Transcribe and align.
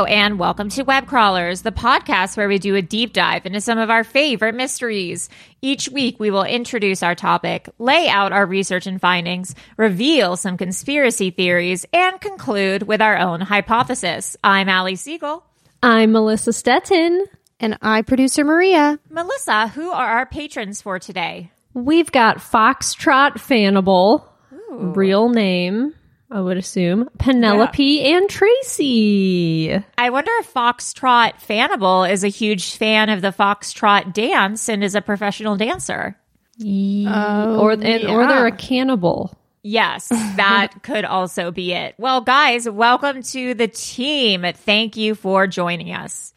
Hello, 0.00 0.08
and 0.08 0.38
welcome 0.38 0.70
to 0.70 0.82
Web 0.82 1.06
Crawlers, 1.06 1.60
the 1.60 1.72
podcast 1.72 2.34
where 2.34 2.48
we 2.48 2.58
do 2.58 2.74
a 2.74 2.80
deep 2.80 3.12
dive 3.12 3.44
into 3.44 3.60
some 3.60 3.76
of 3.76 3.90
our 3.90 4.02
favorite 4.02 4.54
mysteries. 4.54 5.28
Each 5.60 5.90
week, 5.90 6.18
we 6.18 6.30
will 6.30 6.42
introduce 6.42 7.02
our 7.02 7.14
topic, 7.14 7.68
lay 7.78 8.08
out 8.08 8.32
our 8.32 8.46
research 8.46 8.86
and 8.86 8.98
findings, 8.98 9.54
reveal 9.76 10.38
some 10.38 10.56
conspiracy 10.56 11.30
theories, 11.30 11.84
and 11.92 12.18
conclude 12.18 12.84
with 12.84 13.02
our 13.02 13.18
own 13.18 13.42
hypothesis. 13.42 14.38
I'm 14.42 14.70
Allie 14.70 14.96
Siegel. 14.96 15.44
I'm 15.82 16.12
Melissa 16.12 16.54
Stettin. 16.54 17.26
And 17.60 17.76
I, 17.82 18.00
producer 18.00 18.42
Maria. 18.42 18.98
Melissa, 19.10 19.68
who 19.68 19.90
are 19.90 20.06
our 20.06 20.24
patrons 20.24 20.80
for 20.80 20.98
today? 20.98 21.50
We've 21.74 22.10
got 22.10 22.38
Foxtrot 22.38 23.32
Fanable, 23.32 24.24
real 24.70 25.28
name, 25.28 25.94
I 26.32 26.40
would 26.40 26.56
assume, 26.56 27.08
Penelope 27.18 28.00
and 28.02 28.30
Tracy. 28.30 29.72
I 29.98 30.10
wonder 30.10 30.30
if 30.38 30.54
Foxtrot 30.54 31.40
Fanable 31.40 32.08
is 32.08 32.22
a 32.22 32.28
huge 32.28 32.76
fan 32.76 33.08
of 33.08 33.20
the 33.20 33.32
Foxtrot 33.32 34.12
dance 34.12 34.68
and 34.68 34.84
is 34.84 34.94
a 34.94 35.00
professional 35.00 35.56
dancer. 35.56 36.16
Oh, 36.62 37.58
or 37.58 37.72
and, 37.72 38.04
or 38.06 38.26
they're 38.28 38.46
a 38.46 38.52
cannibal. 38.52 39.36
Yes, 39.62 40.08
that 40.36 40.74
could 40.82 41.04
also 41.04 41.50
be 41.50 41.72
it. 41.72 41.94
Well, 41.98 42.20
guys, 42.20 42.68
welcome 42.68 43.22
to 43.22 43.54
the 43.54 43.66
team. 43.66 44.44
Thank 44.54 44.96
you 44.96 45.16
for 45.16 45.48
joining 45.48 45.92
us. 45.92 46.32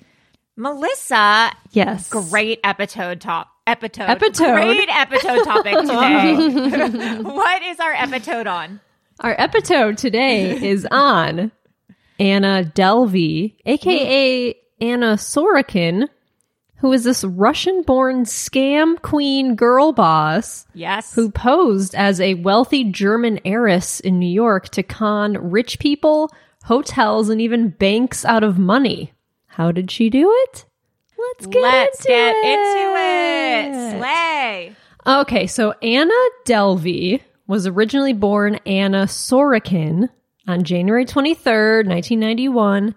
Melissa, 0.55 1.51
Yes. 1.71 2.09
great 2.09 2.63
epitode 2.63 3.19
top. 3.19 3.49
Epitode. 3.67 4.07
Epitode. 4.17 4.55
Great 4.55 4.89
epitode 4.89 5.43
topic 5.43 5.77
today. 5.81 7.21
what 7.21 7.61
is 7.63 7.79
our 7.79 7.93
epitode 7.93 8.47
on? 8.47 8.79
Our 9.19 9.35
episode 9.37 9.97
today 9.97 10.51
is 10.69 10.87
on 10.89 11.51
Anna 12.19 12.63
Delvey, 12.75 13.55
aka 13.65 14.55
Anna 14.81 15.13
Sorokin, 15.15 16.09
who 16.77 16.91
is 16.91 17.03
this 17.05 17.23
Russian 17.23 17.83
born 17.83 18.25
scam 18.25 19.01
queen 19.01 19.55
girl 19.55 19.93
boss 19.93 20.65
Yes. 20.73 21.13
who 21.13 21.31
posed 21.31 21.95
as 21.95 22.19
a 22.19 22.33
wealthy 22.35 22.83
German 22.83 23.39
heiress 23.45 23.99
in 23.99 24.19
New 24.19 24.31
York 24.31 24.69
to 24.69 24.83
con 24.83 25.33
rich 25.51 25.79
people, 25.79 26.29
hotels, 26.65 27.29
and 27.29 27.39
even 27.39 27.69
banks 27.69 28.25
out 28.25 28.43
of 28.43 28.57
money. 28.59 29.13
How 29.47 29.71
did 29.71 29.91
she 29.91 30.09
do 30.09 30.29
it? 30.43 30.65
Let's 31.17 31.45
get 31.47 31.61
Let's 31.61 31.99
into 31.99 32.07
get 32.09 32.35
it. 32.35 33.69
into 33.69 33.95
it. 33.95 33.99
Slay. 33.99 34.75
Okay, 35.05 35.47
so 35.47 35.71
Anna 35.81 36.13
Delvey 36.45 37.21
was 37.47 37.67
originally 37.67 38.13
born 38.13 38.55
Anna 38.65 39.05
Sorokin 39.05 40.09
on 40.47 40.63
January 40.63 41.05
23rd, 41.05 41.87
1991, 41.87 42.95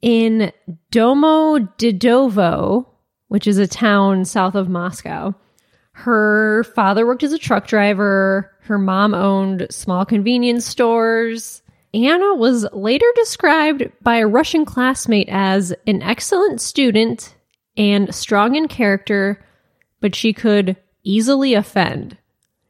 in 0.00 0.52
Domodedovo, 0.90 2.86
which 3.28 3.46
is 3.46 3.58
a 3.58 3.66
town 3.66 4.24
south 4.24 4.54
of 4.54 4.68
Moscow. 4.68 5.34
Her 5.92 6.64
father 6.74 7.06
worked 7.06 7.22
as 7.22 7.32
a 7.32 7.38
truck 7.38 7.66
driver. 7.66 8.50
Her 8.62 8.78
mom 8.78 9.14
owned 9.14 9.66
small 9.70 10.04
convenience 10.04 10.64
stores. 10.66 11.62
Anna 11.94 12.34
was 12.34 12.66
later 12.72 13.06
described 13.14 13.90
by 14.00 14.16
a 14.16 14.26
Russian 14.26 14.64
classmate 14.64 15.28
as 15.30 15.74
an 15.86 16.02
excellent 16.02 16.60
student 16.60 17.34
and 17.76 18.14
strong 18.14 18.54
in 18.56 18.68
character, 18.68 19.44
but 20.00 20.14
she 20.14 20.32
could 20.32 20.76
easily 21.04 21.52
offend. 21.54 22.16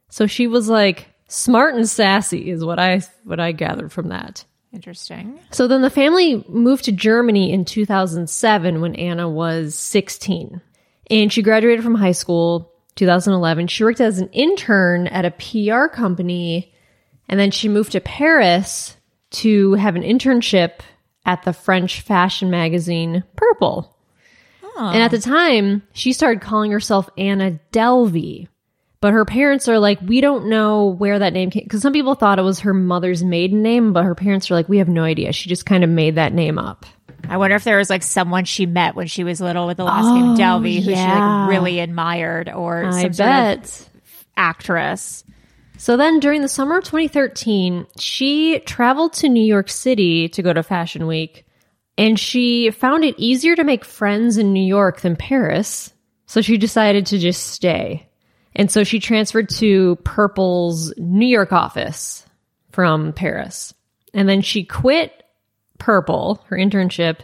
So 0.09 0.27
she 0.27 0.45
was 0.47 0.67
like 0.69 1.12
smart 1.33 1.75
and 1.75 1.87
sassy 1.89 2.49
is 2.49 2.63
what 2.63 2.79
I 2.79 3.01
what 3.23 3.39
I 3.39 3.51
gathered 3.51 3.91
from 3.91 4.09
that. 4.09 4.45
Interesting. 4.71 5.39
So 5.51 5.67
then 5.67 5.81
the 5.81 5.89
family 5.89 6.43
moved 6.47 6.85
to 6.85 6.91
Germany 6.91 7.51
in 7.51 7.63
2007 7.63 8.81
when 8.81 8.95
Anna 8.95 9.29
was 9.29 9.75
16. 9.75 10.61
And 11.11 11.31
she 11.31 11.43
graduated 11.43 11.83
from 11.83 11.95
high 11.95 12.13
school 12.13 12.71
2011. 12.95 13.67
She 13.67 13.83
worked 13.83 14.01
as 14.01 14.19
an 14.19 14.29
intern 14.29 15.07
at 15.07 15.25
a 15.25 15.31
PR 15.31 15.93
company 15.93 16.73
and 17.29 17.39
then 17.39 17.51
she 17.51 17.69
moved 17.69 17.91
to 17.91 18.01
Paris 18.01 18.97
to 19.31 19.73
have 19.73 19.95
an 19.95 20.03
internship 20.03 20.79
at 21.25 21.43
the 21.43 21.53
French 21.53 22.01
fashion 22.01 22.49
magazine 22.49 23.23
Purple. 23.35 23.95
And 24.75 25.03
at 25.03 25.11
the 25.11 25.19
time, 25.19 25.83
she 25.93 26.13
started 26.13 26.41
calling 26.41 26.71
herself 26.71 27.09
Anna 27.17 27.59
Delvey. 27.71 28.47
But 29.03 29.11
her 29.11 29.25
parents 29.25 29.67
are 29.67 29.79
like, 29.79 29.99
we 29.99 30.21
don't 30.21 30.45
know 30.45 30.85
where 30.85 31.19
that 31.19 31.33
name 31.33 31.49
came 31.49 31.63
because 31.63 31.81
some 31.81 31.91
people 31.91 32.15
thought 32.15 32.39
it 32.39 32.43
was 32.43 32.61
her 32.61 32.73
mother's 32.73 33.21
maiden 33.21 33.61
name, 33.61 33.91
but 33.91 34.05
her 34.05 34.15
parents 34.15 34.49
are 34.49 34.53
like, 34.53 34.69
we 34.69 34.77
have 34.77 34.87
no 34.87 35.03
idea. 35.03 35.33
She 35.33 35.49
just 35.49 35.65
kind 35.65 35.83
of 35.83 35.89
made 35.89 36.15
that 36.15 36.31
name 36.31 36.57
up. 36.57 36.85
I 37.27 37.35
wonder 37.35 37.57
if 37.57 37.65
there 37.65 37.77
was 37.79 37.89
like 37.89 38.01
someone 38.01 38.45
she 38.45 38.65
met 38.65 38.95
when 38.95 39.07
she 39.07 39.25
was 39.25 39.41
little 39.41 39.67
with 39.67 39.75
the 39.75 39.83
last 39.83 40.05
name 40.05 40.29
oh, 40.29 40.35
Delvey 40.37 40.75
who 40.77 40.91
she 40.91 40.95
like 40.95 41.49
really 41.49 41.81
admired 41.81 42.47
or 42.47 42.85
I 42.85 43.01
some 43.01 43.11
sort 43.11 43.29
of 43.29 43.89
actress. 44.37 45.25
So 45.77 45.97
then 45.97 46.21
during 46.21 46.41
the 46.41 46.47
summer 46.47 46.77
of 46.77 46.85
2013, 46.85 47.85
she 47.99 48.59
traveled 48.59 49.11
to 49.15 49.27
New 49.27 49.43
York 49.43 49.69
City 49.69 50.29
to 50.29 50.41
go 50.41 50.53
to 50.53 50.63
Fashion 50.63 51.07
Week 51.07 51.45
and 51.97 52.17
she 52.17 52.71
found 52.71 53.03
it 53.03 53.15
easier 53.17 53.57
to 53.57 53.65
make 53.65 53.83
friends 53.83 54.37
in 54.37 54.53
New 54.53 54.63
York 54.63 55.01
than 55.01 55.17
Paris. 55.17 55.91
So 56.25 56.39
she 56.39 56.57
decided 56.57 57.07
to 57.07 57.19
just 57.19 57.47
stay. 57.47 58.07
And 58.55 58.69
so 58.69 58.83
she 58.83 58.99
transferred 58.99 59.49
to 59.49 59.95
Purple's 59.97 60.93
New 60.97 61.25
York 61.27 61.51
office 61.51 62.25
from 62.71 63.13
Paris. 63.13 63.73
And 64.13 64.29
then 64.29 64.41
she 64.41 64.63
quit 64.63 65.23
Purple, 65.79 66.43
her 66.47 66.57
internship. 66.57 67.19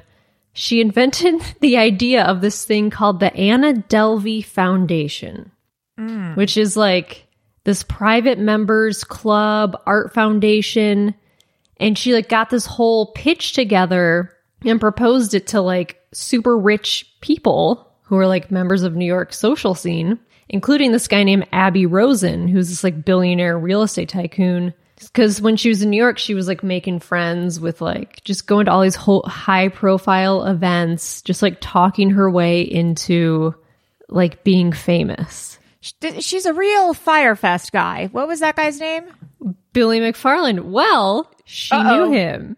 She 0.53 0.81
invented 0.81 1.41
the 1.61 1.77
idea 1.77 2.23
of 2.23 2.41
this 2.41 2.65
thing 2.65 2.89
called 2.89 3.19
the 3.19 3.33
Anna 3.35 3.73
Delvey 3.73 4.43
Foundation, 4.43 5.51
mm. 5.97 6.35
which 6.35 6.57
is 6.57 6.75
like 6.75 7.27
this 7.63 7.83
private 7.83 8.39
members 8.39 9.03
club, 9.03 9.81
art 9.85 10.13
foundation, 10.13 11.13
and 11.77 11.97
she 11.97 12.13
like 12.13 12.27
got 12.27 12.49
this 12.49 12.65
whole 12.65 13.11
pitch 13.13 13.53
together 13.53 14.35
and 14.65 14.81
proposed 14.81 15.33
it 15.33 15.47
to 15.47 15.61
like 15.61 16.01
super 16.11 16.57
rich 16.57 17.09
people 17.21 17.87
who 18.03 18.17
are 18.17 18.27
like 18.27 18.51
members 18.51 18.83
of 18.83 18.95
New 18.95 19.05
York 19.05 19.33
social 19.33 19.75
scene, 19.75 20.19
including 20.49 20.91
this 20.91 21.07
guy 21.07 21.23
named 21.23 21.47
Aby 21.53 21.85
Rosen, 21.85 22.47
who's 22.47 22.69
this 22.69 22.83
like 22.83 23.05
billionaire 23.05 23.57
real 23.57 23.81
estate 23.83 24.09
tycoon. 24.09 24.73
Because 24.99 25.41
when 25.41 25.55
she 25.55 25.69
was 25.69 25.81
in 25.81 25.89
New 25.89 25.97
York, 25.97 26.17
she 26.17 26.33
was 26.33 26.47
like 26.47 26.61
making 26.61 26.99
friends 26.99 27.57
with 27.57 27.79
like 27.79 28.21
just 28.25 28.47
going 28.47 28.65
to 28.65 28.71
all 28.71 28.81
these 28.81 28.95
whole 28.95 29.23
high 29.23 29.69
profile 29.69 30.43
events, 30.43 31.21
just 31.21 31.41
like 31.41 31.57
talking 31.61 32.09
her 32.09 32.29
way 32.29 32.61
into 32.61 33.55
like 34.09 34.43
being 34.43 34.73
famous. 34.73 35.57
She's 35.79 36.45
a 36.45 36.53
real 36.53 36.93
Fyre 36.93 37.37
Fest 37.37 37.71
guy. 37.71 38.09
What 38.11 38.27
was 38.27 38.41
that 38.41 38.57
guy's 38.57 38.79
name? 38.81 39.05
Billy 39.71 40.01
McFarland. 40.01 40.65
Well, 40.65 41.31
she 41.45 41.73
Uh-oh. 41.73 42.07
knew 42.07 42.11
him. 42.11 42.57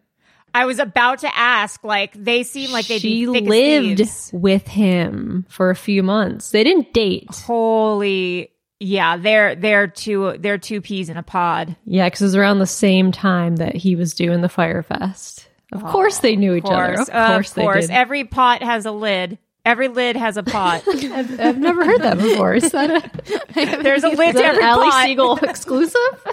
I 0.53 0.65
was 0.65 0.79
about 0.79 1.19
to 1.19 1.37
ask. 1.37 1.83
Like 1.83 2.13
they 2.13 2.43
seem 2.43 2.71
like 2.71 2.87
they'd 2.87 2.99
she 3.01 3.27
lived 3.27 4.01
with 4.33 4.67
him 4.67 5.45
for 5.49 5.69
a 5.69 5.75
few 5.75 6.03
months. 6.03 6.51
They 6.51 6.63
didn't 6.63 6.93
date. 6.93 7.27
Holy, 7.31 8.51
yeah, 8.79 9.17
they're 9.17 9.55
they're 9.55 9.87
two 9.87 10.35
they're 10.39 10.57
two 10.57 10.81
peas 10.81 11.09
in 11.09 11.17
a 11.17 11.23
pod. 11.23 11.75
Yeah, 11.85 12.07
because 12.07 12.21
it 12.21 12.25
was 12.25 12.35
around 12.35 12.59
the 12.59 12.67
same 12.67 13.11
time 13.11 13.57
that 13.57 13.75
he 13.75 13.95
was 13.95 14.13
doing 14.13 14.41
the 14.41 14.49
Fyre 14.49 14.83
Fest. 14.83 15.47
Of 15.71 15.83
course, 15.83 16.19
they 16.19 16.35
knew 16.35 16.53
each 16.55 16.65
Of 16.65 16.71
other. 16.71 16.95
course, 16.95 17.07
Of 17.09 17.27
course, 17.27 17.49
of 17.49 17.55
they 17.55 17.61
course. 17.61 17.87
Every 17.89 18.23
pot 18.25 18.61
has 18.61 18.85
a 18.85 18.91
lid. 18.91 19.37
Every 19.63 19.89
lid 19.89 20.15
has 20.15 20.37
a 20.37 20.43
pot. 20.43 20.83
I've, 20.87 21.39
I've 21.39 21.57
never 21.57 21.85
heard 21.85 22.01
that 22.01 22.17
before. 22.17 22.55
Is 22.55 22.71
that, 22.71 22.89
a, 22.89 23.83
There's 23.83 24.03
a 24.03 24.09
lid 24.09 24.29
is 24.29 24.35
to 24.35 24.41
that 24.41 24.55
every 24.55 24.63
an 24.63 24.69
Allie 24.69 24.89
pot. 24.89 25.05
Siegel 25.05 25.37
exclusive? 25.37 26.27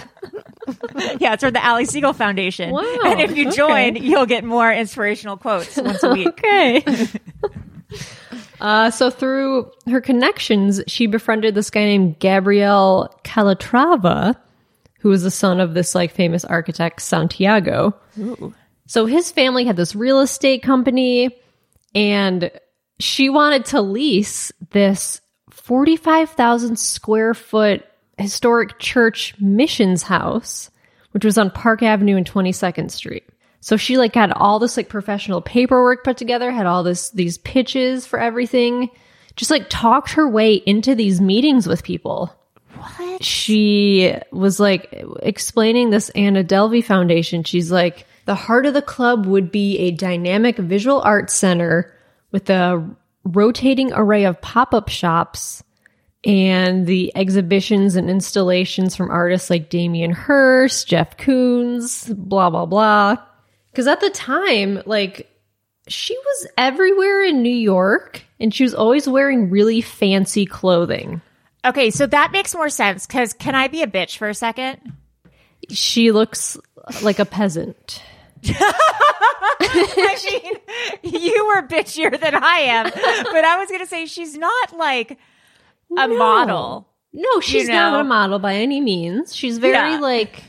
yeah, 1.20 1.34
it's 1.34 1.44
for 1.44 1.50
the 1.50 1.62
Allie 1.62 1.84
Siegel 1.84 2.14
Foundation. 2.14 2.70
Wow, 2.70 2.82
And 3.04 3.20
if 3.20 3.36
you 3.36 3.48
okay. 3.48 3.56
join, 3.56 3.96
you'll 3.96 4.26
get 4.26 4.44
more 4.44 4.72
inspirational 4.72 5.36
quotes 5.36 5.76
once 5.76 6.02
a 6.02 6.10
week. 6.12 6.28
okay. 6.28 6.84
Uh, 8.60 8.90
so 8.90 9.10
through 9.10 9.70
her 9.88 10.00
connections, 10.00 10.80
she 10.86 11.06
befriended 11.06 11.54
this 11.54 11.70
guy 11.70 11.84
named 11.84 12.18
Gabriel 12.18 13.14
Calatrava, 13.24 14.36
who 15.00 15.10
was 15.10 15.22
the 15.22 15.30
son 15.30 15.60
of 15.60 15.74
this 15.74 15.94
like 15.94 16.10
famous 16.12 16.44
architect 16.44 17.00
Santiago. 17.00 17.94
Ooh. 18.18 18.52
So 18.86 19.06
his 19.06 19.30
family 19.30 19.64
had 19.64 19.76
this 19.76 19.94
real 19.94 20.20
estate 20.20 20.62
company, 20.62 21.30
and 21.94 22.50
she 22.98 23.28
wanted 23.28 23.64
to 23.66 23.80
lease 23.80 24.52
this 24.70 25.20
forty-five 25.50 26.30
thousand 26.30 26.78
square 26.78 27.34
foot 27.34 27.84
historic 28.16 28.78
church 28.78 29.34
missions 29.38 30.02
house, 30.02 30.70
which 31.12 31.24
was 31.24 31.38
on 31.38 31.50
Park 31.50 31.82
Avenue 31.82 32.16
and 32.16 32.26
Twenty 32.26 32.52
Second 32.52 32.90
Street. 32.90 33.24
So 33.60 33.76
she 33.76 33.98
like 33.98 34.14
had 34.14 34.32
all 34.32 34.58
this 34.58 34.76
like 34.76 34.88
professional 34.88 35.40
paperwork 35.40 36.04
put 36.04 36.16
together, 36.16 36.50
had 36.50 36.66
all 36.66 36.82
this 36.82 37.10
these 37.10 37.38
pitches 37.38 38.06
for 38.06 38.18
everything, 38.18 38.90
just 39.36 39.50
like 39.50 39.68
talked 39.68 40.12
her 40.12 40.28
way 40.28 40.54
into 40.54 40.94
these 40.94 41.20
meetings 41.20 41.66
with 41.66 41.82
people. 41.82 42.34
What? 42.76 43.24
She 43.24 44.14
was 44.30 44.60
like 44.60 45.04
explaining 45.22 45.90
this 45.90 46.10
Anna 46.10 46.44
Delvey 46.44 46.84
Foundation. 46.84 47.42
She's 47.42 47.72
like, 47.72 48.06
the 48.24 48.36
heart 48.36 48.66
of 48.66 48.74
the 48.74 48.82
club 48.82 49.26
would 49.26 49.50
be 49.50 49.78
a 49.78 49.90
dynamic 49.90 50.56
visual 50.56 51.00
arts 51.00 51.34
center 51.34 51.92
with 52.30 52.50
a 52.50 52.88
rotating 53.24 53.92
array 53.92 54.24
of 54.24 54.40
pop-up 54.40 54.88
shops 54.88 55.62
and 56.24 56.86
the 56.86 57.12
exhibitions 57.14 57.96
and 57.96 58.10
installations 58.10 58.96
from 58.96 59.10
artists 59.10 59.50
like 59.50 59.70
Damien 59.70 60.12
Hirst, 60.12 60.88
Jeff 60.88 61.16
Koons, 61.16 62.14
blah 62.16 62.50
blah 62.50 62.66
blah. 62.66 63.16
Because 63.70 63.86
at 63.86 64.00
the 64.00 64.10
time, 64.10 64.82
like 64.84 65.30
she 65.86 66.16
was 66.16 66.46
everywhere 66.56 67.22
in 67.22 67.42
New 67.42 67.54
York, 67.54 68.22
and 68.40 68.52
she 68.52 68.62
was 68.62 68.74
always 68.74 69.08
wearing 69.08 69.50
really 69.50 69.80
fancy 69.80 70.44
clothing. 70.44 71.20
Okay, 71.64 71.90
so 71.90 72.06
that 72.06 72.32
makes 72.32 72.54
more 72.54 72.68
sense 72.68 73.06
because 73.06 73.32
can 73.32 73.54
I 73.54 73.68
be 73.68 73.82
a 73.82 73.86
bitch 73.86 74.16
for 74.16 74.28
a 74.28 74.34
second? 74.34 74.78
She 75.70 76.12
looks 76.12 76.56
like 77.02 77.18
a 77.18 77.24
peasant. 77.24 78.02
I 79.60 80.60
mean, 81.02 81.22
you 81.22 81.46
were 81.46 81.62
bitchier 81.66 82.18
than 82.18 82.34
I 82.34 82.58
am, 82.60 82.84
but 82.84 83.44
I 83.44 83.58
was 83.58 83.68
going 83.68 83.80
to 83.80 83.86
say 83.86 84.06
she's 84.06 84.36
not 84.36 84.76
like 84.76 85.12
a 85.96 86.06
No. 86.08 86.16
model. 86.18 86.88
No, 87.12 87.40
she's 87.40 87.66
You 87.68 87.74
not 87.74 88.00
a 88.00 88.04
model 88.04 88.38
by 88.38 88.54
any 88.54 88.80
means. 88.80 89.34
She's 89.34 89.58
very 89.58 89.92
Yeah. 89.92 89.98
like, 90.00 90.42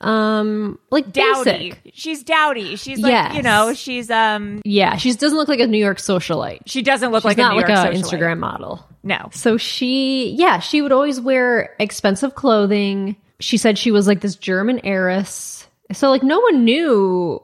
um, 0.00 0.78
like 0.90 1.12
Dowdy. 1.12 1.70
basic. 1.74 1.92
She's 1.94 2.22
dowdy. 2.22 2.76
She's 2.76 3.00
like, 3.00 3.10
Yes. 3.12 3.34
you 3.36 3.42
know, 3.42 3.74
she's 3.74 4.10
um 4.10 4.62
Yeah, 4.64 4.96
she 4.96 5.12
doesn't 5.12 5.36
look 5.36 5.48
like 5.48 5.60
a 5.60 5.66
New 5.66 5.78
York 5.78 5.98
socialite. 5.98 6.60
she 6.66 6.82
doesn't 6.82 7.10
look 7.12 7.22
She's 7.22 7.26
like 7.26 7.36
not 7.38 7.52
a 7.52 7.54
New 7.56 7.62
like 7.62 7.94
York. 7.94 7.94
Instagram 7.94 8.38
model. 8.38 8.84
No. 9.02 9.28
So 9.32 9.56
she, 9.56 10.30
yeah, 10.38 10.58
she 10.58 10.80
would 10.82 10.92
always 10.92 11.20
wear 11.20 11.74
expensive 11.78 12.34
clothing. 12.34 13.16
She 13.40 13.56
said 13.56 13.78
she 13.78 13.90
was 13.90 14.06
like 14.06 14.20
this 14.20 14.36
German 14.36 14.80
heiress. 14.84 15.66
So 15.92 16.10
like 16.10 16.22
no 16.22 16.40
one 16.40 16.64
knew. 16.64 17.42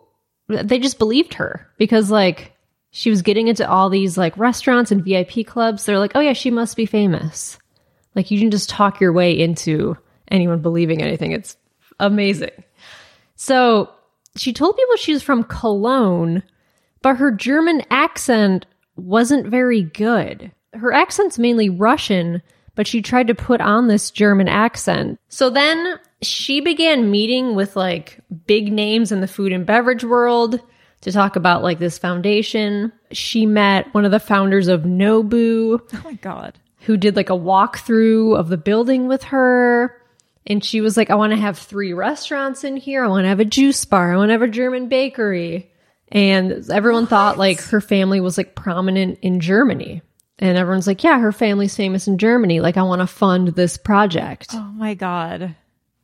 They 0.49 0.79
just 0.79 0.99
believed 0.99 1.35
her 1.35 1.69
because 1.77 2.11
like 2.11 2.53
she 2.91 3.11
was 3.11 3.23
getting 3.23 3.49
into 3.49 3.69
all 3.69 3.91
these 3.91 4.17
like 4.17 4.37
restaurants 4.39 4.91
and 4.91 5.05
VIP 5.05 5.47
clubs. 5.47 5.85
They're 5.85 5.99
like, 5.99 6.13
oh 6.15 6.21
yeah, 6.21 6.33
she 6.33 6.51
must 6.51 6.77
be 6.77 6.87
famous. 6.87 7.59
Like 8.15 8.31
you 8.31 8.39
can 8.39 8.51
just 8.51 8.71
talk 8.71 9.01
your 9.01 9.13
way 9.13 9.39
into 9.39 9.97
anyone 10.31 10.63
believing 10.63 11.03
anything. 11.03 11.33
It's 11.33 11.57
amazing. 12.01 12.65
So 13.35 13.91
she 14.37 14.53
told 14.53 14.77
people 14.77 14.97
she 14.97 15.13
was 15.13 15.23
from 15.23 15.45
Cologne, 15.45 16.43
but 17.03 17.17
her 17.17 17.31
German 17.31 17.83
accent 17.91 18.67
wasn't 18.97 19.47
very 19.47 19.83
good. 19.83 20.53
Her 20.73 20.93
accent's 20.93 21.39
mainly 21.39 21.69
Russian, 21.69 22.43
but 22.75 22.87
she 22.87 23.03
tried 23.03 23.27
to 23.27 23.35
put 23.35 23.61
on 23.61 23.89
this 23.89 24.11
German 24.11 24.49
accent. 24.49 25.19
So 25.29 25.51
then 25.51 25.99
she 26.23 26.61
began 26.61 27.11
meeting 27.11 27.55
with 27.55 27.77
like 27.77 28.21
big 28.47 28.73
names 28.73 29.13
in 29.13 29.21
the 29.21 29.29
food 29.29 29.53
and 29.53 29.67
beverage 29.67 30.05
world 30.05 30.61
to 31.03 31.13
talk 31.13 31.37
about 31.37 31.63
like 31.63 31.79
this 31.79 31.99
foundation. 31.99 32.93
She 33.13 33.47
met 33.47 33.93
one 33.95 34.05
of 34.05 34.11
the 34.11 34.19
founders 34.21 34.69
of 34.69 34.83
Nobu 34.83 35.81
Oh 35.93 36.01
my 36.05 36.15
god. 36.15 36.59
who 36.81 36.97
did 36.97 37.17
like 37.17 37.31
a 37.31 37.35
walkthrough 37.35 38.37
of 38.37 38.49
the 38.49 38.57
building 38.57 39.09
with 39.09 39.25
her. 39.25 40.01
And 40.47 40.65
she 40.65 40.81
was 40.81 40.97
like, 40.97 41.11
I 41.11 41.17
want 41.17 41.33
to 41.33 41.39
have 41.39 41.59
three 41.59 41.93
restaurants 41.93 42.63
in 42.65 42.77
here. 42.77 43.05
I 43.05 43.09
want 43.09 43.25
to 43.25 43.29
have 43.29 43.41
a 43.41 43.45
juice 43.45 43.85
bar. 43.85 44.13
I 44.13 44.17
want 44.17 44.29
to 44.29 44.33
have 44.35 44.43
a 44.43 44.49
German 44.49 44.89
bakery. 44.89 45.71
And 46.09 46.71
everyone 46.71 47.09
thought 47.09 47.37
like 47.37 47.61
her 47.65 47.81
family 47.81 48.21
was 48.21 48.39
like 48.39 48.55
prominent 48.55 49.19
in 49.23 49.41
Germany. 49.41 50.03
And 50.39 50.57
everyone's 50.57 50.87
like, 50.87 51.03
yeah, 51.03 51.19
her 51.19 51.33
family's 51.33 51.75
famous 51.75 52.07
in 52.07 52.19
Germany. 52.19 52.61
Like, 52.61 52.77
I 52.77 52.83
want 52.83 53.01
to 53.01 53.07
fund 53.07 53.49
this 53.49 53.77
project. 53.77 54.49
Oh 54.53 54.71
my 54.77 54.95
god. 54.95 55.57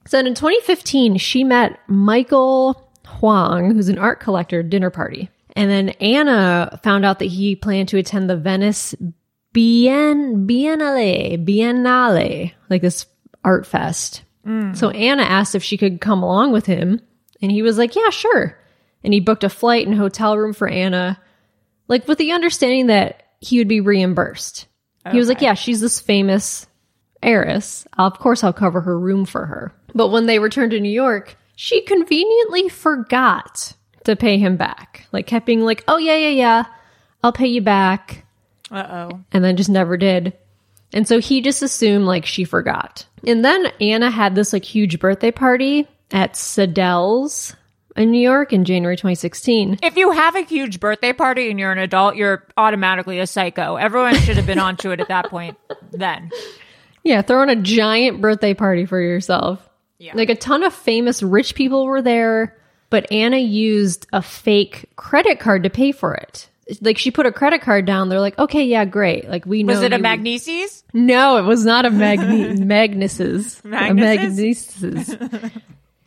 So 0.06 0.16
then 0.16 0.26
in 0.26 0.34
2015, 0.34 1.16
she 1.18 1.44
met 1.44 1.78
Michael 1.88 2.90
Huang, 3.06 3.72
who's 3.72 3.88
an 3.88 3.98
art 3.98 4.20
collector, 4.20 4.62
dinner 4.62 4.90
party. 4.90 5.30
And 5.54 5.70
then 5.70 5.90
Anna 5.90 6.80
found 6.82 7.04
out 7.04 7.18
that 7.18 7.26
he 7.26 7.56
planned 7.56 7.88
to 7.90 7.98
attend 7.98 8.28
the 8.28 8.36
Venice 8.36 8.94
Bien 9.52 10.46
Biennale, 10.46 11.44
Biennale, 11.46 12.52
like 12.70 12.82
this 12.82 13.06
art 13.44 13.66
fest. 13.66 14.22
Mm. 14.46 14.76
So 14.76 14.90
Anna 14.90 15.22
asked 15.22 15.54
if 15.54 15.62
she 15.62 15.76
could 15.76 16.00
come 16.00 16.22
along 16.22 16.52
with 16.52 16.66
him, 16.66 17.00
and 17.40 17.52
he 17.52 17.62
was 17.62 17.76
like, 17.78 17.94
"Yeah, 17.94 18.10
sure." 18.10 18.58
And 19.04 19.12
he 19.12 19.20
booked 19.20 19.44
a 19.44 19.50
flight 19.50 19.86
and 19.86 19.96
hotel 19.96 20.38
room 20.38 20.52
for 20.52 20.68
Anna, 20.68 21.20
like 21.86 22.08
with 22.08 22.18
the 22.18 22.32
understanding 22.32 22.86
that 22.86 23.22
he 23.40 23.58
would 23.58 23.68
be 23.68 23.80
reimbursed. 23.80 24.66
He 25.10 25.18
was 25.18 25.28
like, 25.28 25.42
"Yeah, 25.42 25.54
she's 25.54 25.80
this 25.80 26.00
famous 26.00 26.66
heiress. 27.22 27.86
Of 27.98 28.18
course, 28.18 28.42
I'll 28.44 28.52
cover 28.52 28.80
her 28.82 28.98
room 28.98 29.24
for 29.24 29.46
her." 29.46 29.72
But 29.94 30.08
when 30.08 30.26
they 30.26 30.38
returned 30.38 30.72
to 30.72 30.80
New 30.80 30.88
York, 30.90 31.36
she 31.56 31.82
conveniently 31.82 32.68
forgot 32.68 33.74
to 34.04 34.16
pay 34.16 34.38
him 34.38 34.56
back. 34.56 35.06
Like 35.12 35.26
kept 35.26 35.46
being 35.46 35.60
like, 35.60 35.84
"Oh 35.88 35.98
yeah, 35.98 36.16
yeah, 36.16 36.28
yeah, 36.28 36.64
I'll 37.22 37.32
pay 37.32 37.46
you 37.46 37.62
back." 37.62 38.24
Uh 38.70 38.86
oh. 39.10 39.20
and 39.32 39.44
then 39.44 39.56
just 39.56 39.68
never 39.68 39.96
did. 39.98 40.32
And 40.94 41.06
so 41.06 41.20
he 41.20 41.40
just 41.40 41.62
assumed 41.62 42.06
like 42.06 42.24
she 42.26 42.44
forgot. 42.44 43.06
And 43.26 43.44
then 43.44 43.66
Anna 43.80 44.10
had 44.10 44.34
this 44.34 44.52
like 44.52 44.64
huge 44.64 44.98
birthday 44.98 45.30
party 45.30 45.86
at 46.10 46.34
Sadelle's 46.34 47.54
in 47.96 48.10
New 48.10 48.20
York 48.20 48.52
in 48.52 48.64
January 48.64 48.96
2016. 48.96 49.78
If 49.82 49.96
you 49.96 50.10
have 50.12 50.36
a 50.36 50.40
huge 50.42 50.80
birthday 50.80 51.12
party 51.12 51.50
and 51.50 51.58
you're 51.58 51.72
an 51.72 51.78
adult, 51.78 52.16
you're 52.16 52.46
automatically 52.56 53.18
a 53.20 53.26
psycho. 53.26 53.76
Everyone 53.76 54.14
should 54.16 54.36
have 54.36 54.46
been 54.46 54.58
onto 54.58 54.90
it 54.90 55.00
at 55.00 55.08
that 55.08 55.28
point 55.28 55.58
then. 55.92 56.30
Yeah, 57.04 57.22
throwing 57.22 57.48
a 57.50 57.56
giant 57.56 58.20
birthday 58.20 58.54
party 58.54 58.86
for 58.86 59.00
yourself. 59.00 59.68
Yeah. 59.98 60.12
Like 60.14 60.30
a 60.30 60.34
ton 60.36 60.62
of 60.62 60.72
famous 60.72 61.22
rich 61.22 61.54
people 61.54 61.84
were 61.86 62.02
there, 62.02 62.56
but 62.90 63.10
Anna 63.12 63.38
used 63.38 64.06
a 64.12 64.22
fake 64.22 64.90
credit 64.96 65.40
card 65.40 65.62
to 65.64 65.70
pay 65.70 65.92
for 65.92 66.14
it. 66.14 66.48
like 66.80 66.98
she 66.98 67.10
put 67.10 67.26
a 67.26 67.32
credit 67.32 67.62
card 67.62 67.84
down. 67.86 68.08
They're 68.08 68.20
like, 68.20 68.38
okay, 68.38 68.64
yeah, 68.64 68.84
great. 68.84 69.28
Like 69.28 69.46
we 69.46 69.62
know. 69.62 69.74
Was 69.74 69.82
it 69.82 69.92
a 69.92 69.98
Magneses? 69.98 70.82
No, 70.92 71.36
it 71.38 71.42
was 71.42 71.64
not 71.64 71.84
a 71.84 71.90
Magne- 71.90 72.64
Magnus's. 72.64 73.60
A 73.64 73.68
Magnus's? 73.68 74.80
Magnus's. 74.82 75.16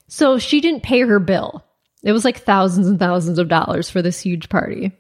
so 0.08 0.38
she 0.40 0.62
didn't 0.62 0.84
pay 0.84 1.02
her 1.02 1.20
bill. 1.20 1.64
It 2.04 2.12
was 2.12 2.24
like 2.26 2.40
thousands 2.44 2.88
and 2.88 3.00
thousands 3.00 3.40
of 3.40 3.48
dollars 3.48 3.90
for 3.90 4.02
this 4.02 4.20
huge 4.20 4.48
party. 4.50 4.92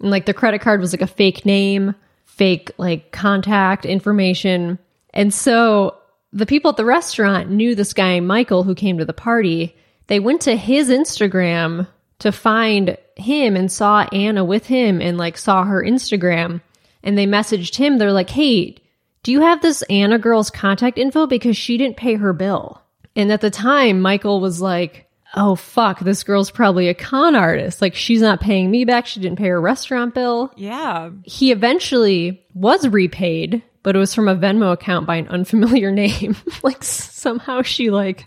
And 0.00 0.10
like 0.10 0.26
the 0.26 0.34
credit 0.34 0.60
card 0.62 0.80
was 0.80 0.92
like 0.92 1.02
a 1.02 1.06
fake 1.06 1.44
name, 1.44 1.94
fake 2.24 2.70
like 2.78 3.12
contact 3.12 3.84
information. 3.84 4.78
And 5.14 5.32
so 5.32 5.96
the 6.32 6.44
people 6.44 6.72
at 6.72 6.76
the 6.76 6.84
restaurant 6.84 7.48
knew 7.48 7.74
this 7.74 7.94
guy, 7.94 8.20
Michael, 8.20 8.64
who 8.64 8.74
came 8.74 8.98
to 8.98 9.06
the 9.06 9.14
party. 9.14 9.74
They 10.08 10.20
went 10.20 10.42
to 10.42 10.56
his 10.56 10.90
Instagram 10.90 11.86
to 12.18 12.32
find 12.32 12.98
him 13.16 13.56
and 13.56 13.72
saw 13.72 14.06
Anna 14.12 14.44
with 14.44 14.66
him 14.66 15.00
and 15.00 15.16
like 15.16 15.38
saw 15.38 15.64
her 15.64 15.82
Instagram. 15.82 16.60
And 17.02 17.16
they 17.16 17.26
messaged 17.26 17.76
him. 17.76 17.96
They're 17.96 18.12
like, 18.12 18.30
hey, 18.30 18.76
do 19.22 19.32
you 19.32 19.40
have 19.40 19.62
this 19.62 19.82
Anna 19.82 20.18
girl's 20.18 20.50
contact 20.50 20.98
info? 20.98 21.26
Because 21.26 21.56
she 21.56 21.78
didn't 21.78 21.96
pay 21.96 22.14
her 22.14 22.32
bill. 22.32 22.82
And 23.16 23.30
at 23.30 23.40
the 23.40 23.50
time, 23.50 24.00
Michael 24.00 24.40
was 24.40 24.60
like, 24.60 25.08
oh, 25.36 25.54
fuck, 25.54 26.00
this 26.00 26.24
girl's 26.24 26.50
probably 26.50 26.88
a 26.88 26.94
con 26.94 27.34
artist. 27.34 27.80
Like, 27.80 27.94
she's 27.94 28.20
not 28.20 28.40
paying 28.40 28.70
me 28.70 28.84
back. 28.84 29.06
She 29.06 29.20
didn't 29.20 29.38
pay 29.38 29.48
her 29.48 29.60
restaurant 29.60 30.14
bill. 30.14 30.52
Yeah. 30.56 31.10
He 31.24 31.52
eventually 31.52 32.44
was 32.54 32.88
repaid, 32.88 33.62
but 33.84 33.94
it 33.94 34.00
was 34.00 34.12
from 34.12 34.26
a 34.26 34.34
Venmo 34.34 34.72
account 34.72 35.06
by 35.06 35.16
an 35.16 35.28
unfamiliar 35.28 35.92
name. 35.92 36.34
like, 36.64 36.82
somehow 36.82 37.62
she, 37.62 37.90
like, 37.90 38.26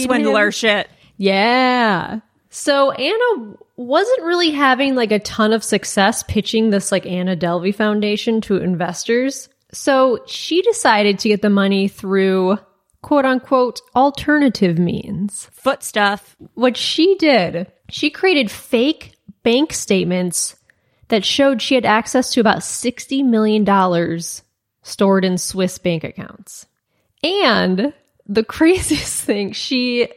him. 0.00 0.06
swindler 0.06 0.50
shit. 0.50 0.88
Yeah. 1.18 2.20
So 2.48 2.92
Anna 2.92 3.56
wasn't 3.76 4.22
really 4.22 4.50
having 4.50 4.94
like 4.94 5.12
a 5.12 5.18
ton 5.18 5.52
of 5.52 5.62
success 5.62 6.22
pitching 6.22 6.70
this 6.70 6.90
like 6.90 7.06
Anna 7.06 7.36
Delvey 7.36 7.74
Foundation 7.74 8.40
to 8.42 8.56
investors. 8.56 9.48
So 9.72 10.20
she 10.26 10.62
decided 10.62 11.18
to 11.20 11.28
get 11.28 11.42
the 11.42 11.50
money 11.50 11.88
through 11.88 12.58
quote 13.02 13.24
unquote 13.24 13.80
alternative 13.94 14.78
means. 14.78 15.46
Foot 15.52 15.82
stuff. 15.82 16.36
What 16.54 16.76
she 16.76 17.16
did, 17.16 17.70
she 17.90 18.10
created 18.10 18.50
fake 18.50 19.12
bank 19.42 19.72
statements 19.72 20.56
that 21.08 21.24
showed 21.24 21.62
she 21.62 21.74
had 21.74 21.86
access 21.86 22.30
to 22.32 22.40
about 22.40 22.58
$60 22.58 23.24
million 23.24 23.64
stored 24.88 25.24
in 25.24 25.38
Swiss 25.38 25.78
bank 25.78 26.04
accounts. 26.04 26.66
And 27.22 27.92
the 28.26 28.44
craziest 28.44 29.22
thing, 29.22 29.52
she, 29.52 30.08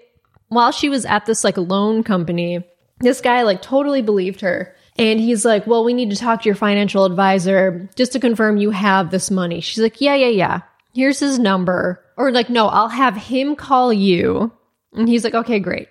while 0.47 0.71
she 0.71 0.89
was 0.89 1.05
at 1.05 1.25
this 1.25 1.43
like 1.43 1.57
loan 1.57 2.03
company, 2.03 2.63
this 2.99 3.21
guy 3.21 3.43
like 3.43 3.61
totally 3.61 4.01
believed 4.01 4.41
her. 4.41 4.75
And 4.97 5.19
he's 5.19 5.45
like, 5.45 5.65
well, 5.65 5.83
we 5.83 5.93
need 5.93 6.09
to 6.11 6.15
talk 6.15 6.41
to 6.41 6.49
your 6.49 6.55
financial 6.55 7.05
advisor 7.05 7.89
just 7.95 8.11
to 8.13 8.19
confirm 8.19 8.57
you 8.57 8.71
have 8.71 9.09
this 9.09 9.31
money. 9.31 9.61
She's 9.61 9.81
like, 9.81 10.01
yeah, 10.01 10.15
yeah, 10.15 10.27
yeah. 10.27 10.61
Here's 10.93 11.19
his 11.19 11.39
number. 11.39 12.03
Or 12.17 12.31
like, 12.31 12.49
no, 12.49 12.67
I'll 12.67 12.89
have 12.89 13.15
him 13.15 13.55
call 13.55 13.93
you. 13.93 14.51
And 14.93 15.07
he's 15.07 15.23
like, 15.23 15.33
okay, 15.33 15.59
great. 15.59 15.87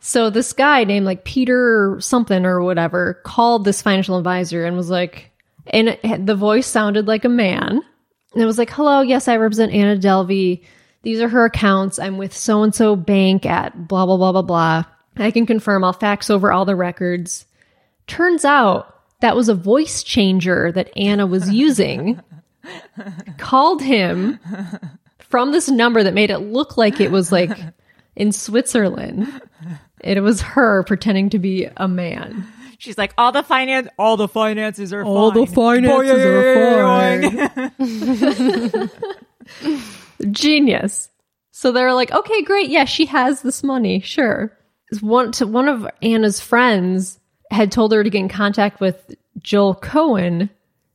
So 0.00 0.30
this 0.30 0.52
guy 0.52 0.84
named 0.84 1.06
like 1.06 1.24
Peter 1.24 1.96
something 2.00 2.44
or 2.44 2.62
whatever 2.62 3.20
called 3.24 3.64
this 3.64 3.82
financial 3.82 4.18
advisor 4.18 4.64
and 4.64 4.76
was 4.76 4.90
like, 4.90 5.30
and 5.66 5.96
the 6.18 6.34
voice 6.34 6.66
sounded 6.66 7.06
like 7.06 7.24
a 7.24 7.30
man. 7.30 7.82
And 8.32 8.42
it 8.42 8.46
was 8.46 8.58
like, 8.58 8.70
hello, 8.70 9.00
yes, 9.00 9.28
I 9.28 9.36
represent 9.36 9.72
Anna 9.72 9.98
Delvey. 9.98 10.62
These 11.02 11.20
are 11.20 11.28
her 11.28 11.44
accounts. 11.44 11.98
I'm 11.98 12.16
with 12.16 12.34
so 12.34 12.62
and 12.62 12.74
so 12.74 12.96
bank 12.96 13.44
at 13.44 13.88
blah, 13.88 14.06
blah, 14.06 14.16
blah, 14.16 14.32
blah, 14.32 14.42
blah. 14.42 14.84
I 15.16 15.30
can 15.30 15.46
confirm 15.46 15.84
I'll 15.84 15.92
fax 15.92 16.30
over 16.30 16.52
all 16.52 16.64
the 16.64 16.76
records. 16.76 17.46
Turns 18.06 18.44
out 18.44 18.94
that 19.20 19.36
was 19.36 19.48
a 19.48 19.54
voice 19.54 20.02
changer 20.02 20.72
that 20.72 20.96
Anna 20.96 21.26
was 21.26 21.50
using. 21.52 22.20
Called 23.38 23.82
him 23.82 24.38
from 25.18 25.52
this 25.52 25.68
number 25.68 26.02
that 26.02 26.14
made 26.14 26.30
it 26.30 26.38
look 26.38 26.76
like 26.76 27.00
it 27.00 27.10
was 27.10 27.32
like 27.32 27.56
in 28.16 28.32
Switzerland. 28.32 29.28
It 30.00 30.22
was 30.22 30.40
her 30.40 30.82
pretending 30.84 31.30
to 31.30 31.38
be 31.38 31.68
a 31.76 31.88
man. 31.88 32.46
She's 32.82 32.98
like, 32.98 33.14
all 33.16 33.30
the 33.30 33.44
finance, 33.44 33.86
all 33.96 34.16
the 34.16 34.26
finances 34.26 34.92
are 34.92 35.04
All 35.04 35.30
the 35.30 35.46
fine. 35.46 35.84
finances 35.86 36.24
are 37.78 38.88
fine. 38.88 38.90
Genius. 40.32 41.08
So 41.52 41.70
they're 41.70 41.94
like, 41.94 42.10
okay, 42.10 42.42
great. 42.42 42.70
Yeah, 42.70 42.84
she 42.84 43.06
has 43.06 43.42
this 43.42 43.62
money. 43.62 44.00
Sure. 44.00 44.52
One, 45.00 45.30
to, 45.32 45.46
one 45.46 45.68
of 45.68 45.86
Anna's 46.02 46.40
friends 46.40 47.20
had 47.52 47.70
told 47.70 47.92
her 47.92 48.02
to 48.02 48.10
get 48.10 48.18
in 48.18 48.28
contact 48.28 48.80
with 48.80 49.14
Joel 49.38 49.76
Cohen, 49.76 50.50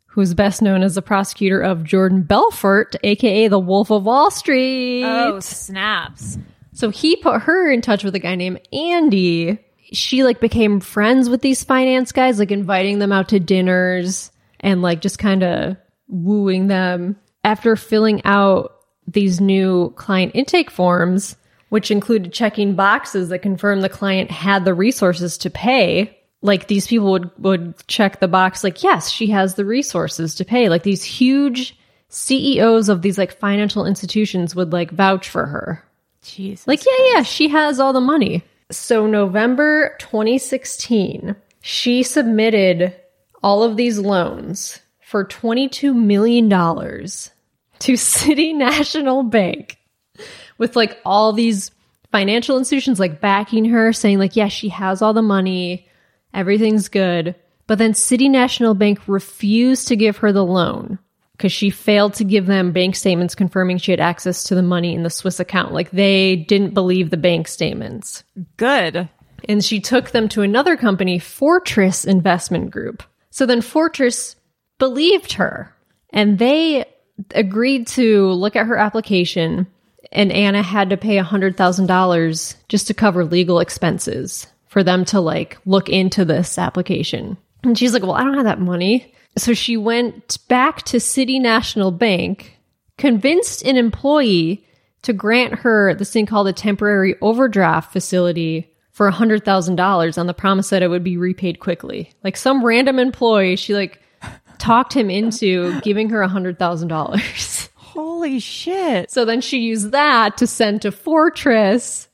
who's 0.07 0.33
best 0.33 0.61
known 0.61 0.83
as 0.83 0.95
the 0.95 1.01
prosecutor 1.01 1.61
of 1.61 1.85
Jordan 1.85 2.21
Belfort, 2.23 2.97
aka 3.01 3.47
the 3.47 3.59
Wolf 3.59 3.91
of 3.91 4.03
Wall 4.03 4.29
Street. 4.29 5.05
Oh, 5.05 5.39
snaps. 5.39 6.37
So 6.73 6.89
he 6.89 7.15
put 7.15 7.43
her 7.43 7.71
in 7.71 7.81
touch 7.81 8.03
with 8.03 8.13
a 8.13 8.19
guy 8.19 8.35
named 8.35 8.59
Andy. 8.73 9.59
She 9.93 10.23
like 10.23 10.39
became 10.39 10.79
friends 10.79 11.29
with 11.29 11.41
these 11.41 11.63
finance 11.63 12.11
guys, 12.11 12.39
like 12.39 12.51
inviting 12.51 12.99
them 12.99 13.11
out 13.11 13.29
to 13.29 13.39
dinners 13.39 14.31
and 14.59 14.81
like 14.81 15.01
just 15.01 15.19
kind 15.19 15.43
of 15.43 15.77
wooing 16.07 16.67
them. 16.67 17.17
After 17.43 17.75
filling 17.75 18.21
out 18.25 18.73
these 19.07 19.39
new 19.39 19.91
client 19.91 20.33
intake 20.35 20.69
forms, 20.69 21.37
which 21.69 21.91
included 21.91 22.33
checking 22.33 22.75
boxes 22.75 23.29
that 23.29 23.39
confirmed 23.39 23.81
the 23.81 23.89
client 23.89 24.31
had 24.31 24.65
the 24.65 24.73
resources 24.73 25.37
to 25.39 25.49
pay, 25.49 26.17
like 26.41 26.67
these 26.67 26.87
people 26.87 27.11
would 27.11 27.31
would 27.37 27.87
check 27.87 28.19
the 28.19 28.27
box 28.27 28.63
like 28.63 28.83
yes, 28.83 29.09
she 29.09 29.27
has 29.27 29.55
the 29.55 29.65
resources 29.65 30.35
to 30.35 30.45
pay. 30.45 30.67
Like 30.67 30.83
these 30.83 31.03
huge 31.03 31.77
CEOs 32.09 32.89
of 32.89 33.01
these 33.01 33.17
like 33.17 33.37
financial 33.39 33.85
institutions 33.85 34.55
would 34.55 34.71
like 34.71 34.91
vouch 34.91 35.29
for 35.29 35.45
her. 35.45 35.83
Jesus. 36.21 36.67
Like, 36.67 36.85
yeah, 36.85 37.13
yeah, 37.13 37.23
she 37.23 37.47
has 37.49 37.79
all 37.79 37.93
the 37.93 38.01
money. 38.01 38.43
So, 38.69 39.07
November 39.07 39.95
2016, 39.99 41.35
she 41.61 42.03
submitted 42.03 42.93
all 43.41 43.63
of 43.63 43.77
these 43.77 43.97
loans 43.97 44.79
for 45.01 45.23
$22 45.23 45.95
million 45.95 46.49
to 46.49 47.95
City 47.97 48.53
National 48.53 49.23
Bank 49.23 49.77
with 50.57 50.75
like 50.75 50.99
all 51.05 51.31
these 51.31 51.71
financial 52.11 52.57
institutions 52.57 52.99
like 52.99 53.21
backing 53.21 53.65
her, 53.65 53.93
saying, 53.93 54.19
like, 54.19 54.35
yeah, 54.35 54.49
she 54.49 54.69
has 54.69 55.01
all 55.01 55.13
the 55.13 55.21
money, 55.21 55.87
everything's 56.33 56.89
good. 56.89 57.35
But 57.67 57.77
then 57.77 57.93
City 57.93 58.27
National 58.27 58.73
Bank 58.73 58.99
refused 59.07 59.87
to 59.89 59.95
give 59.95 60.17
her 60.17 60.31
the 60.33 60.45
loan 60.45 60.99
because 61.37 61.51
she 61.51 61.69
failed 61.69 62.15
to 62.15 62.23
give 62.23 62.47
them 62.47 62.71
bank 62.71 62.95
statements 62.95 63.35
confirming 63.35 63.77
she 63.77 63.91
had 63.91 63.99
access 63.99 64.43
to 64.45 64.55
the 64.55 64.63
money 64.63 64.95
in 64.95 65.03
the 65.03 65.09
Swiss 65.09 65.39
account. 65.39 65.71
Like 65.71 65.91
they 65.91 66.35
didn't 66.35 66.73
believe 66.73 67.09
the 67.09 67.17
bank 67.17 67.47
statements. 67.47 68.23
Good. 68.57 69.07
And 69.47 69.63
she 69.63 69.79
took 69.79 70.09
them 70.09 70.27
to 70.29 70.41
another 70.41 70.75
company, 70.75 71.19
Fortress 71.19 72.05
Investment 72.05 72.71
Group. 72.71 73.03
So 73.29 73.45
then 73.45 73.61
Fortress 73.61 74.35
believed 74.79 75.33
her 75.33 75.75
and 76.09 76.39
they 76.39 76.85
agreed 77.31 77.87
to 77.87 78.27
look 78.31 78.55
at 78.55 78.65
her 78.65 78.77
application 78.77 79.67
and 80.11 80.31
Anna 80.31 80.63
had 80.63 80.89
to 80.89 80.97
pay 80.97 81.17
$100,000 81.17 82.55
just 82.67 82.87
to 82.87 82.93
cover 82.93 83.25
legal 83.25 83.59
expenses 83.59 84.47
for 84.67 84.83
them 84.83 85.05
to 85.05 85.19
like 85.19 85.57
look 85.65 85.89
into 85.89 86.25
this 86.25 86.57
application. 86.57 87.37
And 87.63 87.77
she's 87.77 87.93
like, 87.93 88.03
well, 88.03 88.13
I 88.13 88.23
don't 88.23 88.35
have 88.35 88.45
that 88.45 88.59
money. 88.59 89.13
So 89.37 89.53
she 89.53 89.77
went 89.77 90.47
back 90.47 90.83
to 90.83 90.99
City 90.99 91.39
National 91.39 91.91
Bank, 91.91 92.57
convinced 92.97 93.63
an 93.63 93.77
employee 93.77 94.65
to 95.03 95.13
grant 95.13 95.59
her 95.59 95.93
this 95.93 96.11
thing 96.11 96.25
called 96.25 96.47
a 96.47 96.53
temporary 96.53 97.15
overdraft 97.21 97.93
facility 97.93 98.73
for 98.91 99.09
$100,000 99.11 100.17
on 100.17 100.27
the 100.27 100.33
promise 100.33 100.69
that 100.69 100.81
it 100.81 100.87
would 100.87 101.03
be 101.03 101.17
repaid 101.17 101.59
quickly. 101.59 102.11
Like 102.23 102.35
some 102.35 102.65
random 102.65 102.99
employee, 102.99 103.55
she 103.55 103.75
like 103.75 104.01
talked 104.57 104.93
him 104.93 105.09
into 105.09 105.79
giving 105.81 106.09
her 106.09 106.19
$100,000. 106.21 107.69
Holy 107.75 108.39
shit. 108.39 109.11
So 109.11 109.25
then 109.25 109.41
she 109.41 109.59
used 109.59 109.91
that 109.91 110.37
to 110.37 110.47
send 110.47 110.81
to 110.81 110.91
Fortress 110.91 112.07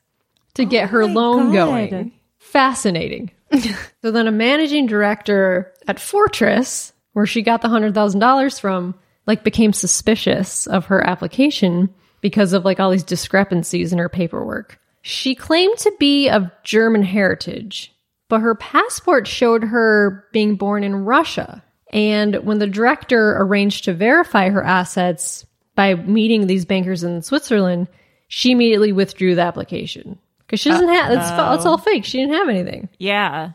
to 0.53 0.65
get 0.65 0.89
her 0.89 1.01
oh 1.03 1.07
loan 1.07 1.53
God. 1.53 1.89
going. 1.89 2.11
Fascinating. 2.37 3.31
so 4.01 4.11
then 4.11 4.27
a 4.27 4.31
managing 4.31 4.87
director 4.87 5.73
at 5.87 5.99
Fortress, 5.99 6.92
where 7.13 7.25
she 7.25 7.41
got 7.41 7.61
the 7.61 7.67
$100,000 7.67 8.59
from, 8.59 8.95
like 9.25 9.43
became 9.43 9.73
suspicious 9.73 10.67
of 10.67 10.85
her 10.85 11.05
application 11.05 11.93
because 12.21 12.53
of 12.53 12.65
like 12.65 12.79
all 12.79 12.91
these 12.91 13.03
discrepancies 13.03 13.93
in 13.93 13.99
her 13.99 14.09
paperwork. 14.09 14.79
She 15.01 15.35
claimed 15.35 15.77
to 15.79 15.93
be 15.99 16.29
of 16.29 16.49
German 16.63 17.03
heritage, 17.03 17.93
but 18.29 18.41
her 18.41 18.55
passport 18.55 19.27
showed 19.27 19.63
her 19.63 20.25
being 20.31 20.55
born 20.55 20.83
in 20.83 21.05
Russia. 21.05 21.63
And 21.91 22.37
when 22.37 22.59
the 22.59 22.67
director 22.67 23.37
arranged 23.37 23.83
to 23.85 23.93
verify 23.93 24.49
her 24.49 24.63
assets 24.63 25.45
by 25.75 25.95
meeting 25.95 26.47
these 26.47 26.65
bankers 26.65 27.03
in 27.03 27.21
Switzerland, 27.21 27.87
she 28.29 28.51
immediately 28.51 28.91
withdrew 28.91 29.35
the 29.35 29.41
application 29.41 30.17
because 30.39 30.59
she 30.59 30.69
doesn't 30.69 30.89
uh, 30.89 30.93
have 30.93 31.11
it's, 31.11 31.65
all 31.65 31.73
oh. 31.73 31.77
fake. 31.77 32.05
She 32.05 32.19
didn't 32.19 32.33
have 32.33 32.49
anything. 32.49 32.89
Yeah. 32.97 33.51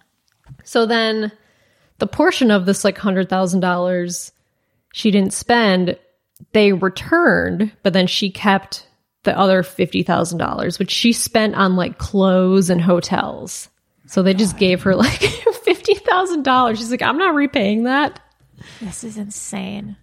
So 0.65 0.87
then 0.87 1.33
the 1.99 2.07
portion 2.07 2.50
of 2.50 2.67
this 2.67 2.85
like 2.85 2.97
$100,000 2.97 4.33
she 4.93 5.11
didn't 5.11 5.33
spend, 5.33 5.99
they 6.52 6.73
returned, 6.73 7.73
but 7.83 7.93
then 7.93 8.07
she 8.07 8.31
kept 8.31 8.87
the 9.25 9.38
other 9.38 9.62
$50,000, 9.62 10.78
which 10.78 10.90
she 10.90 11.12
spent 11.12 11.55
on 11.55 11.76
like 11.76 11.99
clothes 11.99 12.71
and 12.71 12.81
hotels. 12.81 13.69
So 14.07 14.23
they 14.23 14.35
just 14.35 14.57
gave 14.57 14.83
her 14.83 14.97
like 14.97 15.21
$50,000. 15.21 16.76
She's 16.76 16.90
like, 16.90 17.02
I'm 17.02 17.19
not 17.19 17.35
repaying 17.35 17.85
that. 17.85 18.21
This 18.81 19.05
is 19.05 19.19
insane. 19.19 19.97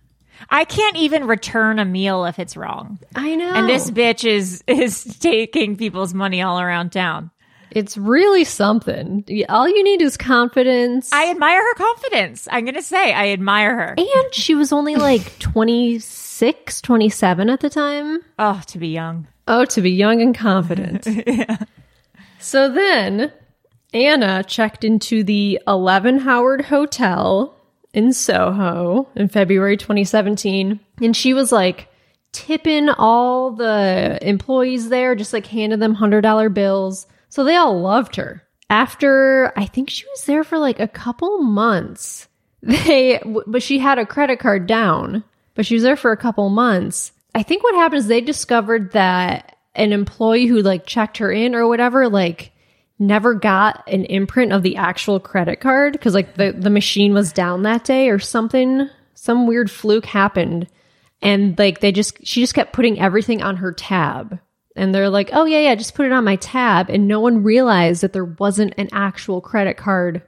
I 0.49 0.65
can't 0.65 0.97
even 0.97 1.27
return 1.27 1.79
a 1.79 1.85
meal 1.85 2.25
if 2.25 2.39
it's 2.39 2.55
wrong. 2.55 2.99
I 3.15 3.35
know. 3.35 3.51
And 3.53 3.67
this 3.67 3.89
bitch 3.89 4.25
is 4.29 4.63
is 4.67 5.03
taking 5.19 5.75
people's 5.75 6.13
money 6.13 6.41
all 6.41 6.59
around 6.59 6.91
town. 6.91 7.31
It's 7.75 7.97
really 7.97 8.45
something. 8.45 9.25
All 9.49 9.67
you 9.67 9.83
need 9.83 10.01
is 10.01 10.15
confidence. 10.15 11.11
I 11.11 11.29
admire 11.29 11.61
her 11.61 11.73
confidence. 11.75 12.47
I'm 12.49 12.63
going 12.63 12.75
to 12.75 12.81
say 12.81 13.13
I 13.13 13.29
admire 13.29 13.75
her. 13.75 13.95
and 13.97 14.33
she 14.33 14.55
was 14.55 14.71
only 14.71 14.95
like 14.95 15.37
26, 15.39 16.81
27 16.81 17.49
at 17.49 17.59
the 17.59 17.69
time. 17.69 18.21
Oh, 18.39 18.61
to 18.67 18.77
be 18.79 18.87
young. 18.87 19.27
Oh, 19.47 19.65
to 19.65 19.81
be 19.81 19.91
young 19.91 20.21
and 20.21 20.33
confident. 20.33 21.05
yeah. 21.27 21.57
So 22.39 22.69
then 22.71 23.33
Anna 23.93 24.43
checked 24.43 24.85
into 24.85 25.23
the 25.23 25.59
11 25.67 26.19
Howard 26.19 26.61
Hotel 26.61 27.55
in 27.93 28.13
Soho 28.13 29.09
in 29.15 29.27
February 29.27 29.75
2017. 29.77 30.79
And 31.01 31.15
she 31.15 31.33
was 31.33 31.51
like 31.51 31.89
tipping 32.31 32.87
all 32.89 33.51
the 33.51 34.17
employees 34.21 34.87
there, 34.89 35.13
just 35.15 35.33
like 35.33 35.47
handed 35.47 35.81
them 35.81 35.95
$100 35.95 36.53
bills. 36.53 37.07
So 37.35 37.43
they 37.43 37.57
all 37.57 37.81
loved 37.81 38.15
her. 38.15 38.43
After, 38.69 39.51
I 39.57 39.65
think 39.65 39.89
she 39.89 40.05
was 40.05 40.23
there 40.23 40.45
for 40.45 40.57
like 40.57 40.79
a 40.79 40.87
couple 40.87 41.39
months. 41.39 42.29
They, 42.61 43.21
but 43.45 43.61
she 43.61 43.77
had 43.77 43.99
a 43.99 44.05
credit 44.05 44.39
card 44.39 44.67
down, 44.67 45.25
but 45.53 45.65
she 45.65 45.73
was 45.73 45.83
there 45.83 45.97
for 45.97 46.13
a 46.13 46.17
couple 46.17 46.49
months. 46.49 47.11
I 47.35 47.43
think 47.43 47.61
what 47.61 47.75
happened 47.75 47.99
is 47.99 48.07
they 48.07 48.21
discovered 48.21 48.93
that 48.93 49.57
an 49.75 49.91
employee 49.91 50.45
who 50.45 50.61
like 50.61 50.85
checked 50.85 51.17
her 51.17 51.29
in 51.29 51.53
or 51.53 51.67
whatever, 51.67 52.07
like 52.07 52.53
never 52.97 53.33
got 53.33 53.83
an 53.87 54.05
imprint 54.05 54.53
of 54.53 54.63
the 54.63 54.77
actual 54.77 55.19
credit 55.19 55.59
card 55.59 55.91
because 55.91 56.13
like 56.13 56.35
the, 56.35 56.53
the 56.53 56.69
machine 56.69 57.13
was 57.13 57.33
down 57.33 57.63
that 57.63 57.83
day 57.83 58.09
or 58.09 58.17
something. 58.17 58.89
Some 59.13 59.45
weird 59.45 59.69
fluke 59.69 60.05
happened. 60.05 60.67
And 61.21 61.59
like 61.59 61.81
they 61.81 61.91
just, 61.91 62.25
she 62.25 62.39
just 62.39 62.55
kept 62.55 62.71
putting 62.71 62.97
everything 62.97 63.43
on 63.43 63.57
her 63.57 63.73
tab. 63.73 64.39
And 64.75 64.93
they're 64.93 65.09
like, 65.09 65.29
oh 65.33 65.45
yeah, 65.45 65.59
yeah, 65.59 65.75
just 65.75 65.95
put 65.95 66.05
it 66.05 66.11
on 66.11 66.23
my 66.25 66.35
tab. 66.35 66.89
And 66.89 67.07
no 67.07 67.19
one 67.21 67.43
realized 67.43 68.01
that 68.03 68.11
there 68.13 68.25
wasn't 68.25 68.73
an 68.77 68.89
actual 68.91 69.39
credit 69.41 69.77
card 69.77 70.21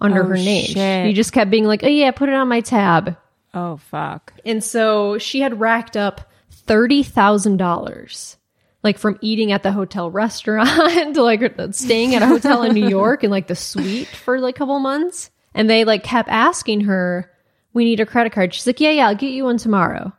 under 0.00 0.22
Oh, 0.22 0.28
her 0.28 0.34
name. 0.36 0.66
shit. 0.66 1.06
She 1.08 1.12
just 1.14 1.32
kept 1.32 1.50
being 1.50 1.64
like, 1.64 1.82
oh 1.82 1.88
yeah, 1.88 2.10
put 2.12 2.28
it 2.28 2.34
on 2.34 2.48
my 2.48 2.60
tab. 2.60 3.16
Oh, 3.54 3.76
fuck. 3.78 4.32
And 4.46 4.62
so 4.62 5.18
she 5.18 5.40
had 5.40 5.58
racked 5.60 5.96
up 5.96 6.30
$30,000 6.66 8.36
like 8.84 8.98
from 8.98 9.16
eating 9.20 9.52
at 9.52 9.62
the 9.62 9.70
hotel 9.72 10.10
restaurant 10.10 11.14
to 11.14 11.22
like 11.22 11.42
staying 11.72 12.14
at 12.14 12.22
a 12.22 12.26
hotel 12.26 12.62
in 12.64 12.74
New 12.74 12.88
York 12.88 13.22
and 13.22 13.30
like 13.30 13.46
the 13.46 13.54
suite 13.54 14.08
for 14.08 14.40
like 14.40 14.56
a 14.56 14.58
couple 14.58 14.78
months. 14.80 15.30
And 15.54 15.68
they 15.70 15.84
like 15.84 16.02
kept 16.02 16.28
asking 16.28 16.82
her, 16.82 17.30
we 17.72 17.84
need 17.84 18.00
a 18.00 18.06
credit 18.06 18.32
card. 18.32 18.52
She's 18.54 18.66
like, 18.66 18.80
yeah, 18.80 18.90
yeah, 18.90 19.08
I'll 19.08 19.14
get 19.14 19.32
you 19.32 19.44
one 19.44 19.58
tomorrow. 19.58 20.12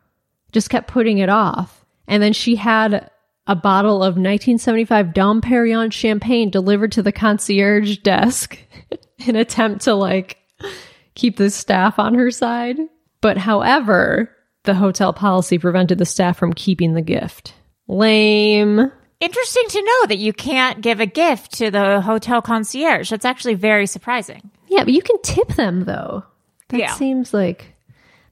Just 0.51 0.69
kept 0.69 0.87
putting 0.87 1.17
it 1.17 1.29
off. 1.29 1.83
And 2.07 2.21
then 2.23 2.33
she 2.33 2.55
had 2.55 3.09
a 3.47 3.55
bottle 3.55 3.97
of 3.97 4.13
1975 4.15 5.13
Dom 5.13 5.41
Perignon 5.41 5.91
champagne 5.91 6.49
delivered 6.49 6.91
to 6.93 7.03
the 7.03 7.11
concierge 7.11 7.97
desk 7.97 8.57
in 9.25 9.35
attempt 9.35 9.81
to 9.85 9.93
like 9.95 10.37
keep 11.15 11.37
the 11.37 11.49
staff 11.49 11.99
on 11.99 12.13
her 12.15 12.31
side. 12.31 12.77
But 13.21 13.37
however, 13.37 14.29
the 14.63 14.73
hotel 14.75 15.13
policy 15.13 15.57
prevented 15.57 15.97
the 15.97 16.05
staff 16.05 16.37
from 16.37 16.53
keeping 16.53 16.93
the 16.93 17.01
gift. 17.01 17.53
Lame. 17.87 18.91
Interesting 19.19 19.63
to 19.69 19.81
know 19.81 20.05
that 20.07 20.17
you 20.17 20.33
can't 20.33 20.81
give 20.81 20.99
a 20.99 21.05
gift 21.05 21.53
to 21.55 21.71
the 21.71 22.01
hotel 22.01 22.41
concierge. 22.41 23.09
That's 23.09 23.25
actually 23.25 23.53
very 23.53 23.87
surprising. 23.87 24.51
Yeah, 24.67 24.83
but 24.83 24.93
you 24.93 25.01
can 25.01 25.21
tip 25.21 25.49
them 25.49 25.85
though. 25.85 26.23
That 26.69 26.79
Yeah. 26.79 26.93
seems 26.93 27.33
like. 27.33 27.73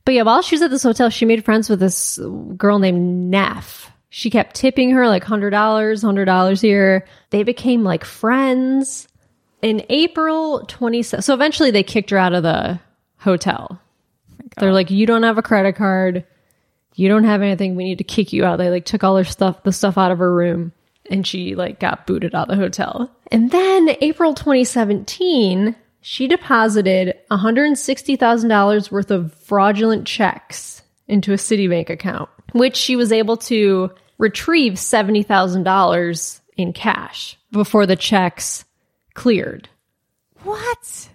But 0.03 0.15
yeah, 0.15 0.23
while 0.23 0.41
she 0.41 0.55
was 0.55 0.61
at 0.63 0.71
this 0.71 0.83
hotel, 0.83 1.09
she 1.09 1.25
made 1.25 1.45
friends 1.45 1.69
with 1.69 1.79
this 1.79 2.19
girl 2.57 2.79
named 2.79 3.29
Neff. 3.29 3.90
She 4.13 4.29
kept 4.29 4.57
tipping 4.57 4.91
her 4.91 5.07
like 5.07 5.23
$100, 5.23 5.51
$100 5.51 6.61
here. 6.61 7.05
They 7.29 7.43
became 7.43 7.83
like 7.83 8.03
friends. 8.03 9.07
In 9.61 9.85
April 9.89 10.65
20, 10.67 11.03
so 11.03 11.33
eventually 11.33 11.71
they 11.71 11.83
kicked 11.83 12.09
her 12.09 12.17
out 12.17 12.33
of 12.33 12.43
the 12.43 12.79
hotel. 13.19 13.79
They're 14.57 14.73
like, 14.73 14.91
you 14.91 15.05
don't 15.05 15.23
have 15.23 15.37
a 15.37 15.43
credit 15.43 15.75
card. 15.75 16.25
You 16.95 17.07
don't 17.07 17.23
have 17.23 17.41
anything. 17.41 17.75
We 17.75 17.85
need 17.85 17.99
to 17.99 18.03
kick 18.03 18.33
you 18.33 18.43
out. 18.43 18.57
They 18.57 18.69
like 18.69 18.85
took 18.85 19.03
all 19.03 19.15
her 19.15 19.23
stuff, 19.23 19.63
the 19.63 19.71
stuff 19.71 19.97
out 19.97 20.11
of 20.11 20.17
her 20.17 20.33
room, 20.33 20.73
and 21.09 21.25
she 21.25 21.55
like 21.55 21.79
got 21.79 22.05
booted 22.05 22.35
out 22.35 22.49
of 22.49 22.57
the 22.57 22.61
hotel. 22.61 23.09
And 23.31 23.51
then 23.51 23.95
April 24.01 24.33
2017, 24.33 25.75
she 26.01 26.27
deposited 26.27 27.17
$160,000 27.29 28.91
worth 28.91 29.11
of 29.11 29.33
fraudulent 29.35 30.05
checks 30.05 30.81
into 31.07 31.31
a 31.31 31.37
Citibank 31.37 31.89
account, 31.89 32.29
which 32.51 32.75
she 32.75 32.95
was 32.95 33.11
able 33.11 33.37
to 33.37 33.91
retrieve 34.21 34.73
$70,000 34.73 36.39
in 36.57 36.73
cash 36.73 37.37
before 37.51 37.85
the 37.85 37.95
checks 37.95 38.63
cleared 39.15 39.67
What? 40.43 41.09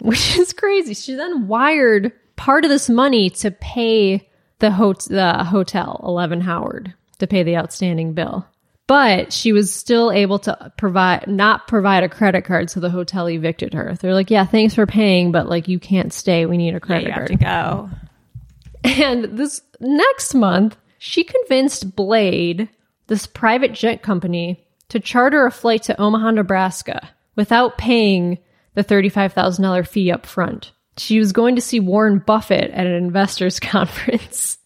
which 0.00 0.36
is 0.38 0.52
crazy. 0.52 0.94
She 0.94 1.14
then 1.14 1.46
wired 1.48 2.12
part 2.36 2.64
of 2.64 2.70
this 2.70 2.88
money 2.88 3.30
to 3.30 3.50
pay 3.50 4.28
the, 4.58 4.70
hot- 4.70 5.04
the 5.08 5.44
hotel, 5.44 6.00
11 6.04 6.40
Howard, 6.40 6.94
to 7.18 7.26
pay 7.26 7.42
the 7.42 7.56
outstanding 7.56 8.12
bill. 8.14 8.46
But 8.88 9.32
she 9.32 9.52
was 9.52 9.72
still 9.72 10.10
able 10.10 10.38
to 10.40 10.72
provide, 10.76 11.26
not 11.28 11.68
provide 11.68 12.02
a 12.02 12.08
credit 12.08 12.44
card, 12.44 12.68
so 12.68 12.80
the 12.80 12.90
hotel 12.90 13.28
evicted 13.28 13.74
her. 13.74 13.94
They're 13.94 14.12
like, 14.14 14.30
yeah, 14.30 14.44
thanks 14.44 14.74
for 14.74 14.86
paying, 14.86 15.30
but 15.32 15.48
like 15.48 15.68
you 15.68 15.78
can't 15.78 16.12
stay. 16.12 16.46
We 16.46 16.56
need 16.56 16.74
a 16.74 16.80
credit 16.80 17.06
you 17.06 17.12
have 17.12 17.28
card. 17.28 17.28
to 17.28 17.36
go. 17.36 17.90
And 18.84 19.38
this 19.38 19.62
next 19.80 20.34
month, 20.34 20.76
she 21.04 21.24
convinced 21.24 21.96
Blade, 21.96 22.68
this 23.08 23.26
private 23.26 23.72
jet 23.72 24.04
company, 24.04 24.64
to 24.88 25.00
charter 25.00 25.44
a 25.44 25.50
flight 25.50 25.82
to 25.82 26.00
Omaha, 26.00 26.30
Nebraska 26.30 27.10
without 27.34 27.76
paying 27.76 28.38
the 28.74 28.84
$35,000 28.84 29.84
fee 29.88 30.12
up 30.12 30.24
front. 30.24 30.70
She 30.96 31.18
was 31.18 31.32
going 31.32 31.56
to 31.56 31.60
see 31.60 31.80
Warren 31.80 32.20
Buffett 32.20 32.70
at 32.70 32.86
an 32.86 32.92
investors 32.92 33.58
conference. 33.60 34.58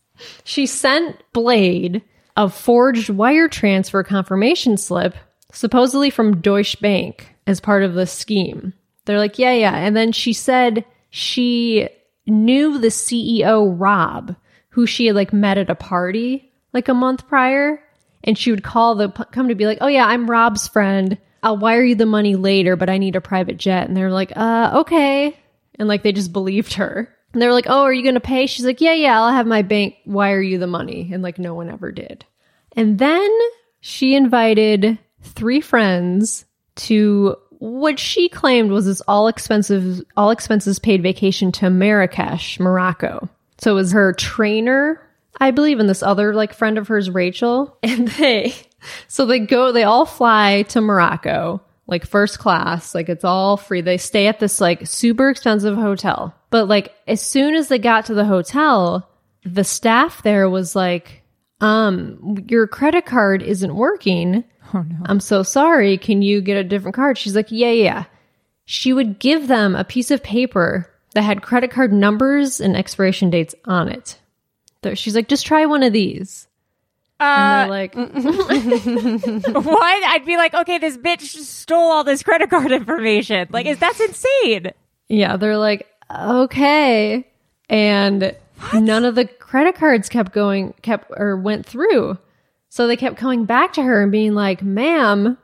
She 0.45 0.67
sent 0.67 1.23
Blade 1.33 2.03
a 2.37 2.51
forged 2.51 3.09
wire 3.09 3.49
transfer 3.49 4.03
confirmation 4.03 4.77
slip, 4.77 5.15
supposedly 5.53 6.11
from 6.11 6.43
Deutsche 6.43 6.79
Bank, 6.83 7.35
as 7.47 7.61
part 7.61 7.83
of 7.83 7.95
the 7.95 8.07
scheme. 8.07 8.75
They're 9.07 9.17
like, 9.17 9.39
yeah, 9.39 9.55
yeah. 9.55 9.75
And 9.75 9.97
then 9.97 10.13
she 10.13 10.35
said 10.35 10.85
she 11.09 11.89
knew 12.27 12.77
the 12.77 12.89
CEO, 12.89 13.75
Rob, 13.75 14.37
who 14.77 14.87
she 14.87 15.07
had 15.07 15.17
like 15.17 15.33
met 15.33 15.57
at 15.57 15.71
a 15.71 15.75
party 15.75 16.53
like 16.75 16.89
a 16.89 16.95
month 16.95 17.27
prior. 17.27 17.83
And 18.23 18.37
she 18.37 18.51
would 18.51 18.63
call 18.63 18.95
the 18.95 19.09
come 19.09 19.49
to 19.49 19.55
be 19.55 19.65
like, 19.65 19.79
oh, 19.81 19.87
yeah, 19.87 20.05
I'm 20.05 20.31
Rob's 20.31 20.69
friend. 20.69 21.17
I'll 21.43 21.57
wire 21.57 21.83
you 21.83 21.95
the 21.95 22.05
money 22.05 22.37
later, 22.37 22.77
but 22.77 22.91
I 22.91 22.99
need 22.99 23.17
a 23.17 23.21
private 23.23 23.57
jet. 23.57 23.89
And 23.89 23.97
they're 23.97 24.11
like, 24.11 24.33
uh, 24.37 24.81
okay. 24.81 25.35
And 25.77 25.89
like 25.89 26.03
they 26.03 26.13
just 26.13 26.31
believed 26.31 26.75
her. 26.75 27.09
And 27.33 27.41
they 27.41 27.47
were 27.47 27.55
like, 27.55 27.69
oh, 27.71 27.85
are 27.85 27.93
you 27.93 28.03
going 28.03 28.17
to 28.17 28.21
pay? 28.21 28.47
She's 28.47 28.67
like, 28.67 28.83
yeah, 28.83 28.93
yeah, 28.93 29.19
I'll 29.19 29.33
have 29.33 29.47
my 29.47 29.63
bank 29.63 29.95
wire 30.05 30.43
you 30.43 30.59
the 30.59 30.67
money. 30.67 31.09
And 31.11 31.23
like 31.23 31.39
no 31.39 31.55
one 31.55 31.71
ever 31.71 31.91
did. 31.91 32.27
And 32.73 32.99
then 32.99 33.31
she 33.81 34.15
invited 34.15 34.99
three 35.23 35.63
friends 35.63 36.45
to 36.75 37.37
what 37.53 37.99
she 37.99 38.29
claimed 38.29 38.71
was 38.71 38.85
this 38.85 39.01
all 39.09 39.29
expenses 39.29 40.05
all 40.19 40.31
expenses 40.31 40.79
paid 40.79 41.03
vacation 41.03 41.51
to 41.53 41.71
Marrakesh, 41.71 42.61
Morocco. 42.61 43.31
So 43.59 43.73
it 43.73 43.75
was 43.75 43.93
her 43.93 44.13
trainer, 44.13 45.01
I 45.41 45.51
believe, 45.51 45.81
and 45.81 45.89
this 45.89 46.03
other 46.03 46.35
like 46.35 46.55
friend 46.55 46.79
of 46.79 46.89
hers, 46.89 47.11
Rachel. 47.11 47.79
And 47.83 48.09
they, 48.09 48.55
so 49.09 49.27
they 49.27 49.39
go, 49.41 49.73
they 49.73 49.85
all 49.85 50.07
fly 50.07 50.63
to 50.69 50.81
Morocco, 50.81 51.63
like 51.87 52.07
first 52.07 52.39
class, 52.39 52.95
like 52.95 53.09
it's 53.09 53.25
all 53.25 53.57
free. 53.57 53.81
They 53.81 53.97
stay 53.97 54.27
at 54.27 54.39
this 54.41 54.61
like 54.61 54.87
super 54.87 55.31
expensive 55.31 55.77
hotel. 55.77 56.35
But 56.51 56.69
like 56.69 56.95
as 57.07 57.21
soon 57.21 57.55
as 57.55 57.69
they 57.69 57.79
got 57.79 58.07
to 58.07 58.15
the 58.15 58.25
hotel, 58.25 59.09
the 59.45 59.65
staff 59.65 60.23
there 60.23 60.51
was 60.51 60.77
like, 60.77 61.23
um, 61.61 62.45
your 62.49 62.67
credit 62.67 63.07
card 63.07 63.43
isn't 63.43 63.75
working. 63.75 64.45
Oh 64.75 64.83
no. 64.83 64.97
I'm 65.07 65.21
so 65.21 65.43
sorry. 65.43 65.97
Can 65.97 66.23
you 66.23 66.41
get 66.41 66.57
a 66.57 66.65
different 66.65 66.97
card? 66.97 67.17
She's 67.17 67.37
like, 67.37 67.51
yeah, 67.51 67.71
yeah. 67.71 68.05
She 68.65 68.93
would 68.93 69.19
give 69.19 69.47
them 69.47 69.77
a 69.77 69.85
piece 69.85 70.11
of 70.11 70.23
paper 70.23 70.91
that 71.17 71.23
had 71.23 71.41
credit 71.43 71.71
card 71.71 71.93
numbers 71.95 72.61
and 72.61 72.77
expiration 72.77 73.31
dates 73.31 73.55
on 73.65 73.89
it. 73.89 74.19
She's 74.95 75.17
like, 75.17 75.29
just 75.29 75.47
try 75.47 75.65
one 75.67 75.83
of 75.83 75.93
these. 75.95 76.47
And 77.19 77.71
Uh, 77.73 77.89
they're 77.95 78.05
like, 78.05 79.55
what? 79.65 80.05
I'd 80.05 80.25
be 80.27 80.37
like, 80.37 80.53
okay, 80.55 80.79
this 80.79 80.97
bitch 80.99 81.23
stole 81.23 81.91
all 81.91 82.05
this 82.05 82.23
credit 82.23 82.51
card 82.51 82.71
information. 82.81 83.49
Like, 83.51 83.67
is 83.67 83.79
that's 83.79 83.99
insane? 84.01 84.73
yeah, 85.09 85.37
they're 85.37 85.57
like, 85.57 85.87
okay. 86.15 87.27
And 87.71 88.37
none 88.75 89.05
of 89.05 89.15
the 89.15 89.25
credit 89.27 89.75
cards 89.77 90.09
kept 90.09 90.33
going, 90.33 90.75
kept 90.83 91.11
or 91.17 91.37
went 91.37 91.65
through. 91.67 92.19
So 92.69 92.87
they 92.87 92.97
kept 92.97 93.17
coming 93.17 93.45
back 93.47 93.73
to 93.75 93.83
her 93.83 94.03
and 94.03 94.13
being 94.13 94.35
like, 94.35 94.63
ma'am, 94.63 95.39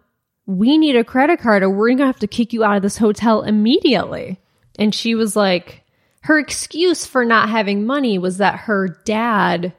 we 0.46 0.76
need 0.76 0.96
a 0.96 1.04
credit 1.04 1.40
card 1.40 1.62
or 1.62 1.70
we're 1.70 1.88
going 1.88 1.98
to 1.98 2.06
have 2.06 2.18
to 2.18 2.26
kick 2.26 2.52
you 2.52 2.62
out 2.62 2.76
of 2.76 2.82
this 2.82 2.98
hotel 2.98 3.42
immediately. 3.42 4.38
And 4.78 4.94
she 4.94 5.14
was 5.14 5.37
like, 5.37 5.82
her 6.22 6.38
excuse 6.38 7.04
for 7.04 7.24
not 7.24 7.48
having 7.48 7.85
money 7.85 8.18
was 8.18 8.38
that 8.38 8.61
her 8.61 8.88
dad 9.04 9.72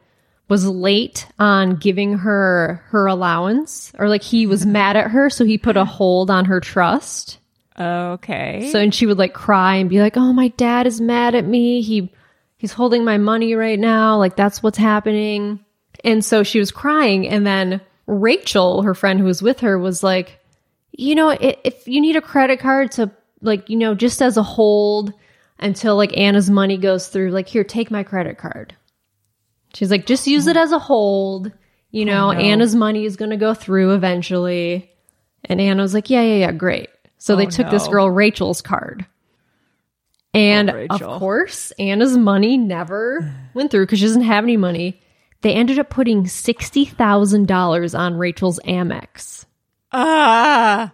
was 0.49 0.65
late 0.65 1.25
on 1.39 1.77
giving 1.77 2.17
her 2.17 2.83
her 2.87 3.07
allowance 3.07 3.93
or 3.97 4.09
like 4.09 4.21
he 4.21 4.45
was 4.45 4.65
mad 4.65 4.97
at 4.97 5.11
her 5.11 5.29
so 5.29 5.45
he 5.45 5.57
put 5.57 5.77
a 5.77 5.85
hold 5.85 6.29
on 6.29 6.45
her 6.45 6.59
trust. 6.59 7.39
Okay. 7.79 8.69
So 8.71 8.79
and 8.79 8.93
she 8.93 9.05
would 9.05 9.17
like 9.17 9.33
cry 9.33 9.77
and 9.77 9.89
be 9.89 9.99
like, 9.99 10.15
"Oh, 10.15 10.31
my 10.31 10.49
dad 10.49 10.85
is 10.85 11.01
mad 11.01 11.33
at 11.33 11.45
me. 11.45 11.81
He 11.81 12.13
he's 12.57 12.71
holding 12.73 13.03
my 13.03 13.17
money 13.17 13.55
right 13.55 13.79
now. 13.79 14.17
Like 14.17 14.35
that's 14.35 14.61
what's 14.61 14.77
happening." 14.77 15.59
And 16.03 16.23
so 16.23 16.43
she 16.43 16.59
was 16.59 16.71
crying 16.71 17.27
and 17.27 17.47
then 17.47 17.81
Rachel, 18.05 18.83
her 18.83 18.93
friend 18.93 19.19
who 19.19 19.25
was 19.25 19.41
with 19.41 19.61
her 19.61 19.79
was 19.79 20.03
like, 20.03 20.39
"You 20.91 21.15
know, 21.15 21.29
if 21.29 21.87
you 21.87 21.99
need 21.99 22.15
a 22.15 22.21
credit 22.21 22.59
card 22.59 22.91
to 22.91 23.09
like, 23.43 23.69
you 23.69 23.77
know, 23.77 23.93
just 23.93 24.21
as 24.21 24.37
a 24.37 24.43
hold 24.43 25.13
until 25.59 25.95
like 25.95 26.17
Anna's 26.17 26.49
money 26.49 26.77
goes 26.77 27.07
through, 27.07 27.29
like 27.31 27.47
here, 27.47 27.63
take 27.63 27.91
my 27.91 28.03
credit 28.03 28.37
card." 28.37 28.75
She's 29.73 29.91
like, 29.91 30.05
"Just 30.05 30.27
use 30.27 30.47
it 30.47 30.57
as 30.57 30.71
a 30.71 30.79
hold. 30.79 31.51
You 31.91 32.05
know, 32.05 32.31
Anna's 32.31 32.73
money 32.75 33.05
is 33.05 33.15
going 33.17 33.31
to 33.31 33.37
go 33.37 33.53
through 33.53 33.93
eventually." 33.93 34.89
And 35.45 35.59
Anna 35.61 35.81
was 35.81 35.93
like, 35.93 36.09
"Yeah, 36.09 36.21
yeah, 36.23 36.35
yeah, 36.47 36.51
great." 36.51 36.89
So 37.17 37.35
they 37.35 37.45
Oh, 37.45 37.49
took 37.49 37.69
this 37.69 37.87
girl 37.87 38.09
Rachel's 38.09 38.61
card. 38.61 39.05
And 40.33 40.69
Oh, 40.71 40.73
Rachel. 40.73 41.11
of 41.13 41.19
course, 41.19 41.71
Anna's 41.77 42.17
money 42.17 42.57
never 42.57 43.31
went 43.53 43.69
through 43.71 43.85
because 43.85 43.99
she 43.99 44.05
doesn't 44.05 44.23
have 44.23 44.43
any 44.43 44.57
money. 44.57 44.99
They 45.41 45.53
ended 45.53 45.77
up 45.77 45.89
putting 45.89 46.23
$60,000 46.25 47.97
on 47.99 48.15
Rachel's 48.17 48.59
Amex. 48.65 49.45
ah. 49.91 50.93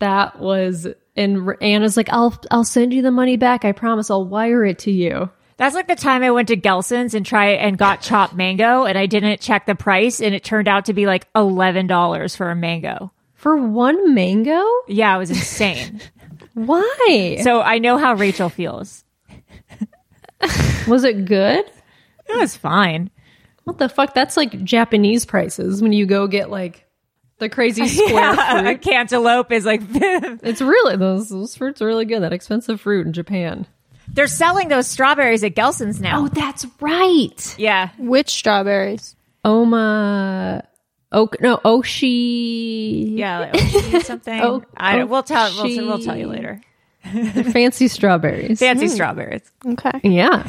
That 0.00 0.38
was 0.40 0.86
and 1.16 1.50
Anna's 1.60 1.96
like, 1.96 2.08
"I'll 2.10 2.38
I'll 2.50 2.64
send 2.64 2.92
you 2.92 3.02
the 3.02 3.10
money 3.10 3.36
back. 3.36 3.64
I 3.64 3.72
promise 3.72 4.10
I'll 4.10 4.24
wire 4.26 4.64
it 4.64 4.78
to 4.80 4.90
you." 4.90 5.30
That's 5.62 5.74
like 5.74 5.86
the 5.86 5.94
time 5.94 6.22
I 6.22 6.30
went 6.30 6.48
to 6.48 6.56
Gelson's 6.56 7.14
and 7.14 7.24
try 7.24 7.50
and 7.50 7.78
got 7.78 8.00
chopped 8.02 8.34
mango 8.34 8.84
and 8.84 8.98
I 8.98 9.06
didn't 9.06 9.40
check 9.40 9.66
the 9.66 9.74
price 9.74 10.20
and 10.20 10.34
it 10.34 10.42
turned 10.42 10.66
out 10.66 10.86
to 10.86 10.92
be 10.92 11.06
like 11.06 11.32
$11 11.34 12.36
for 12.36 12.50
a 12.50 12.56
mango. 12.56 13.12
For 13.34 13.56
one 13.56 14.14
mango? 14.14 14.64
Yeah, 14.88 15.14
it 15.14 15.18
was 15.18 15.30
insane. 15.30 16.00
Why? 16.54 17.38
so 17.42 17.60
I 17.60 17.78
know 17.78 17.96
how 17.96 18.14
Rachel 18.14 18.48
feels. 18.48 19.04
was 20.88 21.04
it 21.04 21.26
good? 21.26 21.64
It 22.28 22.36
was 22.36 22.56
fine. 22.56 23.10
What 23.64 23.78
the 23.78 23.88
fuck? 23.88 24.14
That's 24.14 24.36
like 24.36 24.64
Japanese 24.64 25.24
prices 25.24 25.80
when 25.80 25.92
you 25.92 26.06
go 26.06 26.26
get 26.26 26.50
like 26.50 26.86
the 27.42 27.48
crazy 27.48 27.86
square 27.88 28.34
Yeah, 28.34 28.68
a 28.70 28.78
cantaloupe 28.78 29.52
is 29.52 29.66
like 29.66 29.82
It's 29.92 30.62
really 30.62 30.96
those 30.96 31.28
those 31.28 31.54
fruits 31.56 31.82
are 31.82 31.86
really 31.86 32.06
good. 32.06 32.20
That 32.20 32.32
expensive 32.32 32.80
fruit 32.80 33.06
in 33.06 33.12
Japan. 33.12 33.66
they're 34.08 34.26
selling 34.26 34.68
those 34.68 34.86
strawberries 34.86 35.44
at 35.44 35.54
Gelson's 35.54 36.00
now. 36.00 36.24
Oh, 36.24 36.28
that's 36.28 36.66
right. 36.80 37.54
yeah. 37.58 37.90
Which 37.98 38.30
strawberries? 38.30 39.16
Oma, 39.44 40.62
oh 41.10 41.28
no, 41.40 41.56
Oshi. 41.58 43.18
Yeah, 43.18 43.40
like 43.40 43.52
Oshi 43.54 44.02
something. 44.04 44.40
Oh, 44.40 44.62
I 44.76 44.96
don't, 44.96 45.10
we'll 45.10 45.24
tell 45.24 45.52
we'll, 45.62 45.86
we'll 45.86 45.98
tell 45.98 46.16
you 46.16 46.28
later. 46.28 46.60
They're 47.12 47.42
fancy 47.42 47.88
strawberries. 47.88 48.60
Fancy 48.60 48.86
hmm. 48.86 48.92
strawberries. 48.92 49.42
Okay. 49.66 50.00
yeah. 50.04 50.44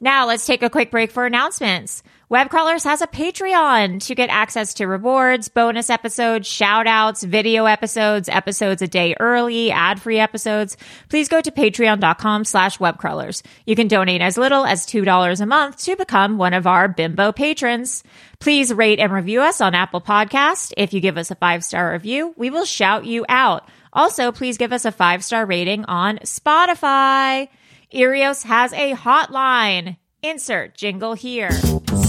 Now 0.00 0.26
let's 0.26 0.46
take 0.46 0.62
a 0.62 0.70
quick 0.70 0.90
break 0.90 1.10
for 1.10 1.26
announcements. 1.26 2.02
Webcrawlers 2.28 2.82
has 2.82 3.02
a 3.02 3.06
Patreon 3.06 4.04
to 4.06 4.16
get 4.16 4.30
access 4.30 4.74
to 4.74 4.88
rewards, 4.88 5.48
bonus 5.48 5.88
episodes, 5.88 6.48
shout 6.48 6.88
outs, 6.88 7.22
video 7.22 7.66
episodes, 7.66 8.28
episodes 8.28 8.82
a 8.82 8.88
day 8.88 9.14
early, 9.20 9.70
ad 9.70 10.02
free 10.02 10.18
episodes. 10.18 10.76
Please 11.08 11.28
go 11.28 11.40
to 11.40 11.52
patreon.com 11.52 12.44
slash 12.44 12.78
webcrawlers. 12.78 13.42
You 13.64 13.76
can 13.76 13.86
donate 13.86 14.22
as 14.22 14.36
little 14.36 14.66
as 14.66 14.86
$2 14.86 15.40
a 15.40 15.46
month 15.46 15.76
to 15.84 15.94
become 15.94 16.36
one 16.36 16.52
of 16.52 16.66
our 16.66 16.88
bimbo 16.88 17.30
patrons. 17.30 18.02
Please 18.40 18.74
rate 18.74 18.98
and 18.98 19.12
review 19.12 19.40
us 19.42 19.60
on 19.60 19.76
Apple 19.76 20.00
Podcast. 20.00 20.72
If 20.76 20.92
you 20.92 21.00
give 21.00 21.18
us 21.18 21.30
a 21.30 21.36
five 21.36 21.62
star 21.62 21.92
review, 21.92 22.34
we 22.36 22.50
will 22.50 22.64
shout 22.64 23.06
you 23.06 23.24
out. 23.28 23.68
Also, 23.92 24.32
please 24.32 24.58
give 24.58 24.72
us 24.72 24.84
a 24.84 24.90
five 24.90 25.22
star 25.22 25.46
rating 25.46 25.84
on 25.84 26.18
Spotify. 26.24 27.46
Earios 27.94 28.44
has 28.44 28.72
a 28.72 28.94
hotline. 28.94 29.96
Insert 30.24 30.74
jingle 30.74 31.14
here. 31.14 31.50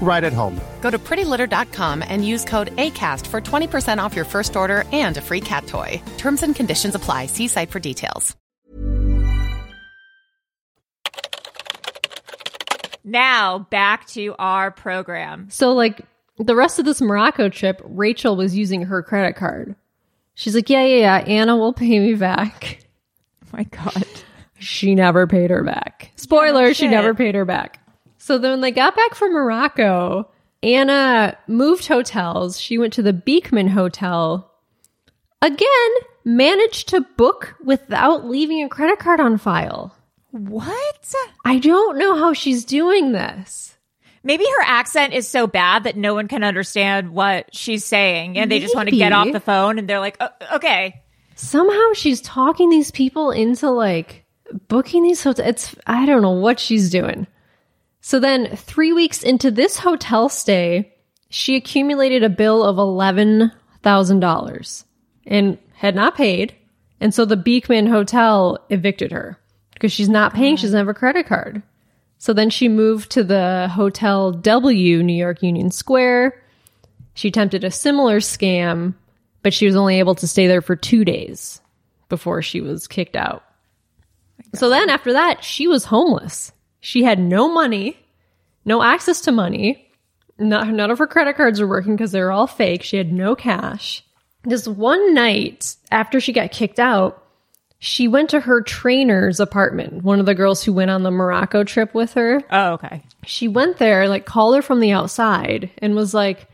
right 0.00 0.24
at 0.24 0.32
home. 0.32 0.58
Go 0.80 0.90
to 0.90 0.98
prettylitter.com 0.98 2.02
and 2.08 2.26
use 2.26 2.44
code 2.44 2.74
ACAST 2.76 3.26
for 3.26 3.40
20% 3.40 4.02
off 4.02 4.16
your 4.16 4.24
first 4.24 4.56
order 4.56 4.84
and 4.92 5.16
a 5.18 5.20
free 5.20 5.40
cat 5.40 5.66
toy. 5.66 6.00
Terms 6.16 6.42
and 6.42 6.56
conditions 6.56 6.94
apply. 6.94 7.26
See 7.26 7.48
site 7.48 7.70
for 7.70 7.80
details. 7.80 8.34
Now, 13.04 13.60
back 13.70 14.06
to 14.08 14.34
our 14.38 14.70
program. 14.70 15.48
So, 15.50 15.72
like, 15.72 16.02
the 16.36 16.54
rest 16.54 16.78
of 16.78 16.84
this 16.84 17.00
Morocco 17.00 17.48
trip, 17.48 17.80
Rachel 17.84 18.36
was 18.36 18.56
using 18.56 18.82
her 18.82 19.02
credit 19.02 19.34
card. 19.34 19.74
She's 20.34 20.54
like, 20.54 20.68
yeah, 20.68 20.84
yeah, 20.84 20.98
yeah, 20.98 21.24
Anna 21.26 21.56
will 21.56 21.72
pay 21.72 21.98
me 21.98 22.14
back. 22.14 22.84
Oh 23.50 23.56
my 23.56 23.64
God. 23.64 24.04
She 24.58 24.94
never 24.94 25.26
paid 25.26 25.48
her 25.48 25.64
back. 25.64 26.12
Spoiler, 26.16 26.66
yeah, 26.66 26.72
she 26.74 26.86
never 26.86 27.14
paid 27.14 27.34
her 27.34 27.46
back. 27.46 27.80
So 28.28 28.36
then 28.36 28.50
when 28.50 28.60
they 28.60 28.72
got 28.72 28.94
back 28.94 29.14
from 29.14 29.32
Morocco, 29.32 30.28
Anna 30.62 31.38
moved 31.46 31.86
hotels. 31.88 32.60
She 32.60 32.76
went 32.76 32.92
to 32.92 33.02
the 33.02 33.14
Beekman 33.14 33.68
Hotel. 33.68 34.52
Again, 35.40 35.90
managed 36.26 36.88
to 36.90 37.00
book 37.00 37.54
without 37.64 38.26
leaving 38.26 38.62
a 38.62 38.68
credit 38.68 38.98
card 38.98 39.18
on 39.18 39.38
file. 39.38 39.96
What? 40.30 41.14
I 41.46 41.58
don't 41.58 41.96
know 41.96 42.18
how 42.18 42.34
she's 42.34 42.66
doing 42.66 43.12
this. 43.12 43.78
Maybe 44.22 44.44
her 44.44 44.64
accent 44.66 45.14
is 45.14 45.26
so 45.26 45.46
bad 45.46 45.84
that 45.84 45.96
no 45.96 46.12
one 46.12 46.28
can 46.28 46.44
understand 46.44 47.14
what 47.14 47.54
she's 47.54 47.86
saying 47.86 48.36
and 48.36 48.52
they 48.52 48.60
just 48.60 48.74
want 48.74 48.90
to 48.90 48.94
get 48.94 49.14
off 49.14 49.32
the 49.32 49.40
phone 49.40 49.78
and 49.78 49.88
they're 49.88 50.00
like, 50.00 50.18
"Uh, 50.20 50.28
okay. 50.52 51.00
Somehow 51.34 51.94
she's 51.94 52.20
talking 52.20 52.68
these 52.68 52.90
people 52.90 53.30
into 53.30 53.70
like 53.70 54.26
booking 54.68 55.02
these 55.02 55.22
hotels. 55.22 55.48
It's, 55.48 55.76
I 55.86 56.04
don't 56.04 56.20
know 56.20 56.32
what 56.32 56.60
she's 56.60 56.90
doing. 56.90 57.26
So 58.08 58.18
then, 58.18 58.56
three 58.56 58.92
weeks 58.94 59.22
into 59.22 59.50
this 59.50 59.80
hotel 59.80 60.30
stay, 60.30 60.94
she 61.28 61.56
accumulated 61.56 62.24
a 62.24 62.30
bill 62.30 62.64
of 62.64 62.76
$11,000 62.76 64.84
and 65.26 65.58
had 65.74 65.94
not 65.94 66.16
paid. 66.16 66.54
And 67.00 67.12
so 67.12 67.26
the 67.26 67.36
Beekman 67.36 67.86
Hotel 67.86 68.64
evicted 68.70 69.12
her 69.12 69.38
because 69.74 69.92
she's 69.92 70.08
not 70.08 70.32
paying. 70.32 70.56
She 70.56 70.62
doesn't 70.62 70.78
have 70.78 70.88
a 70.88 70.94
credit 70.94 71.26
card. 71.26 71.62
So 72.16 72.32
then 72.32 72.48
she 72.48 72.70
moved 72.70 73.10
to 73.10 73.22
the 73.22 73.68
Hotel 73.70 74.32
W, 74.32 75.02
New 75.02 75.12
York 75.12 75.42
Union 75.42 75.70
Square. 75.70 76.42
She 77.12 77.28
attempted 77.28 77.62
a 77.62 77.70
similar 77.70 78.20
scam, 78.20 78.94
but 79.42 79.52
she 79.52 79.66
was 79.66 79.76
only 79.76 79.98
able 79.98 80.14
to 80.14 80.26
stay 80.26 80.46
there 80.46 80.62
for 80.62 80.76
two 80.76 81.04
days 81.04 81.60
before 82.08 82.40
she 82.40 82.62
was 82.62 82.86
kicked 82.86 83.16
out. 83.16 83.44
So 84.54 84.70
then 84.70 84.88
after 84.88 85.12
that, 85.12 85.44
she 85.44 85.68
was 85.68 85.84
homeless. 85.84 86.52
She 86.80 87.02
had 87.02 87.18
no 87.18 87.48
money, 87.48 87.98
no 88.64 88.82
access 88.82 89.20
to 89.22 89.32
money. 89.32 89.84
Not, 90.38 90.68
none 90.68 90.90
of 90.90 90.98
her 90.98 91.06
credit 91.06 91.36
cards 91.36 91.60
were 91.60 91.66
working 91.66 91.96
because 91.96 92.12
they 92.12 92.20
were 92.20 92.30
all 92.30 92.46
fake. 92.46 92.82
She 92.84 92.96
had 92.96 93.12
no 93.12 93.34
cash. 93.34 94.04
This 94.44 94.68
one 94.68 95.12
night 95.14 95.74
after 95.90 96.20
she 96.20 96.32
got 96.32 96.52
kicked 96.52 96.78
out, 96.78 97.24
she 97.80 98.08
went 98.08 98.30
to 98.30 98.40
her 98.40 98.60
trainer's 98.60 99.40
apartment, 99.40 100.02
one 100.02 100.20
of 100.20 100.26
the 100.26 100.34
girls 100.34 100.62
who 100.62 100.72
went 100.72 100.90
on 100.90 101.02
the 101.02 101.10
Morocco 101.10 101.64
trip 101.64 101.94
with 101.94 102.14
her. 102.14 102.42
Oh, 102.50 102.72
okay. 102.74 103.02
She 103.24 103.48
went 103.48 103.78
there, 103.78 104.08
like, 104.08 104.26
called 104.26 104.56
her 104.56 104.62
from 104.62 104.80
the 104.80 104.92
outside 104.92 105.70
and 105.78 105.94
was 105.94 106.14
like, 106.14 106.48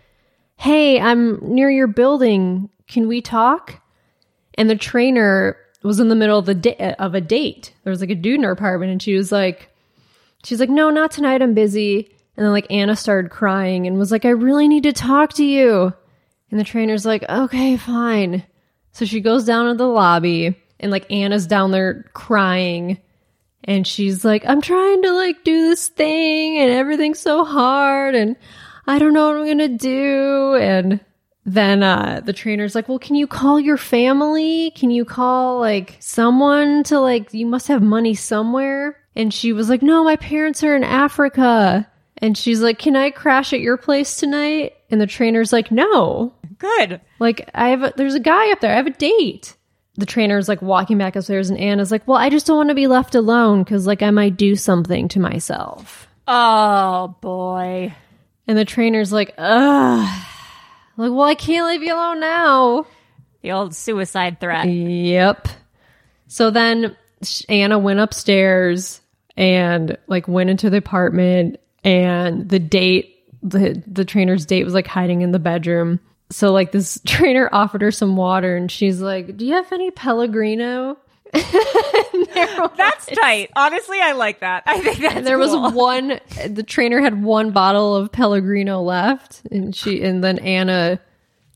Hey, 0.56 1.00
I'm 1.00 1.38
near 1.54 1.70
your 1.70 1.87
building. 1.87 2.70
Can 2.87 3.08
we 3.08 3.20
talk? 3.20 3.80
And 4.56 4.70
the 4.70 4.76
trainer 4.76 5.56
was 5.82 6.00
in 6.00 6.08
the 6.08 6.14
middle 6.14 6.38
of 6.38 6.46
the 6.46 6.54
da- 6.54 6.94
of 6.98 7.14
a 7.14 7.20
date. 7.20 7.74
There 7.82 7.90
was 7.90 8.00
like 8.00 8.10
a 8.10 8.14
dude 8.14 8.37
in 8.37 8.44
her 8.44 8.50
apartment, 8.50 8.92
and 8.92 9.02
she 9.02 9.14
was 9.14 9.32
like, 9.32 9.70
she's 10.44 10.61
like, 10.61 10.70
no, 10.70 10.90
not 10.90 11.11
tonight. 11.11 11.42
I'm 11.42 11.54
busy. 11.54 12.11
And 12.37 12.44
then 12.44 12.52
like 12.52 12.66
Anna 12.70 12.96
started 12.96 13.30
crying 13.30 13.87
and 13.87 13.96
was 13.96 14.12
like, 14.12 14.24
I 14.24 14.30
really 14.30 14.68
need 14.68 14.83
to 14.85 14.92
talk 14.92 15.33
to 15.35 15.44
you. 15.44 15.92
And 16.50 16.61
the 16.61 16.64
trainer's 16.64 17.07
like, 17.07 17.24
okay, 17.28 17.76
fine. 17.76 18.44
So 18.92 19.04
she 19.04 19.20
goes 19.20 19.44
down 19.44 19.66
to 19.66 19.74
the 19.74 19.88
lobby, 19.88 20.57
and 20.78 20.92
like 20.92 21.11
Anna's 21.11 21.46
down 21.46 21.72
there 21.72 22.04
crying. 22.14 23.00
And 23.64 23.87
she's 23.87 24.24
like, 24.24 24.44
I'm 24.46 24.61
trying 24.61 25.02
to 25.02 25.12
like 25.12 25.42
do 25.42 25.68
this 25.68 25.88
thing 25.88 26.59
and 26.59 26.70
everything's 26.70 27.18
so 27.18 27.44
hard 27.44 28.14
and 28.14 28.37
I 28.87 28.98
don't 28.98 29.14
know 29.14 29.28
what 29.28 29.38
I'm 29.38 29.44
going 29.46 29.59
to 29.59 29.68
do. 29.68 30.57
And 30.57 31.00
then 31.46 31.83
uh, 31.83 32.20
the 32.24 32.33
trainer's 32.33 32.74
like, 32.74 32.88
well, 32.88 32.98
can 32.98 33.14
you 33.16 33.26
call 33.26 33.61
your 33.61 33.76
family? 33.76 34.70
Can 34.70 34.90
you 34.90 35.04
call 35.04 35.61
like 35.61 35.96
someone 36.00 36.83
to 36.85 36.98
like, 37.00 37.35
you 37.35 37.46
must 37.46 37.68
have 37.68 37.83
money 37.83 38.14
somewhere. 38.14 38.96
And 39.14 39.33
she 39.33 39.52
was 39.52 39.68
like, 39.68 39.83
no, 39.83 40.04
my 40.04 40.16
parents 40.16 40.62
are 40.64 40.74
in 40.74 40.85
Africa. 40.85 41.88
And 42.18 42.37
she's 42.38 42.61
like, 42.61 42.78
can 42.78 42.96
I 42.96 43.11
crash 43.11 43.52
at 43.52 43.61
your 43.61 43.76
place 43.76 44.16
tonight? 44.16 44.72
And 44.90 45.00
the 45.00 45.07
trainer's 45.07 45.52
like, 45.52 45.70
no, 45.70 46.33
Good. 46.59 47.00
like 47.18 47.50
I 47.54 47.68
have, 47.70 47.83
a, 47.83 47.92
there's 47.96 48.14
a 48.14 48.20
guy 48.20 48.50
up 48.52 48.61
there. 48.61 48.72
I 48.72 48.76
have 48.76 48.87
a 48.87 48.90
date. 48.90 49.54
The 49.96 50.07
trainer's 50.07 50.48
like 50.48 50.61
walking 50.61 50.98
back 50.98 51.14
upstairs, 51.14 51.50
and 51.50 51.59
Anna's 51.61 51.92
like, 51.92 52.09
"Well, 52.09 52.18
I 52.18 52.28
just 52.28 52.48
don't 52.48 52.57
want 52.57 52.70
to 52.70 52.74
be 52.74 52.88
left 52.88 53.14
alone 53.14 53.62
because 53.62 53.87
like 53.87 54.02
I 54.02 54.11
might 54.11 54.37
do 54.37 54.57
something 54.57 55.07
to 55.11 55.20
myself." 55.20 56.09
Oh, 56.26 57.14
boy. 57.20 57.94
And 58.48 58.59
the 58.59 58.64
trainer's 58.64 59.12
like, 59.12 59.35
"Ugh." 59.38 60.26
Like, 60.96 61.11
well, 61.11 61.22
I 61.22 61.35
can't 61.35 61.66
leave 61.66 61.83
you 61.83 61.94
alone 61.94 62.20
now. 62.20 62.87
The 63.42 63.52
old 63.52 63.74
suicide 63.74 64.40
threat. 64.40 64.66
Yep. 64.66 65.48
So 66.28 66.50
then 66.50 66.96
Anna 67.48 67.78
went 67.78 68.00
upstairs 68.00 69.00
and 69.37 69.96
like 70.07 70.28
went 70.28 70.50
into 70.50 70.70
the 70.70 70.78
apartment 70.78 71.59
and 71.83 72.48
the 72.48 72.59
date 72.59 73.11
the 73.42 73.83
the 73.87 74.04
trainer's 74.04 74.46
date 74.46 74.64
was 74.64 74.74
like 74.74 74.87
hiding 74.87 75.20
in 75.22 75.33
the 75.33 75.38
bedroom. 75.38 76.00
So 76.30 76.52
like 76.52 76.72
this 76.72 77.00
trainer 77.07 77.48
offered 77.52 77.83
her 77.83 77.90
some 77.90 78.16
water 78.16 78.57
and 78.57 78.70
she's 78.70 79.00
like, 79.00 79.37
"Do 79.37 79.44
you 79.44 79.54
have 79.54 79.70
any 79.72 79.90
Pellegrino?" 79.90 80.96
That's 82.77 83.07
tight. 83.07 83.51
Honestly, 83.57 84.01
I 84.01 84.12
like 84.12 84.40
that. 84.40 84.62
I 84.66 84.81
think 84.81 84.99
that's 84.99 85.16
And 85.16 85.27
there 85.27 85.38
was 85.38 85.55
one 85.75 86.20
the 86.49 86.62
trainer 86.62 87.01
had 87.01 87.23
one 87.23 87.51
bottle 87.51 87.97
of 87.97 88.12
Pellegrino 88.12 88.83
left 88.83 89.42
and 89.51 89.75
she 89.75 90.03
and 90.03 90.23
then 90.23 90.38
Anna 90.38 91.01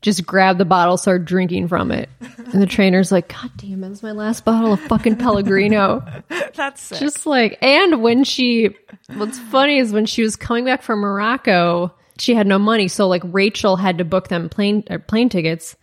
just 0.01 0.25
grabbed 0.25 0.59
the 0.59 0.65
bottle 0.65 0.97
started 0.97 1.25
drinking 1.25 1.67
from 1.67 1.91
it. 1.91 2.09
And 2.19 2.61
the 2.61 2.67
trainer's 2.67 3.11
like, 3.11 3.29
"God 3.29 3.51
damn, 3.57 3.81
was 3.81 4.01
my 4.01 4.11
last 4.11 4.45
bottle 4.45 4.73
of 4.73 4.79
fucking 4.81 5.17
Pellegrino." 5.17 6.03
That's 6.55 6.81
sick. 6.81 6.99
Just 6.99 7.25
like, 7.25 7.57
and 7.61 8.01
when 8.01 8.23
she, 8.23 8.75
what's 9.15 9.37
funny 9.37 9.77
is 9.77 9.91
when 9.91 10.05
she 10.05 10.23
was 10.23 10.35
coming 10.35 10.65
back 10.65 10.81
from 10.81 10.99
Morocco, 10.99 11.93
she 12.17 12.33
had 12.33 12.47
no 12.47 12.59
money. 12.59 12.87
So 12.87 13.07
like 13.07 13.23
Rachel 13.25 13.75
had 13.75 13.97
to 13.97 14.05
book 14.05 14.29
them 14.29 14.49
plane, 14.49 14.83
uh, 14.89 14.99
plane 14.99 15.29
tickets. 15.29 15.75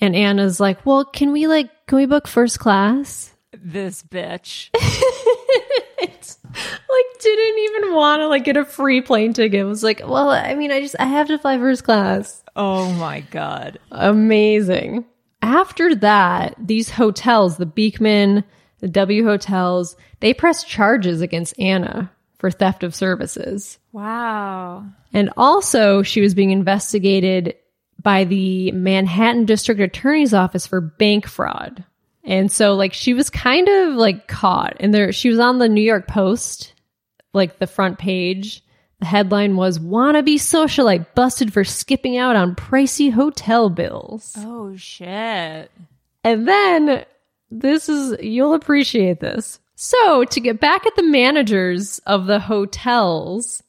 And 0.00 0.14
Anna's 0.14 0.60
like, 0.60 0.84
well, 0.84 1.04
can 1.04 1.32
we 1.32 1.46
like, 1.46 1.70
can 1.86 1.96
we 1.96 2.06
book 2.06 2.26
first 2.26 2.58
class? 2.58 3.33
This 3.62 4.02
bitch. 4.02 4.70
Like, 6.54 7.20
didn't 7.20 7.58
even 7.58 7.94
want 7.94 8.20
to 8.20 8.28
like 8.28 8.44
get 8.44 8.56
a 8.56 8.64
free 8.64 9.00
plane 9.00 9.32
ticket. 9.32 9.60
It 9.60 9.64
was 9.64 9.82
like, 9.82 10.00
well, 10.04 10.30
I 10.30 10.54
mean, 10.54 10.70
I 10.70 10.80
just, 10.80 10.94
I 10.98 11.06
have 11.06 11.26
to 11.28 11.38
fly 11.38 11.58
first 11.58 11.82
class. 11.82 12.44
Oh 12.54 12.92
my 12.92 13.20
god. 13.20 13.78
Amazing. 13.90 15.04
After 15.42 15.94
that, 15.96 16.54
these 16.58 16.90
hotels, 16.90 17.56
the 17.56 17.66
Beekman, 17.66 18.44
the 18.78 18.88
W 18.88 19.24
hotels, 19.24 19.96
they 20.20 20.32
pressed 20.32 20.68
charges 20.68 21.20
against 21.20 21.58
Anna 21.58 22.10
for 22.38 22.50
theft 22.50 22.84
of 22.84 22.94
services. 22.94 23.78
Wow. 23.92 24.86
And 25.12 25.30
also, 25.36 26.02
she 26.02 26.20
was 26.20 26.34
being 26.34 26.50
investigated 26.50 27.56
by 28.00 28.24
the 28.24 28.70
Manhattan 28.72 29.46
District 29.46 29.80
Attorney's 29.80 30.34
Office 30.34 30.66
for 30.66 30.80
bank 30.80 31.26
fraud. 31.26 31.84
And 32.24 32.50
so, 32.50 32.74
like, 32.74 32.94
she 32.94 33.12
was 33.12 33.28
kind 33.28 33.68
of 33.68 33.94
like 33.94 34.28
caught. 34.28 34.76
And 34.80 34.94
there, 34.94 35.12
she 35.12 35.28
was 35.28 35.38
on 35.38 35.58
the 35.58 35.68
New 35.68 35.82
York 35.82 36.08
Post, 36.08 36.72
like 37.32 37.58
the 37.58 37.66
front 37.66 37.98
page. 37.98 38.62
The 39.00 39.06
headline 39.06 39.56
was 39.56 39.78
Wannabe 39.78 40.36
Socialite 40.36 41.14
Busted 41.14 41.52
for 41.52 41.64
Skipping 41.64 42.16
Out 42.16 42.36
on 42.36 42.54
Pricey 42.54 43.12
Hotel 43.12 43.68
Bills. 43.68 44.34
Oh 44.38 44.74
shit. 44.76 45.70
And 46.22 46.48
then 46.48 47.04
this 47.50 47.88
is, 47.88 48.16
you'll 48.22 48.54
appreciate 48.54 49.20
this. 49.20 49.60
So, 49.74 50.24
to 50.24 50.40
get 50.40 50.60
back 50.60 50.86
at 50.86 50.96
the 50.96 51.02
managers 51.02 51.98
of 52.06 52.26
the 52.26 52.38
hotels, 52.38 53.62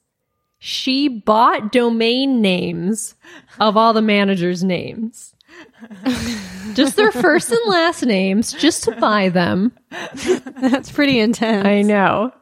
she 0.58 1.08
bought 1.08 1.72
domain 1.72 2.40
names 2.40 3.14
of 3.60 3.76
all 3.76 3.92
the 3.92 4.00
managers' 4.00 4.64
names. 4.64 5.34
just 6.74 6.96
their 6.96 7.12
first 7.12 7.50
and 7.50 7.60
last 7.66 8.04
names, 8.04 8.52
just 8.52 8.84
to 8.84 8.92
buy 8.92 9.28
them. 9.28 9.72
That's 10.60 10.90
pretty 10.90 11.18
intense. 11.18 11.66
I 11.66 11.82
know. 11.82 12.32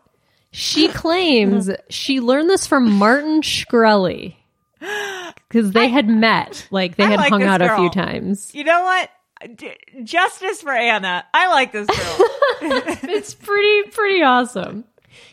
She 0.50 0.88
claims 0.88 1.70
she 1.90 2.20
learned 2.20 2.48
this 2.48 2.66
from 2.66 2.92
Martin 2.92 3.42
Shkreli 3.42 4.36
because 5.48 5.72
they 5.72 5.88
had 5.88 6.08
met, 6.08 6.68
like 6.70 6.96
they 6.96 7.04
I 7.04 7.08
had 7.08 7.16
like 7.16 7.30
hung 7.30 7.40
this 7.40 7.48
out 7.48 7.62
a 7.62 7.76
few 7.76 7.90
times. 7.90 8.54
You 8.54 8.64
know 8.64 8.82
what? 8.82 9.10
D- 9.56 9.76
justice 10.04 10.62
for 10.62 10.72
Anna. 10.72 11.24
I 11.34 11.48
like 11.48 11.72
this 11.72 11.86
girl. 11.88 12.28
it's 13.10 13.34
pretty 13.34 13.90
pretty 13.90 14.22
awesome. 14.22 14.84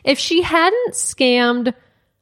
If 0.03 0.17
she 0.17 0.41
hadn't 0.41 0.93
scammed 0.93 1.73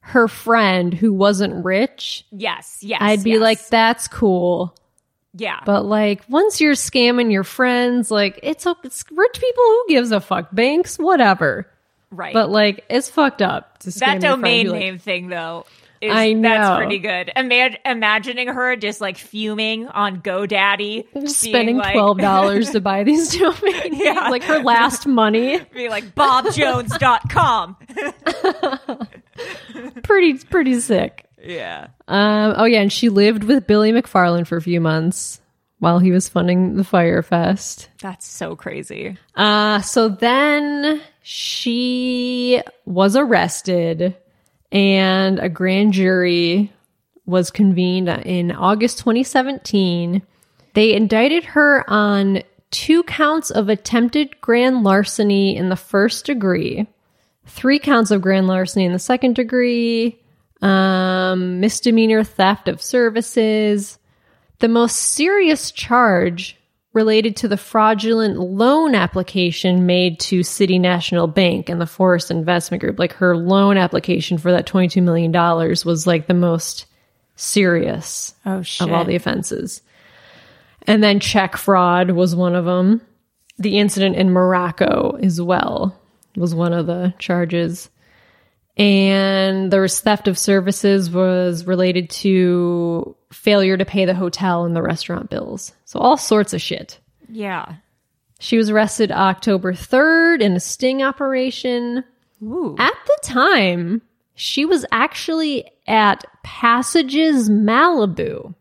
her 0.01 0.27
friend 0.27 0.93
who 0.93 1.13
wasn't 1.13 1.63
rich, 1.63 2.25
yes, 2.31 2.79
yes. 2.81 2.99
I'd 3.01 3.23
be 3.23 3.31
yes. 3.31 3.41
like, 3.41 3.67
that's 3.67 4.07
cool. 4.07 4.75
Yeah. 5.33 5.59
But 5.65 5.85
like, 5.85 6.23
once 6.29 6.59
you're 6.61 6.73
scamming 6.73 7.31
your 7.31 7.43
friends, 7.43 8.09
like 8.11 8.39
it's, 8.43 8.65
it's 8.83 9.03
rich 9.11 9.33
people 9.39 9.63
who 9.63 9.85
gives 9.89 10.11
a 10.11 10.19
fuck. 10.19 10.49
Banks, 10.51 10.97
whatever. 10.97 11.67
Right. 12.11 12.33
But 12.33 12.49
like, 12.49 12.85
it's 12.89 13.09
fucked 13.09 13.41
up. 13.41 13.77
to 13.79 13.91
that 13.91 13.93
scam 13.93 13.99
your 13.99 14.09
friend 14.09 14.21
domain 14.23 14.67
like- 14.69 14.79
name 14.79 14.97
thing, 14.97 15.27
though, 15.29 15.65
is, 16.01 16.11
I 16.15 16.31
know. 16.33 16.49
that's 16.49 16.77
pretty 16.77 16.99
good. 16.99 17.29
Ima- 17.35 17.77
imagining 17.85 18.47
her 18.47 18.75
just 18.77 19.01
like 19.01 19.17
fuming 19.17 19.85
on 19.87 20.21
GoDaddy, 20.21 21.29
spending 21.29 21.77
like- 21.77 21.93
twelve 21.93 22.17
dollars 22.21 22.69
to 22.71 22.79
buy 22.81 23.03
these 23.03 23.37
domain 23.37 23.91
names, 23.99 24.17
like 24.31 24.43
her 24.43 24.59
last 24.63 25.05
money. 25.05 25.59
Be 25.73 25.89
like 25.89 26.15
bobjones.com. 26.15 27.75
Pretty, 30.03 30.37
pretty 30.45 30.79
sick. 30.79 31.25
Yeah. 31.41 31.87
Um, 32.07 32.53
oh 32.57 32.65
yeah, 32.65 32.81
and 32.81 32.91
she 32.91 33.09
lived 33.09 33.43
with 33.43 33.67
Billy 33.67 33.91
McFarland 33.91 34.47
for 34.47 34.57
a 34.57 34.61
few 34.61 34.81
months 34.81 35.39
while 35.79 35.99
he 35.99 36.11
was 36.11 36.29
funding 36.29 36.75
the 36.75 36.83
Fyre 36.83 37.23
Fest. 37.23 37.89
That's 38.01 38.27
so 38.27 38.55
crazy. 38.55 39.17
Uh, 39.35 39.81
so 39.81 40.09
then 40.09 41.01
she 41.21 42.61
was 42.85 43.15
arrested 43.15 44.15
and 44.71 45.39
a 45.39 45.49
grand 45.49 45.93
jury 45.93 46.71
was 47.25 47.49
convened 47.49 48.09
in 48.09 48.51
August 48.51 48.99
2017. 48.99 50.21
They 50.73 50.93
indicted 50.93 51.43
her 51.45 51.89
on 51.89 52.43
two 52.71 53.03
counts 53.03 53.49
of 53.49 53.69
attempted 53.69 54.41
grand 54.41 54.83
larceny 54.83 55.55
in 55.55 55.69
the 55.69 55.75
first 55.75 56.25
degree, 56.25 56.87
three 57.45 57.79
counts 57.79 58.11
of 58.11 58.21
grand 58.21 58.47
larceny 58.47 58.85
in 58.85 58.91
the 58.91 58.99
second 58.99 59.35
degree, 59.35 60.19
um, 60.61 61.59
misdemeanor 61.59 62.23
theft 62.23 62.67
of 62.67 62.81
services. 62.81 63.97
The 64.59 64.67
most 64.67 64.95
serious 64.97 65.71
charge 65.71 66.57
related 66.91 67.35
to 67.37 67.47
the 67.47 67.55
fraudulent 67.57 68.37
loan 68.39 68.95
application 68.95 69.85
made 69.85 70.19
to 70.19 70.43
City 70.43 70.79
National 70.79 71.27
Bank 71.27 71.69
and 71.69 71.79
the 71.79 71.85
Fortress 71.85 72.31
Investment 72.31 72.81
Group. 72.81 72.97
Like 72.99 73.13
her 73.13 73.37
loan 73.37 73.77
application 73.77 74.37
for 74.37 74.51
that 74.51 74.65
$22 74.67 75.01
million 75.03 75.31
was 75.31 76.07
like 76.07 76.27
the 76.27 76.33
most 76.33 76.87
serious 77.35 78.33
Oh 78.45 78.61
shit. 78.63 78.87
of 78.87 78.93
all 78.93 79.05
the 79.05 79.15
offenses. 79.15 79.81
And 80.87 81.03
then 81.03 81.19
check 81.19 81.55
fraud 81.55 82.11
was 82.11 82.35
one 82.35 82.55
of 82.55 82.65
them. 82.65 83.01
The 83.59 83.77
incident 83.77 84.15
in 84.15 84.31
Morocco 84.31 85.17
as 85.21 85.39
well 85.41 85.95
was 86.35 86.55
one 86.55 86.73
of 86.73 86.87
the 86.87 87.13
charges. 87.19 87.89
And 88.79 89.71
there 89.71 89.81
was 89.81 89.99
theft 89.99 90.27
of 90.27 90.37
services 90.37 91.11
was 91.11 91.65
related 91.67 92.09
to 92.11 93.15
failure 93.31 93.75
to 93.77 93.83
pay 93.85 94.05
the 94.05 94.15
hotel 94.15 94.63
and 94.65 94.75
the 94.75 94.81
restaurant 94.81 95.29
bills. 95.29 95.73
So 95.85 95.99
all 95.99 96.17
sorts 96.17 96.53
of 96.53 96.61
shit. 96.61 96.99
yeah. 97.29 97.75
She 98.41 98.55
was 98.55 98.69
arrested 98.69 99.11
October 99.11 99.73
3rd 99.73 100.39
in 100.39 100.53
a 100.53 100.61
sting 100.61 101.03
operation. 101.03 102.05
Ooh. 102.41 102.73
At 102.79 102.93
the 103.05 103.17
time, 103.21 104.01
she 104.33 104.63
was 104.63 104.85
actually 104.93 105.69
at 105.85 106.23
Passages 106.41 107.49
Malibu, 107.49 108.55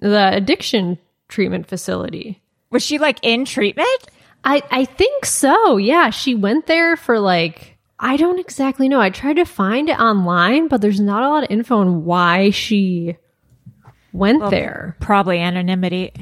the 0.00 0.30
addiction 0.34 0.98
treatment 1.28 1.68
facility. 1.68 2.42
Was 2.70 2.82
she 2.82 2.98
like 2.98 3.20
in 3.22 3.44
treatment? 3.44 4.08
I, 4.42 4.60
I 4.72 4.84
think 4.86 5.24
so. 5.24 5.76
Yeah. 5.76 6.10
She 6.10 6.34
went 6.34 6.66
there 6.66 6.96
for 6.96 7.20
like, 7.20 7.75
I 7.98 8.16
don't 8.16 8.38
exactly 8.38 8.88
know. 8.88 9.00
I 9.00 9.10
tried 9.10 9.36
to 9.36 9.44
find 9.44 9.88
it 9.88 9.98
online, 9.98 10.68
but 10.68 10.80
there's 10.80 11.00
not 11.00 11.22
a 11.22 11.28
lot 11.28 11.44
of 11.44 11.50
info 11.50 11.78
on 11.78 12.04
why 12.04 12.50
she 12.50 13.16
went 14.12 14.50
there. 14.50 14.96
Probably 15.00 15.38
anonymity. 15.40 16.12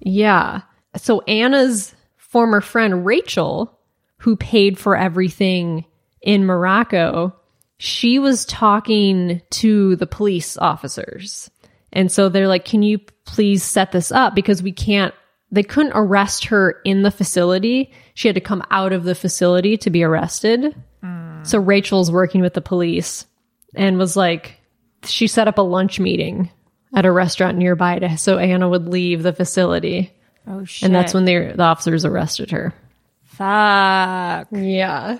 Yeah. 0.00 0.62
So 0.96 1.20
Anna's 1.22 1.94
former 2.16 2.60
friend 2.60 3.04
Rachel, 3.04 3.78
who 4.18 4.36
paid 4.36 4.78
for 4.78 4.96
everything 4.96 5.84
in 6.22 6.46
Morocco, 6.46 7.34
she 7.78 8.18
was 8.18 8.44
talking 8.44 9.40
to 9.50 9.96
the 9.96 10.06
police 10.06 10.56
officers. 10.56 11.50
And 11.92 12.12
so 12.12 12.28
they're 12.28 12.48
like, 12.48 12.64
can 12.64 12.82
you 12.82 12.98
please 13.24 13.62
set 13.62 13.92
this 13.92 14.12
up? 14.12 14.34
Because 14.34 14.62
we 14.62 14.72
can't, 14.72 15.14
they 15.50 15.62
couldn't 15.62 15.92
arrest 15.94 16.46
her 16.46 16.80
in 16.84 17.02
the 17.02 17.10
facility. 17.10 17.92
She 18.14 18.28
had 18.28 18.34
to 18.34 18.40
come 18.40 18.62
out 18.70 18.92
of 18.92 19.04
the 19.04 19.14
facility 19.14 19.76
to 19.78 19.90
be 19.90 20.02
arrested. 20.02 20.74
So 21.48 21.58
Rachel's 21.58 22.10
working 22.10 22.42
with 22.42 22.54
the 22.54 22.60
police 22.60 23.26
and 23.74 23.96
was 23.98 24.16
like, 24.16 24.60
she 25.04 25.26
set 25.26 25.48
up 25.48 25.58
a 25.58 25.62
lunch 25.62 25.98
meeting 25.98 26.50
at 26.94 27.06
a 27.06 27.12
restaurant 27.12 27.56
nearby 27.56 27.98
to, 27.98 28.18
so 28.18 28.38
Anna 28.38 28.68
would 28.68 28.88
leave 28.88 29.22
the 29.22 29.32
facility. 29.32 30.12
Oh 30.46 30.64
shit. 30.64 30.86
And 30.86 30.94
that's 30.94 31.14
when 31.14 31.24
they, 31.24 31.52
the 31.52 31.62
officers 31.62 32.04
arrested 32.04 32.50
her. 32.50 32.74
Fuck. 33.24 34.48
Yeah. 34.50 35.18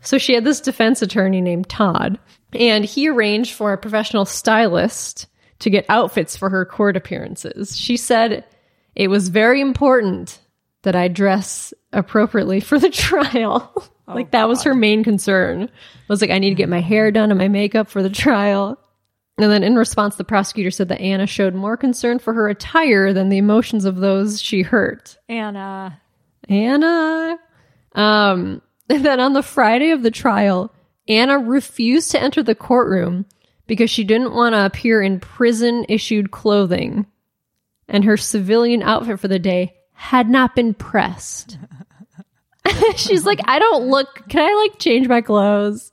So 0.00 0.18
she 0.18 0.34
had 0.34 0.44
this 0.44 0.60
defense 0.60 1.02
attorney 1.02 1.40
named 1.40 1.68
Todd, 1.68 2.18
and 2.52 2.84
he 2.84 3.08
arranged 3.08 3.52
for 3.52 3.72
a 3.72 3.78
professional 3.78 4.24
stylist 4.24 5.26
to 5.60 5.70
get 5.70 5.86
outfits 5.88 6.36
for 6.36 6.50
her 6.50 6.64
court 6.64 6.96
appearances. 6.96 7.76
She 7.76 7.96
said 7.96 8.44
it 8.94 9.08
was 9.08 9.28
very 9.28 9.60
important 9.60 10.40
that 10.82 10.96
I 10.96 11.08
dress 11.08 11.74
appropriately 11.92 12.60
for 12.60 12.78
the 12.78 12.90
trial. 12.90 13.84
Like 14.08 14.30
that 14.30 14.48
was 14.48 14.62
her 14.62 14.74
main 14.74 15.02
concern. 15.02 15.70
Was 16.08 16.20
like 16.20 16.30
I 16.30 16.38
need 16.38 16.50
to 16.50 16.54
get 16.56 16.68
my 16.68 16.80
hair 16.80 17.10
done 17.10 17.30
and 17.30 17.38
my 17.38 17.48
makeup 17.48 17.88
for 17.88 18.02
the 18.02 18.10
trial. 18.10 18.78
And 19.38 19.50
then 19.50 19.62
in 19.62 19.76
response 19.76 20.16
the 20.16 20.24
prosecutor 20.24 20.70
said 20.70 20.88
that 20.88 21.00
Anna 21.00 21.26
showed 21.26 21.54
more 21.54 21.76
concern 21.76 22.18
for 22.18 22.32
her 22.32 22.48
attire 22.48 23.12
than 23.12 23.28
the 23.28 23.38
emotions 23.38 23.84
of 23.84 23.96
those 23.96 24.40
she 24.40 24.62
hurt. 24.62 25.18
Anna. 25.28 26.00
Anna. 26.48 27.38
Um, 27.94 28.62
and 28.88 29.04
then 29.04 29.20
on 29.20 29.32
the 29.32 29.42
Friday 29.42 29.90
of 29.90 30.02
the 30.02 30.10
trial, 30.10 30.72
Anna 31.08 31.38
refused 31.38 32.10
to 32.12 32.22
enter 32.22 32.42
the 32.42 32.54
courtroom 32.54 33.26
because 33.66 33.90
she 33.90 34.04
didn't 34.04 34.34
want 34.34 34.54
to 34.54 34.64
appear 34.64 35.02
in 35.02 35.20
prison 35.20 35.84
issued 35.88 36.30
clothing. 36.30 37.06
And 37.88 38.04
her 38.04 38.16
civilian 38.16 38.82
outfit 38.82 39.20
for 39.20 39.28
the 39.28 39.38
day 39.38 39.74
had 39.92 40.28
not 40.28 40.54
been 40.54 40.74
pressed. 40.74 41.58
She's 42.96 43.24
like, 43.24 43.40
I 43.44 43.58
don't 43.58 43.88
look, 43.88 44.28
can 44.28 44.42
I 44.42 44.54
like 44.68 44.78
change 44.78 45.08
my 45.08 45.20
clothes? 45.20 45.92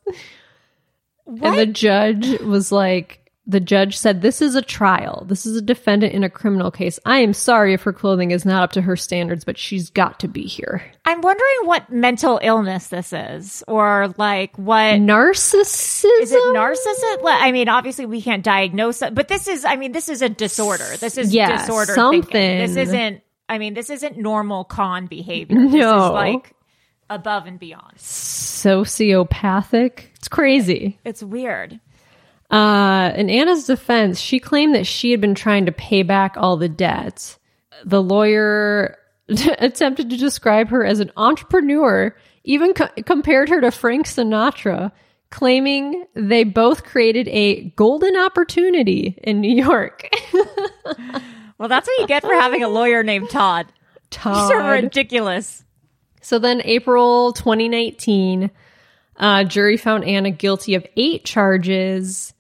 And 1.26 1.58
the 1.58 1.66
judge 1.66 2.40
was 2.42 2.72
like, 2.72 3.20
the 3.46 3.60
judge 3.60 3.98
said, 3.98 4.22
This 4.22 4.42
is 4.42 4.56
a 4.56 4.62
trial. 4.62 5.26
This 5.28 5.46
is 5.46 5.58
a 5.58 5.62
defendant 5.62 6.14
in 6.14 6.24
a 6.24 6.30
criminal 6.30 6.72
case. 6.72 6.98
I 7.06 7.18
am 7.20 7.34
sorry 7.34 7.74
if 7.74 7.84
her 7.84 7.92
clothing 7.92 8.32
is 8.32 8.46
not 8.46 8.64
up 8.64 8.72
to 8.74 8.82
her 8.82 8.96
standards, 8.96 9.44
but 9.44 9.58
she's 9.58 9.90
got 9.90 10.22
to 10.22 10.30
be 10.30 10.44
here. 10.44 10.82
I'm 11.04 11.20
wondering 11.22 11.58
what 11.66 11.92
mental 11.92 12.40
illness 12.42 12.88
this 12.88 13.12
is, 13.12 13.62
or 13.68 14.14
like 14.18 14.56
what 14.58 14.96
Narcissism? 15.02 16.22
is 16.22 16.32
it 16.32 16.42
narcissism? 16.56 17.20
I 17.26 17.52
mean, 17.52 17.68
obviously 17.68 18.06
we 18.06 18.22
can't 18.22 18.44
diagnose 18.46 19.02
it, 19.02 19.14
but 19.14 19.28
this 19.28 19.50
is, 19.50 19.66
I 19.66 19.76
mean, 19.76 19.92
this 19.92 20.08
is 20.08 20.22
a 20.22 20.30
disorder. 20.30 20.96
This 20.98 21.18
is 21.18 21.34
Yeah, 21.34 21.58
disorder 21.58 21.94
something. 21.96 22.24
thinking. 22.24 22.58
This 22.60 22.76
isn't. 22.78 23.22
I 23.50 23.58
mean, 23.58 23.74
this 23.74 23.90
isn't 23.90 24.18
normal 24.18 24.64
con 24.64 25.08
behavior. 25.08 25.58
This 25.60 25.74
is 25.74 25.80
No. 25.82 26.14
like 26.14 26.54
above 27.14 27.46
and 27.46 27.60
beyond. 27.60 27.98
Sociopathic. 27.98 30.06
It's 30.16 30.28
crazy. 30.28 31.00
It's 31.04 31.24
weird. 31.24 31.80
Uh, 32.50 33.12
in 33.16 33.30
Anna's 33.30 33.66
defense, 33.66 34.20
she 34.20 34.40
claimed 34.40 34.76
that 34.76 34.86
she 34.86 35.12
had 35.12 35.22
been 35.22 35.36
trying 35.36 35.66
to 35.66 35.72
pay 35.72 36.04
back 36.04 36.36
all 36.38 36.58
the 36.58 36.70
debts. 36.70 37.40
The 37.86 38.02
lawyer 38.02 38.98
attempted 39.30 40.10
to 40.10 40.18
describe 40.18 40.70
her 40.70 40.86
as 40.86 41.00
an 41.00 41.12
entrepreneur, 41.18 42.16
even 42.44 42.74
co- 42.74 42.90
compared 43.06 43.50
her 43.50 43.62
to 43.62 43.72
Frank 43.72 44.08
Sinatra, 44.08 44.92
claiming 45.32 46.06
they 46.16 46.44
both 46.44 46.84
created 46.84 47.28
a 47.30 47.70
golden 47.72 48.16
opportunity 48.18 49.18
in 49.24 49.42
New 49.42 49.56
York. 49.56 50.10
Well, 51.58 51.70
that's 51.70 51.88
what 51.88 51.98
you 52.02 52.08
get 52.08 52.24
for 52.24 52.34
having 52.34 52.62
a 52.62 52.68
lawyer 52.68 53.04
named 53.04 53.30
Todd. 53.30 53.68
Todd. 54.10 54.50
So 54.50 54.70
ridiculous. 54.70 55.63
So 56.24 56.40
then, 56.40 56.62
April 56.66 57.34
2019, 57.34 58.50
uh, 59.18 59.44
jury 59.44 59.78
found 59.78 60.06
Anna 60.06 60.32
guilty 60.32 60.74
of 60.76 60.86
eight 60.98 61.26
charges. 61.26 62.34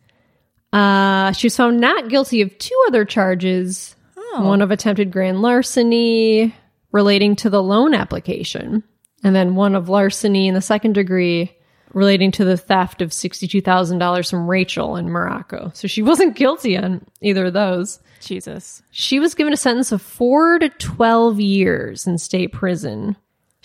Uh, 0.71 1.31
she 1.33 1.45
was 1.45 1.55
found 1.55 1.79
not 1.79 2.09
guilty 2.09 2.41
of 2.41 2.57
two 2.57 2.81
other 2.87 3.05
charges 3.05 3.95
one 4.41 4.61
of 4.61 4.71
attempted 4.71 5.11
grand 5.11 5.41
larceny 5.41 6.55
relating 6.91 7.35
to 7.37 7.49
the 7.49 7.61
loan 7.61 7.93
application, 7.93 8.83
and 9.23 9.35
then 9.35 9.55
one 9.55 9.75
of 9.75 9.89
larceny 9.89 10.47
in 10.47 10.53
the 10.53 10.61
second 10.61 10.93
degree 10.93 11.55
relating 11.93 12.31
to 12.31 12.43
the 12.43 12.57
theft 12.57 13.01
of 13.01 13.11
$62,000 13.11 14.29
from 14.29 14.49
Rachel 14.49 14.95
in 14.95 15.09
Morocco. 15.09 15.71
So 15.75 15.87
she 15.87 16.01
wasn't 16.01 16.35
guilty 16.35 16.75
on 16.77 17.05
either 17.21 17.45
of 17.45 17.53
those. 17.53 17.99
Jesus. 18.19 18.81
She 18.91 19.19
was 19.19 19.35
given 19.35 19.53
a 19.53 19.57
sentence 19.57 19.91
of 19.91 20.01
four 20.01 20.57
to 20.57 20.69
12 20.69 21.39
years 21.39 22.07
in 22.07 22.17
state 22.17 22.51
prison. 22.51 23.15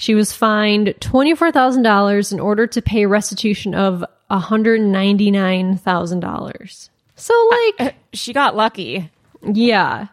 She 0.01 0.14
was 0.14 0.32
fined 0.32 0.94
$24,000 1.01 2.32
in 2.32 2.38
order 2.38 2.68
to 2.68 2.80
pay 2.80 3.05
restitution 3.05 3.74
of 3.74 4.05
$199,000. 4.30 6.88
So, 7.16 7.51
like, 7.78 7.94
She 8.12 8.32
got 8.32 8.55
lucky. 8.57 9.11
yeah. 9.42 10.07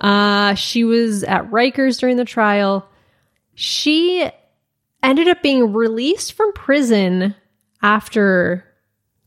Uh, 0.00 0.54
she 0.54 0.84
was 0.84 1.22
at 1.24 1.50
Rikers 1.50 1.98
during 2.00 2.16
the 2.16 2.24
trial. 2.24 2.88
She 3.54 4.28
ended 5.02 5.28
up 5.28 5.42
being 5.42 5.72
released 5.74 6.32
from 6.32 6.52
prison 6.52 7.34
after 7.82 8.64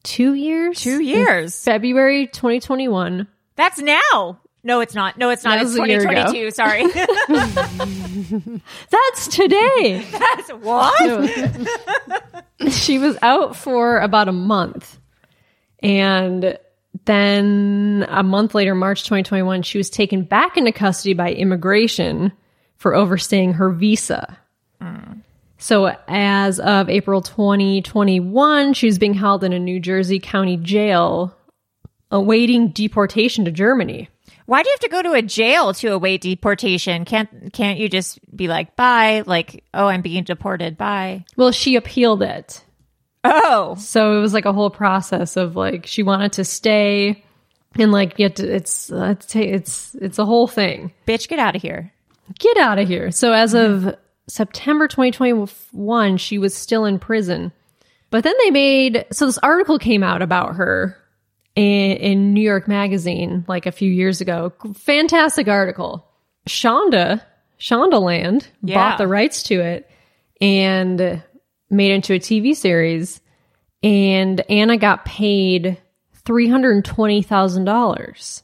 two 0.04 0.34
years. 0.34 0.82
Two 0.82 1.02
years. 1.02 1.64
February 1.64 2.28
2021. 2.28 3.28
That's 3.56 3.80
now. 3.80 4.40
No, 4.64 4.80
it's 4.80 4.96
not. 4.96 5.18
No, 5.18 5.30
it's 5.30 5.44
not. 5.44 5.58
That 5.58 5.64
It's 5.64 5.78
was 5.78 5.80
a 5.80 5.88
year 5.88 6.02
ago. 6.02 6.32
2022. 6.32 6.52
Sorry. 6.52 6.86
That's 8.90 9.28
today. 9.28 10.06
That's 10.12 10.50
what? 10.52 12.34
she 12.72 12.98
was 12.98 13.18
out 13.22 13.58
for 13.58 14.00
about 14.00 14.30
a 14.30 14.34
month. 14.34 14.98
And 15.80 16.58
then 17.06 18.06
a 18.08 18.24
month 18.24 18.56
later, 18.56 18.74
March 18.74 19.04
2021, 19.04 19.64
she 19.64 19.78
was 19.78 19.90
taken 19.90 20.24
back 20.24 20.56
into 20.56 20.72
custody 20.72 21.14
by 21.14 21.34
immigration 21.34 22.32
for 22.78 22.96
overstaying 22.96 23.54
her 23.54 23.70
visa. 23.70 24.38
Mm. 24.82 25.20
So, 25.58 25.96
as 26.08 26.60
of 26.60 26.90
April 26.90 27.22
2021, 27.22 28.74
she 28.74 28.86
was 28.86 28.98
being 29.00 29.14
held 29.14 29.44
in 29.44 29.52
a 29.54 29.60
New 29.60 29.80
Jersey 29.80 30.20
county 30.20 30.56
jail 30.58 31.36
awaiting 32.12 32.70
deportation 32.70 33.44
to 33.46 33.52
Germany. 33.52 34.10
Why 34.46 34.62
do 34.62 34.70
you 34.70 34.74
have 34.74 34.80
to 34.82 34.90
go 34.90 35.02
to 35.02 35.14
a 35.14 35.22
jail 35.22 35.74
to 35.76 35.88
await 35.90 36.22
deportation? 36.22 37.06
Can't 37.06 37.52
can't 37.54 37.80
you 37.80 37.90
just 37.90 38.20
be 38.36 38.48
like, 38.48 38.76
bye? 38.76 39.24
Like, 39.26 39.64
oh, 39.74 39.88
I'm 39.88 40.02
being 40.02 40.24
deported. 40.24 40.78
Bye. 40.78 41.26
Well, 41.38 41.52
she 41.52 41.76
appealed 41.76 42.22
it. 42.22 42.64
Oh, 43.24 43.76
So 43.80 44.18
it 44.18 44.22
was 44.22 44.34
like 44.34 44.46
a 44.46 44.54
whole 44.54 44.70
process 44.70 45.38
of 45.38 45.56
like 45.56 45.86
she 45.88 46.04
wanted 46.04 46.34
to 46.34 46.44
stay 46.44 47.24
and 47.76 47.92
like 47.92 48.18
have 48.18 48.34
to, 48.36 48.56
it's 48.56 48.92
uh, 48.92 49.16
it's 49.18 49.36
it's 49.36 49.96
it's 49.96 50.20
a 50.20 50.26
whole 50.26 50.48
thing. 50.48 50.92
bitch, 51.08 51.28
get 51.28 51.40
out 51.40 51.56
of 51.56 51.62
here. 51.62 51.92
Get 52.40 52.58
out 52.58 52.80
of 52.80 52.88
here. 52.88 53.12
So 53.12 53.32
as 53.32 53.54
of 53.54 53.96
September 54.28 54.88
2021, 54.88 56.18
she 56.18 56.38
was 56.38 56.54
still 56.54 56.86
in 56.86 57.00
prison. 57.00 57.52
But 58.10 58.24
then 58.24 58.36
they 58.44 58.52
made 58.52 59.06
so 59.12 59.26
this 59.26 59.38
article 59.40 59.80
came 59.80 60.04
out 60.04 60.22
about 60.22 60.56
her 60.56 60.98
in, 61.56 61.92
in 61.98 62.34
New 62.34 62.42
York 62.42 62.68
Magazine 62.68 63.46
like 63.48 63.66
a 63.66 63.72
few 63.72 63.90
years 63.92 64.22
ago. 64.22 64.54
Fantastic 64.76 65.48
article. 65.48 66.06
Shonda, 66.48 67.22
Shondaland 67.60 68.48
Yeah. 68.62 68.76
bought 68.76 68.98
the 68.98 69.08
rights 69.08 69.44
to 69.44 69.60
it 69.62 69.90
and 70.42 71.24
made 71.70 71.92
it 71.92 71.96
into 71.96 72.14
a 72.14 72.20
TV 72.20 72.56
series. 72.56 73.22
And 73.82 74.42
Anna 74.50 74.78
got 74.78 75.06
paid 75.06 75.78
$320,000. 76.26 78.44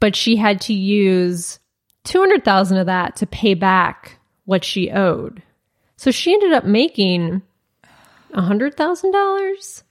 But 0.00 0.14
she 0.16 0.36
had 0.36 0.60
to 0.62 0.74
use 0.74 1.58
200,000 2.04 2.76
of 2.78 2.86
that 2.86 3.16
to 3.16 3.26
pay 3.26 3.54
back 3.54 4.18
what 4.44 4.64
she 4.64 4.90
owed. 4.90 5.42
So 5.96 6.10
she 6.12 6.32
ended 6.32 6.52
up 6.52 6.64
making 6.64 7.42
$100,000. 8.32 9.82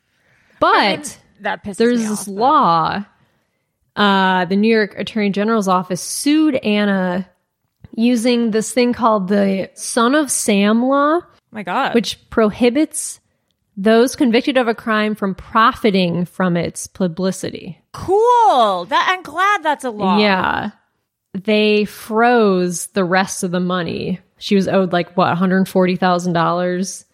But 0.60 1.20
That 1.42 1.64
pisses 1.64 1.78
there's 1.78 2.00
me 2.00 2.06
this 2.08 2.22
off. 2.22 2.26
but- 2.28 2.32
law. 2.34 3.06
Uh, 3.96 4.46
the 4.46 4.56
New 4.56 4.72
York 4.74 4.94
Attorney 4.98 5.32
General's 5.32 5.68
office 5.68 6.02
sued 6.02 6.56
Anna 6.56 7.28
using 7.96 8.52
this 8.52 8.72
thing 8.72 8.94
called 8.94 9.28
the 9.28 9.72
Son 9.74 10.14
of 10.14 10.30
Sam 10.30 10.86
law, 10.86 11.22
my 11.52 11.64
God. 11.64 11.96
which 11.96 12.30
prohibits 12.30 13.20
those 13.76 14.16
convicted 14.16 14.56
of 14.58 14.68
a 14.68 14.76
crime 14.76 15.16
from 15.16 15.34
profiting 15.34 16.26
from 16.26 16.56
its 16.58 16.86
publicity. 16.86 17.82
cool. 17.94 18.86
That 18.86 19.08
I'm 19.10 19.24
glad 19.24 19.64
that's 19.64 19.84
a 19.84 19.90
law. 19.90 20.20
Yeah. 20.20 20.72
They 21.34 21.86
froze 21.86 22.88
the 22.88 23.04
rest 23.04 23.44
of 23.44 23.50
the 23.52 23.60
money. 23.60 24.20
She 24.38 24.56
was 24.56 24.68
owed 24.68 24.94
like 24.94 25.16
what, 25.18 25.36
$140,000 25.36 27.06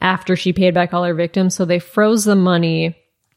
after 0.00 0.36
she 0.36 0.52
paid 0.52 0.74
back 0.74 0.94
all 0.94 1.04
her 1.04 1.14
victims. 1.14 1.54
So 1.54 1.64
they 1.64 1.78
froze 1.78 2.24
the 2.24 2.36
money. 2.36 2.96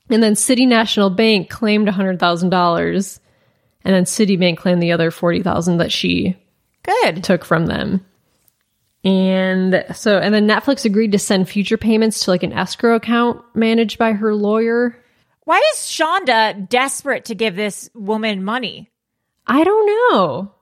And 0.10 0.22
then 0.22 0.36
City 0.36 0.66
National 0.66 1.10
Bank 1.10 1.50
claimed 1.50 1.88
$100,000. 1.88 3.20
And 3.86 3.94
then 3.94 4.06
Citibank 4.06 4.58
claimed 4.58 4.82
the 4.82 4.92
other 4.92 5.12
40,000 5.12 5.78
that 5.78 5.92
she 5.92 6.38
Good. 6.84 7.24
took 7.24 7.46
from 7.46 7.66
them. 7.66 8.06
And 9.04 9.86
so, 9.94 10.18
and 10.18 10.34
then 10.34 10.48
Netflix 10.48 10.86
agreed 10.86 11.12
to 11.12 11.20
send 11.20 11.50
future 11.50 11.78
payments 11.78 12.24
to 12.24 12.32
like 12.32 12.44
an 12.44 12.54
escrow 12.54 12.96
account 12.96 13.44
managed 13.54 13.98
by 13.98 14.14
her 14.14 14.34
lawyer. 14.34 14.98
Why 15.44 15.58
is 15.74 15.80
Shonda 15.80 16.70
desperate 16.70 17.26
to 17.26 17.36
give 17.36 17.56
this 17.56 17.90
woman 17.94 18.46
money? 18.46 18.90
I 19.46 19.66
don't 19.66 19.86
know. 19.88 20.54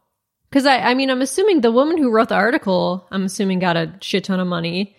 Cause 0.52 0.66
I, 0.66 0.80
I 0.80 0.94
mean, 0.96 1.12
I'm 1.12 1.22
assuming 1.22 1.62
the 1.62 1.72
woman 1.72 1.98
who 1.98 2.12
wrote 2.12 2.30
the 2.30 2.36
article, 2.36 3.08
I'm 3.12 3.26
assuming 3.26 3.60
got 3.60 3.78
a 3.78 3.94
shit 4.02 4.24
ton 4.24 4.40
of 4.40 4.48
money. 4.48 4.96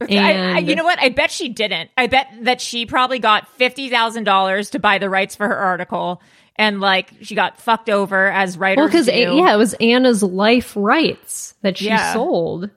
And 0.00 0.10
I, 0.20 0.56
I, 0.56 0.58
you 0.58 0.74
know 0.76 0.84
what? 0.84 0.98
I 1.00 1.08
bet 1.08 1.30
she 1.30 1.48
didn't. 1.48 1.90
I 1.96 2.06
bet 2.06 2.28
that 2.42 2.60
she 2.60 2.86
probably 2.86 3.18
got 3.18 3.48
fifty 3.48 3.88
thousand 3.88 4.24
dollars 4.24 4.70
to 4.70 4.78
buy 4.78 4.98
the 4.98 5.08
rights 5.08 5.34
for 5.36 5.46
her 5.48 5.56
article, 5.56 6.20
and 6.56 6.80
like 6.80 7.10
she 7.22 7.34
got 7.34 7.58
fucked 7.60 7.88
over 7.90 8.26
as 8.30 8.58
writer. 8.58 8.80
well, 8.82 8.90
cause 8.90 9.08
yeah, 9.08 9.54
it 9.54 9.56
was 9.58 9.74
Anna's 9.74 10.22
life 10.22 10.74
rights 10.76 11.54
that 11.62 11.78
she 11.78 11.86
Yeah. 11.86 12.12
sold. 12.12 12.70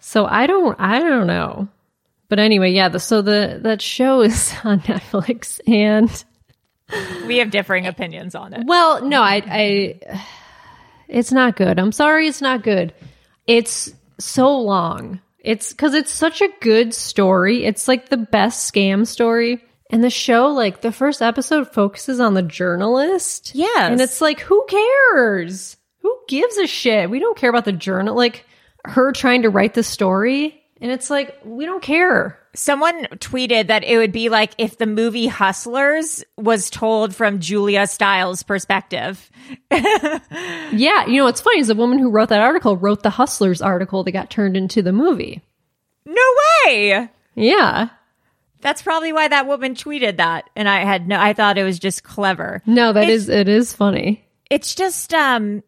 So 0.00 0.24
I 0.26 0.46
don't, 0.46 0.78
I 0.78 1.00
don't 1.00 1.26
know. 1.26 1.68
But 2.28 2.38
anyway, 2.38 2.70
yeah, 2.72 2.88
the, 2.88 3.00
so 3.00 3.22
the, 3.22 3.58
that 3.62 3.80
show 3.82 4.20
is 4.22 4.52
on 4.64 4.80
Netflix 4.80 5.60
and 5.68 6.24
we 7.26 7.38
have 7.38 7.50
differing 7.50 7.86
opinions 7.86 8.34
on 8.36 8.52
it. 8.54 8.64
Well, 8.66 9.04
no, 9.04 9.20
I, 9.22 9.42
I, 9.46 10.00
it's 11.08 11.32
not 11.32 11.56
good. 11.56 11.78
I'm 11.80 11.90
sorry, 11.92 12.28
it's 12.28 12.40
not 12.40 12.62
good. 12.62 12.94
It's 13.48 13.92
so 14.18 14.58
long. 14.60 15.20
It's 15.46 15.72
because 15.72 15.94
it's 15.94 16.10
such 16.10 16.42
a 16.42 16.48
good 16.60 16.92
story. 16.92 17.64
It's 17.64 17.86
like 17.86 18.08
the 18.08 18.16
best 18.16 18.72
scam 18.72 19.06
story. 19.06 19.62
And 19.88 20.02
the 20.02 20.10
show, 20.10 20.48
like 20.48 20.80
the 20.80 20.90
first 20.90 21.22
episode, 21.22 21.72
focuses 21.72 22.18
on 22.18 22.34
the 22.34 22.42
journalist. 22.42 23.52
Yes. 23.54 23.92
and 23.92 24.00
it's 24.00 24.20
like, 24.20 24.40
who 24.40 24.66
cares? 24.68 25.76
Who 26.02 26.18
gives 26.26 26.58
a 26.58 26.66
shit? 26.66 27.08
We 27.08 27.20
don't 27.20 27.36
care 27.38 27.50
about 27.50 27.64
the 27.64 27.72
journal. 27.72 28.16
Like 28.16 28.44
her 28.84 29.12
trying 29.12 29.42
to 29.42 29.50
write 29.50 29.74
the 29.74 29.84
story, 29.84 30.60
and 30.80 30.90
it's 30.90 31.10
like 31.10 31.38
we 31.44 31.64
don't 31.64 31.82
care. 31.82 32.38
Someone 32.54 33.04
tweeted 33.16 33.66
that 33.66 33.84
it 33.84 33.98
would 33.98 34.12
be 34.12 34.28
like 34.30 34.52
if 34.56 34.78
the 34.78 34.86
movie 34.86 35.26
Hustlers 35.26 36.24
was 36.38 36.70
told 36.70 37.14
from 37.14 37.38
Julia 37.40 37.86
Stiles' 37.86 38.42
perspective. 38.42 39.30
Yeah, 40.72 41.06
you 41.06 41.18
know 41.18 41.24
what's 41.24 41.40
funny 41.40 41.60
is 41.60 41.68
the 41.68 41.74
woman 41.74 41.98
who 41.98 42.10
wrote 42.10 42.28
that 42.30 42.40
article 42.40 42.76
wrote 42.76 43.02
the 43.02 43.10
Hustlers 43.10 43.62
article 43.62 44.02
that 44.04 44.10
got 44.12 44.30
turned 44.30 44.56
into 44.56 44.82
the 44.82 44.92
movie. 44.92 45.42
No 46.04 46.22
way. 46.66 47.08
Yeah. 47.34 47.88
That's 48.60 48.82
probably 48.82 49.12
why 49.12 49.28
that 49.28 49.46
woman 49.46 49.74
tweeted 49.74 50.16
that. 50.16 50.50
And 50.56 50.68
I 50.68 50.80
had 50.84 51.06
no, 51.06 51.18
I 51.20 51.32
thought 51.34 51.56
it 51.58 51.62
was 51.64 51.78
just 51.78 52.02
clever. 52.02 52.62
No, 52.66 52.92
that 52.92 53.04
It's- 53.04 53.16
is 53.22 53.28
it 53.28 53.48
is 53.48 53.72
funny. 53.72 54.24
It's 54.50 54.74
just, 54.74 55.14
um, 55.14 55.62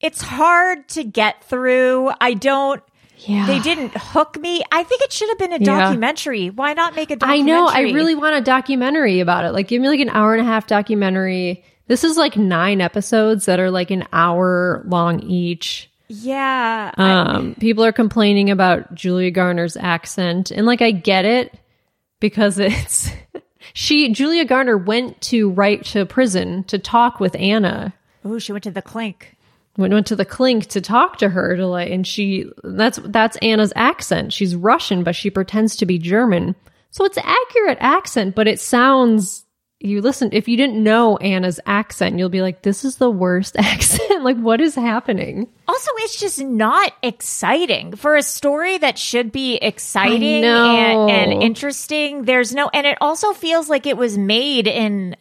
it's 0.00 0.22
hard 0.22 0.88
to 0.90 1.04
get 1.04 1.42
through. 1.44 2.10
I 2.20 2.34
don't, 2.34 2.82
Yeah. 3.26 3.46
they 3.46 3.58
didn't 3.60 3.92
hook 3.96 4.38
me. 4.38 4.62
I 4.72 4.82
think 4.82 5.02
it 5.02 5.12
should 5.12 5.28
have 5.28 5.38
been 5.38 5.52
a 5.52 5.58
Yeah. 5.58 5.80
documentary. 5.80 6.48
Why 6.50 6.72
not 6.74 6.94
make 6.96 7.10
a 7.10 7.14
I 7.14 7.16
documentary? 7.16 7.52
I 7.52 7.56
know. 7.56 7.66
I 7.66 7.80
really 7.92 8.14
want 8.14 8.36
a 8.36 8.40
documentary 8.40 9.20
about 9.20 9.44
it. 9.44 9.52
Like, 9.52 9.68
give 9.68 9.80
me 9.82 9.88
like 9.88 10.00
an 10.00 10.08
hour 10.10 10.32
and 10.34 10.40
a 10.42 10.44
half 10.44 10.66
documentary. 10.66 11.64
This 11.86 12.04
is 12.04 12.16
like 12.16 12.36
nine 12.36 12.80
episodes 12.80 13.46
that 13.46 13.58
are 13.60 13.70
like 13.70 13.90
an 13.90 14.06
hour 14.12 14.82
long 14.86 15.20
each. 15.20 15.90
yeah. 16.08 16.92
Um, 16.96 17.54
people 17.60 17.84
are 17.84 17.92
complaining 17.92 18.50
about 18.50 18.94
Julia 18.94 19.30
Garner's 19.30 19.76
accent, 19.76 20.50
and 20.50 20.66
like 20.66 20.82
I 20.82 20.90
get 20.92 21.24
it 21.24 21.52
because 22.20 22.58
it's 22.60 23.10
she. 23.74 24.12
Julia 24.12 24.44
Garner 24.44 24.76
went 24.78 25.20
to 25.22 25.50
write 25.50 25.84
to 25.86 26.06
prison 26.06 26.64
to 26.64 26.78
talk 26.78 27.20
with 27.20 27.34
Anna. 27.36 27.92
oh, 28.24 28.38
she 28.38 28.52
went 28.52 28.64
to 28.64 28.70
the 28.70 28.82
clink. 28.82 29.36
Went 29.80 29.94
went 29.94 30.06
to 30.08 30.16
the 30.16 30.24
clink 30.24 30.66
to 30.66 30.80
talk 30.80 31.18
to 31.18 31.28
her 31.28 31.56
to 31.56 31.66
like 31.66 31.90
and 31.90 32.06
she 32.06 32.50
that's 32.62 32.98
that's 33.04 33.36
Anna's 33.38 33.72
accent. 33.74 34.32
She's 34.32 34.54
Russian 34.54 35.02
but 35.02 35.16
she 35.16 35.30
pretends 35.30 35.76
to 35.76 35.86
be 35.86 35.98
German. 35.98 36.54
So 36.90 37.04
it's 37.04 37.18
accurate 37.18 37.78
accent, 37.80 38.34
but 38.34 38.48
it 38.48 38.60
sounds 38.60 39.44
you 39.82 40.02
listen 40.02 40.28
if 40.32 40.46
you 40.46 40.56
didn't 40.56 40.82
know 40.82 41.16
Anna's 41.16 41.58
accent, 41.64 42.18
you'll 42.18 42.28
be 42.28 42.42
like 42.42 42.62
this 42.62 42.84
is 42.84 42.96
the 42.96 43.10
worst 43.10 43.56
accent. 43.58 44.22
like 44.22 44.36
what 44.36 44.60
is 44.60 44.74
happening? 44.74 45.48
Also, 45.66 45.90
it's 45.98 46.20
just 46.20 46.40
not 46.40 46.92
exciting 47.02 47.96
for 47.96 48.16
a 48.16 48.22
story 48.22 48.76
that 48.78 48.98
should 48.98 49.32
be 49.32 49.56
exciting 49.56 50.44
and, 50.44 51.10
and 51.10 51.42
interesting. 51.42 52.24
There's 52.24 52.54
no, 52.54 52.68
and 52.74 52.86
it 52.86 52.98
also 53.00 53.32
feels 53.32 53.68
like 53.68 53.86
it 53.86 53.96
was 53.96 54.18
made 54.18 54.66
in 54.66 55.16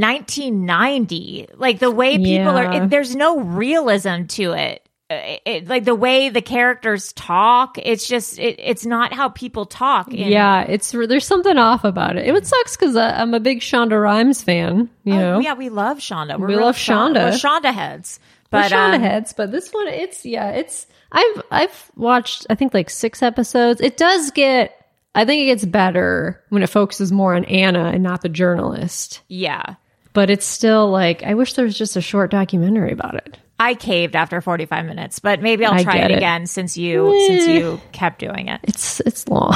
1990. 0.00 1.48
Like 1.54 1.78
the 1.78 1.90
way 1.90 2.18
people 2.18 2.56
are, 2.56 2.72
it, 2.84 2.90
there's 2.90 3.14
no 3.16 3.40
realism 3.40 4.24
to 4.28 4.52
it. 4.52 4.88
Uh, 5.10 5.36
It, 5.44 5.68
like 5.68 5.84
the 5.84 5.94
way 5.94 6.28
the 6.30 6.40
characters 6.42 7.12
talk, 7.12 7.76
it's 7.78 8.06
just 8.06 8.38
it, 8.38 8.56
it's 8.58 8.86
not 8.86 9.12
how 9.12 9.28
people 9.28 9.66
talk. 9.66 10.06
yeah, 10.10 10.62
it's 10.62 10.90
there's 10.92 11.26
something 11.26 11.58
off 11.58 11.84
about 11.84 12.16
it. 12.16 12.26
It 12.26 12.32
would 12.32 12.46
sucks 12.46 12.76
cuz 12.76 12.96
I'm 12.96 13.34
a 13.34 13.40
big 13.40 13.60
Shonda 13.60 14.00
Rhimes 14.02 14.42
fan, 14.42 14.88
you 15.04 15.14
Oh, 15.14 15.18
know. 15.18 15.38
yeah, 15.40 15.54
we 15.54 15.68
love 15.68 15.98
Shonda. 15.98 16.38
We're 16.38 16.48
We 16.48 16.56
love 16.56 16.76
Shon- 16.76 17.14
Shonda. 17.14 17.32
Shonda 17.32 17.72
heads. 17.74 18.20
But 18.50 18.70
But 18.70 18.72
Shonda 18.72 18.94
um, 18.96 19.00
heads, 19.02 19.32
but 19.32 19.50
this 19.50 19.70
one, 19.70 19.88
it's 19.88 20.24
yeah, 20.24 20.50
it's 20.50 20.86
I've 21.10 21.42
I've 21.50 21.90
watched 21.96 22.46
I 22.50 22.54
think 22.54 22.72
like 22.74 22.88
six 22.90 23.22
episodes. 23.22 23.80
It 23.80 23.96
does 23.96 24.30
get 24.30 24.76
I 25.14 25.26
think 25.26 25.42
it 25.42 25.46
gets 25.46 25.64
better 25.66 26.42
when 26.48 26.62
it 26.62 26.70
focuses 26.70 27.12
more 27.12 27.34
on 27.34 27.44
Anna 27.44 27.90
and 27.92 28.02
not 28.02 28.22
the 28.22 28.30
journalist. 28.30 29.20
yeah, 29.28 29.74
But 30.12 30.30
it's 30.30 30.46
still 30.46 30.90
like 30.90 31.22
I 31.22 31.34
wish 31.34 31.54
there 31.54 31.64
was 31.64 31.76
just 31.76 31.96
a 31.96 32.00
short 32.00 32.30
documentary 32.30 32.92
about 32.92 33.14
it. 33.14 33.38
I 33.58 33.74
caved 33.74 34.16
after 34.16 34.40
45 34.40 34.84
minutes, 34.86 35.20
but 35.20 35.40
maybe 35.40 35.64
I'll 35.64 35.82
try 35.82 35.98
it 35.98 36.10
it. 36.10 36.16
again 36.16 36.46
since 36.46 36.76
you 36.76 37.26
since 37.28 37.46
you 37.46 37.80
kept 37.92 38.18
doing 38.18 38.48
it. 38.48 38.60
It's 38.64 39.00
it's 39.00 39.28
long. 39.28 39.54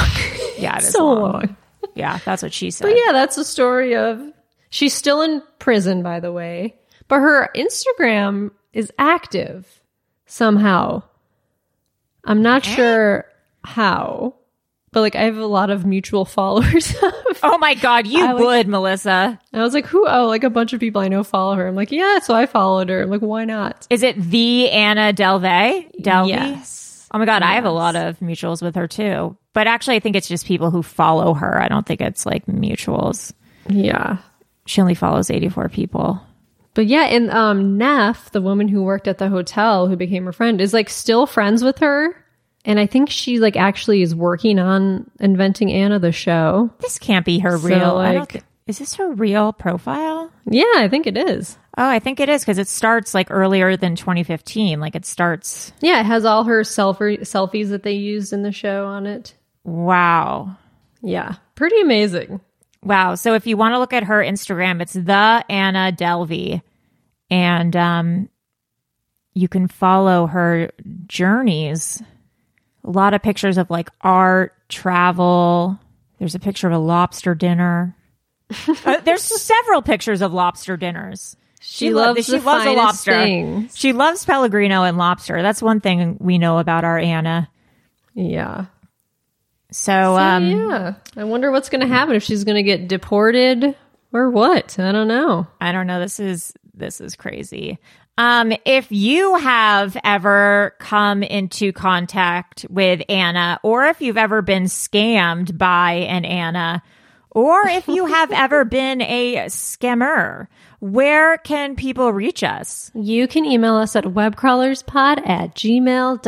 Yeah, 0.59 0.77
it 0.77 0.83
is 0.85 0.93
so 0.93 1.05
long. 1.05 1.33
long. 1.33 1.57
Yeah, 1.95 2.21
that's 2.25 2.43
what 2.43 2.53
she 2.53 2.71
said. 2.71 2.87
But 2.87 2.97
yeah, 2.97 3.13
that's 3.13 3.37
the 3.37 3.45
story 3.45 3.97
of 3.97 4.23
she's 4.71 4.95
still 4.95 5.23
in 5.23 5.43
prison, 5.59 6.03
by 6.03 6.21
the 6.21 6.33
way. 6.33 6.77
But 7.09 7.19
her 7.19 7.51
Instagram 7.55 8.53
is 8.73 8.93
active 8.99 9.83
somehow. 10.27 11.03
I'm 12.25 12.43
not 12.43 12.65
sure 12.65 13.25
how. 13.65 14.36
But 14.97 15.03
like 15.03 15.15
I 15.15 15.25
have 15.25 15.37
a 15.37 15.45
lot 15.45 15.69
of 15.69 15.85
mutual 15.85 16.25
followers. 16.39 16.95
Oh 17.43 17.59
my 17.59 17.75
god, 17.75 18.07
you 18.07 18.25
I 18.25 18.33
like- 18.33 18.43
would, 18.43 18.67
Melissa. 18.67 19.39
I 19.53 19.61
was 19.61 19.75
like, 19.75 19.85
who 19.85 20.07
oh, 20.09 20.27
like 20.27 20.43
a 20.43 20.49
bunch 20.49 20.73
of 20.73 20.81
people 20.81 21.03
I 21.03 21.09
know 21.09 21.23
follow 21.23 21.55
her. 21.55 21.69
I'm 21.69 21.75
like, 21.75 21.93
yeah, 21.93 22.19
so 22.21 22.35
I 22.35 22.47
followed 22.47 22.89
her. 22.89 23.03
I'm 23.03 23.11
like, 23.11 23.21
why 23.21 23.45
not? 23.45 23.87
Is 23.91 24.03
it 24.03 24.19
the 24.19 24.71
Anna 24.71 25.13
Delvey? 25.13 25.91
Delvey? 26.01 26.29
Yes. 26.31 27.07
Oh 27.13 27.19
my 27.19 27.27
god, 27.27 27.43
I 27.43 27.57
have 27.57 27.67
a 27.67 27.71
lot 27.71 27.95
of 27.95 28.19
mutuals 28.21 28.63
with 28.63 28.75
her 28.75 28.89
too. 28.89 29.37
But 29.53 29.67
actually 29.67 29.97
I 29.97 30.01
think 30.01 30.17
it's 30.17 30.29
just 30.29 30.47
people 30.47 30.71
who 30.71 30.83
follow 30.83 31.35
her. 31.35 31.61
I 31.61 31.69
don't 31.69 31.85
think 31.85 32.01
it's 32.01 32.25
like 32.25 32.47
mutuals. 32.47 33.35
Yeah. 33.69 34.17
She 34.65 34.81
only 34.81 34.95
follows 34.95 35.29
84 35.29 35.69
people. 35.69 36.23
But 36.73 36.87
yeah, 36.87 37.03
and 37.03 37.31
um 37.31 37.77
Neff, 37.77 38.31
the 38.31 38.41
woman 38.41 38.67
who 38.69 38.83
worked 38.83 39.09
at 39.09 39.19
the 39.19 39.29
hotel 39.29 39.89
who 39.89 39.97
became 39.97 40.25
her 40.25 40.33
friend, 40.33 40.59
is 40.59 40.73
like 40.73 40.89
still 40.89 41.27
friends 41.27 41.63
with 41.63 41.81
her. 41.81 42.17
And 42.67 42.79
I 42.81 42.87
think 42.87 43.09
she 43.11 43.39
like 43.39 43.57
actually 43.57 44.03
is 44.03 44.15
working 44.15 44.59
on 44.59 45.09
inventing 45.21 45.73
Anna 45.73 45.99
the 45.99 46.13
show. 46.13 46.69
This 46.81 46.99
can't 46.99 47.25
be 47.25 47.39
her 47.39 47.57
So, 47.59 47.69
real. 47.69 47.97
I 47.97 48.13
don't 48.13 48.21
like- 48.21 48.33
thi- 48.33 48.43
is 48.67 48.81
this 48.81 48.97
her 48.97 49.13
real 49.13 49.53
profile? 49.53 50.31
Yeah, 50.45 50.65
I 50.75 50.89
think 50.89 51.07
it 51.07 51.17
is. 51.17 51.57
Oh, 51.79 51.89
I 51.89 52.01
think 52.01 52.19
it 52.19 52.29
is 52.29 52.43
because 52.43 52.59
it 52.59 52.67
starts 52.67 53.15
like 53.15 53.29
earlier 53.31 53.77
than 53.77 53.95
2015. 53.95 54.81
Like 54.81 54.97
it 54.97 55.07
starts. 55.07 55.73
Yeah, 55.81 56.01
it 56.01 56.07
has 56.07 56.25
all 56.25 56.43
her 56.45 56.63
selfie 56.63 57.21
selfies 57.21 57.69
that 57.69 57.85
they 57.85 57.93
used 57.93 58.33
in 58.33 58.43
the 58.43 58.51
show 58.51 58.87
on 58.87 59.07
it. 59.07 59.35
Wow. 59.63 60.57
Yeah, 61.01 61.37
pretty 61.55 61.81
amazing. 61.81 62.41
Wow. 62.83 63.15
So 63.15 63.35
if 63.35 63.47
you 63.47 63.57
want 63.57 63.75
to 63.75 63.79
look 63.79 63.93
at 63.93 64.05
her 64.05 64.21
Instagram, 64.21 64.81
it's 64.83 64.95
the 64.95 65.45
Anna 65.49 65.93
Delvey. 65.97 66.63
And 67.31 67.77
um, 67.77 68.29
you 69.35 69.47
can 69.47 69.69
follow 69.69 70.27
her 70.27 70.71
journeys. 71.07 72.03
A 72.87 72.91
lot 72.91 73.15
of 73.15 73.23
pictures 73.23 73.59
of 73.59 73.69
like 73.69 73.91
art, 74.01 74.55
travel. 74.69 75.79
There's 76.19 76.35
a 76.35 76.39
picture 76.39 76.67
of 76.69 76.73
a 76.73 76.79
lobster 76.79 77.35
dinner. 77.35 77.95
Uh, 78.85 79.01
there's 79.01 79.23
several 79.23 79.83
pictures 79.83 80.23
of 80.23 80.33
lobster 80.33 80.77
dinners. 80.77 81.37
She 81.61 81.91
lo- 81.93 82.03
loves 82.13 82.27
she 82.27 82.39
the 82.39 82.45
loves 82.45 82.65
a 82.65 82.73
lobster. 82.75 83.11
things. 83.13 83.77
She 83.77 83.93
loves 83.93 84.25
Pellegrino 84.25 84.85
and 84.85 84.97
lobster. 84.97 85.43
That's 85.43 85.61
one 85.61 85.81
thing 85.81 86.17
we 86.21 86.39
know 86.39 86.59
about 86.59 86.85
our 86.85 86.97
Anna. 86.97 87.51
Yeah. 88.15 88.67
So, 89.73 90.17
um, 90.17 90.47
yeah. 90.49 90.95
I 91.17 91.25
wonder 91.25 91.51
what's 91.51 91.69
going 91.69 91.81
to 91.81 91.89
happen 91.89 92.15
if 92.15 92.23
she's 92.23 92.45
going 92.45 92.55
to 92.55 92.63
get 92.63 92.87
deported 92.87 93.75
or 94.13 94.31
what. 94.31 94.79
I 94.79 94.93
don't 94.93 95.09
know. 95.09 95.49
I 95.61 95.73
don't 95.73 95.89
know. 95.89 95.99
This 95.99 96.21
is 96.21 96.55
this 96.73 97.01
is 97.01 97.17
crazy. 97.17 97.79
Um, 98.19 98.53
if 98.65 98.91
you 98.91 99.37
have 99.37 99.97
ever 100.03 100.75
come 100.79 101.23
into 101.23 101.71
contact 101.73 102.65
with 102.71 103.03
Anna, 103.11 103.61
or 103.63 103.85
if 103.87 104.01
you've 104.01 104.17
ever 104.17 104.41
been 104.41 104.65
scammed 104.65 105.59
by 105.59 105.93
an 105.93 106.25
Anna, 106.25 106.83
or 107.31 107.69
if 107.69 107.87
you 107.89 108.07
have 108.07 108.33
ever 108.33 108.65
been 108.65 109.03
a 109.03 109.37
scammer, 109.49 110.47
where 110.81 111.37
can 111.39 111.77
people 111.77 112.11
reach 112.13 112.43
us? 112.43 112.91
You 112.95 113.29
can 113.29 113.45
email 113.45 113.77
us 113.77 113.95
at 113.97 114.05
webcrawlerspod 114.05 115.29
at 115.29 115.55
gmail.com. 115.55 116.25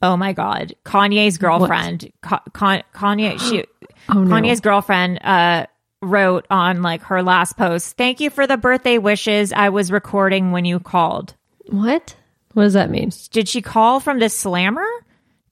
Oh 0.00 0.16
my 0.16 0.32
God, 0.32 0.74
Kanye's 0.84 1.38
girlfriend, 1.38 2.12
Ka- 2.22 2.42
Ka- 2.52 2.82
Kanye, 2.94 3.38
she, 3.50 3.64
Oh, 4.08 4.22
no. 4.24 4.34
Kanye's 4.34 4.60
girlfriend, 4.60 5.18
uh, 5.22 5.66
wrote 6.02 6.46
on 6.50 6.82
like 6.82 7.02
her 7.04 7.22
last 7.22 7.56
post, 7.56 7.96
"Thank 7.96 8.20
you 8.20 8.30
for 8.30 8.46
the 8.46 8.56
birthday 8.56 8.98
wishes. 8.98 9.52
I 9.52 9.68
was 9.70 9.90
recording 9.92 10.52
when 10.52 10.64
you 10.64 10.80
called." 10.80 11.34
What? 11.66 12.14
What 12.54 12.62
does 12.64 12.72
that 12.74 12.90
mean? 12.90 13.10
Did 13.30 13.48
she 13.48 13.62
call 13.62 14.00
from 14.00 14.18
the 14.18 14.28
slammer 14.28 14.86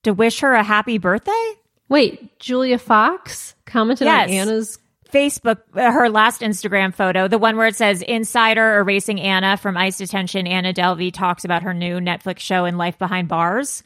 to 0.04 0.12
wish 0.12 0.40
her 0.40 0.54
a 0.54 0.62
happy 0.62 0.98
birthday? 0.98 1.52
Wait, 1.88 2.38
Julia 2.40 2.78
Fox 2.78 3.54
commented 3.64 4.06
Yes. 4.06 4.28
on 4.28 4.34
Anna's. 4.34 4.78
Facebook, 5.12 5.58
uh, 5.74 5.92
her 5.92 6.08
last 6.10 6.40
Instagram 6.40 6.92
photo, 6.92 7.28
the 7.28 7.38
one 7.38 7.56
where 7.56 7.68
it 7.68 7.76
says 7.76 8.02
Insider 8.02 8.78
erasing 8.78 9.20
Anna 9.20 9.56
from 9.56 9.76
ICE 9.76 9.96
detention. 9.96 10.48
Anna 10.48 10.74
Delvey 10.74 11.12
talks 11.12 11.44
about 11.44 11.62
her 11.62 11.72
new 11.72 12.00
Netflix 12.00 12.40
show 12.40 12.64
and 12.64 12.76
life 12.76 12.98
behind 12.98 13.28
bars. 13.28 13.84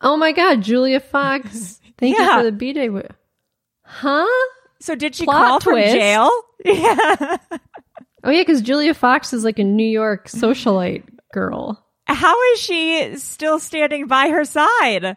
Oh 0.00 0.16
my 0.16 0.32
God, 0.32 0.62
Julia 0.62 0.98
Fox. 0.98 1.80
Thank 1.98 2.18
you 2.18 2.24
for 2.26 2.42
the 2.42 2.50
B 2.52 2.72
day. 2.72 2.90
Huh? 3.84 4.26
So 4.80 4.94
did 4.94 5.14
she 5.14 5.24
Plot 5.24 5.36
call 5.36 5.60
twist. 5.60 5.90
from 5.90 5.98
jail? 5.98 6.30
Yeah. 6.64 7.36
Oh 8.24 8.30
yeah, 8.30 8.40
because 8.40 8.60
Julia 8.60 8.92
Fox 8.92 9.32
is 9.32 9.44
like 9.44 9.60
a 9.60 9.64
New 9.64 9.86
York 9.86 10.26
socialite 10.28 11.04
girl. 11.32 11.84
How 12.06 12.34
is 12.52 12.60
she 12.60 13.16
still 13.18 13.60
standing 13.60 14.08
by 14.08 14.28
her 14.30 14.44
side? 14.44 15.16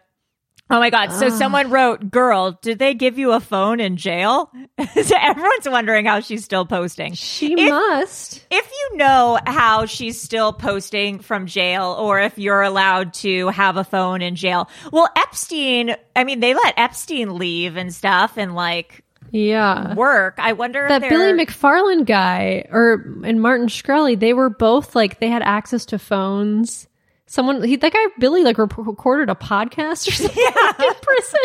Oh 0.71 0.79
my 0.79 0.91
God. 0.91 1.11
So 1.11 1.27
ah. 1.27 1.29
someone 1.29 1.71
wrote, 1.71 2.11
Girl, 2.11 2.59
did 2.61 2.77
they 2.77 2.93
give 2.93 3.17
you 3.17 3.31
a 3.31 3.39
phone 3.39 3.79
in 3.79 3.97
jail? 3.97 4.51
so 5.01 5.15
everyone's 5.19 5.67
wondering 5.67 6.05
how 6.05 6.19
she's 6.19 6.45
still 6.45 6.65
posting. 6.65 7.13
She 7.13 7.53
If- 7.53 7.69
must. 7.69 8.45
If 8.51 8.71
you 8.71 8.97
know 8.97 9.39
how 9.47 9.87
she's 9.87 10.21
still 10.21 10.53
posting 10.53 11.19
from 11.19 11.47
jail 11.47 11.95
or 11.99 12.19
if 12.19 12.37
you're 12.37 12.61
allowed 12.61 13.15
to 13.15 13.47
have 13.47 13.77
a 13.77 13.83
phone 13.83 14.21
in 14.21 14.35
jail, 14.35 14.69
well, 14.91 15.09
Epstein, 15.15 15.95
I 16.15 16.23
mean, 16.23 16.39
they 16.39 16.53
let 16.53 16.75
Epstein 16.77 17.35
leave 17.35 17.75
and 17.75 17.91
stuff 17.91 18.37
and 18.37 18.53
like 18.53 19.03
Yeah. 19.31 19.93
work. 19.95 20.35
I 20.37 20.53
wonder 20.53 20.87
That 20.87 21.01
Billy 21.01 21.33
McFarland 21.33 22.05
guy 22.05 22.65
or 22.71 23.05
and 23.23 23.41
Martin 23.41 23.67
Shkreli, 23.67 24.19
they 24.19 24.33
were 24.33 24.49
both 24.49 24.95
like 24.95 25.19
they 25.19 25.29
had 25.29 25.41
access 25.41 25.85
to 25.87 25.99
phones. 25.99 26.87
Someone 27.27 27.61
he 27.63 27.75
that 27.75 27.93
guy 27.93 28.05
Billy 28.19 28.43
like 28.43 28.57
rep- 28.57 28.77
recorded 28.77 29.29
a 29.29 29.35
podcast 29.35 30.07
or 30.07 30.11
something 30.11 30.43
yeah. 30.43 30.85
in 30.87 30.93
prison. 31.01 31.39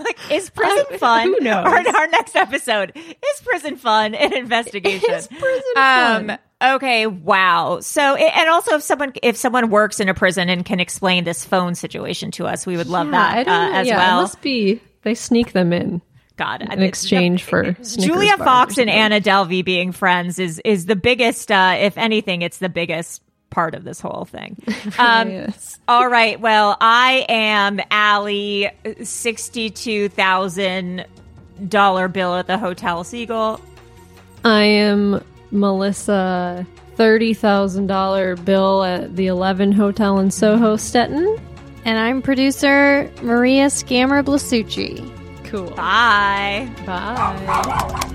like, 0.00 0.18
is 0.32 0.50
prison 0.50 0.84
I- 0.92 0.98
fun? 0.98 1.28
who 1.28 1.40
knows? 1.40 1.66
Our, 1.66 1.96
our 1.96 2.06
next 2.08 2.36
episode 2.36 2.92
is 2.96 3.40
prison 3.44 3.76
fun 3.76 4.14
and 4.14 4.32
investigation. 4.32 5.10
Is 5.14 5.26
prison 5.28 5.62
um, 5.76 6.26
fun? 6.28 6.38
Okay, 6.62 7.06
wow. 7.06 7.80
So, 7.80 8.14
and 8.14 8.48
also, 8.48 8.76
if 8.76 8.82
someone 8.82 9.12
if 9.22 9.36
someone 9.36 9.68
works 9.68 10.00
in 10.00 10.08
a 10.08 10.14
prison 10.14 10.48
and 10.48 10.64
can 10.64 10.80
explain 10.80 11.24
this 11.24 11.44
phone 11.44 11.74
situation 11.74 12.30
to 12.32 12.46
us, 12.46 12.66
we 12.66 12.78
would 12.78 12.86
love 12.86 13.08
Yeah, 13.08 13.44
that 13.44 13.48
uh, 13.48 13.76
as 13.76 13.86
yeah, 13.86 13.94
It 13.94 13.96
well. 13.98 14.20
must 14.22 14.40
be 14.40 14.80
they 15.02 15.14
sneak 15.14 15.52
them 15.52 15.72
in 15.74 16.00
God, 16.36 16.62
in 16.62 16.82
exchange 16.82 17.44
for 17.44 17.64
Snickers 17.80 17.96
Julia 17.96 18.36
bars 18.36 18.46
Fox 18.46 18.78
and. 18.78 18.90
Anna 18.90 19.20
Delvey 19.20 19.64
being 19.64 19.92
friends 19.92 20.38
is 20.38 20.60
is 20.64 20.86
the 20.86 20.96
biggest. 20.96 21.50
Uh, 21.50 21.76
if 21.78 21.96
anything, 21.96 22.42
it's 22.42 22.58
the 22.58 22.68
biggest 22.68 23.22
part 23.50 23.74
of 23.74 23.84
this 23.84 24.00
whole 24.00 24.26
thing. 24.26 24.56
Um, 24.98 25.30
Yes. 25.30 25.78
All 25.88 26.08
right. 26.08 26.38
Well, 26.40 26.76
I 26.80 27.24
am 27.28 27.80
Allie, 27.90 28.70
sixty-two 29.02 30.08
thousand 30.10 31.06
dollar 31.68 32.08
bill 32.08 32.34
at 32.34 32.46
the 32.46 32.58
Hotel 32.58 33.02
Seagull. 33.04 33.60
I 34.44 34.62
am 34.64 35.22
Melissa 35.50 36.66
thirty 36.96 37.34
thousand 37.34 37.86
dollar 37.86 38.36
bill 38.36 38.82
at 38.84 39.16
the 39.16 39.26
Eleven 39.26 39.72
Hotel 39.72 40.18
in 40.18 40.30
Soho, 40.30 40.76
Stetton. 40.76 41.40
And 41.84 41.98
I'm 41.98 42.20
producer 42.20 43.10
Maria 43.22 43.66
Scammer 43.66 44.22
Blasucci. 44.24 45.12
Cool. 45.46 45.70
Bye. 45.76 46.68
Bye. 46.84 48.12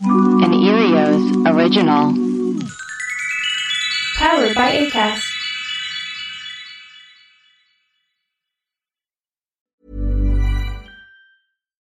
An 0.00 0.52
Earios 0.52 1.46
original. 1.46 2.14
Powered 4.16 4.54
by 4.54 4.72
ACAST. 4.72 5.35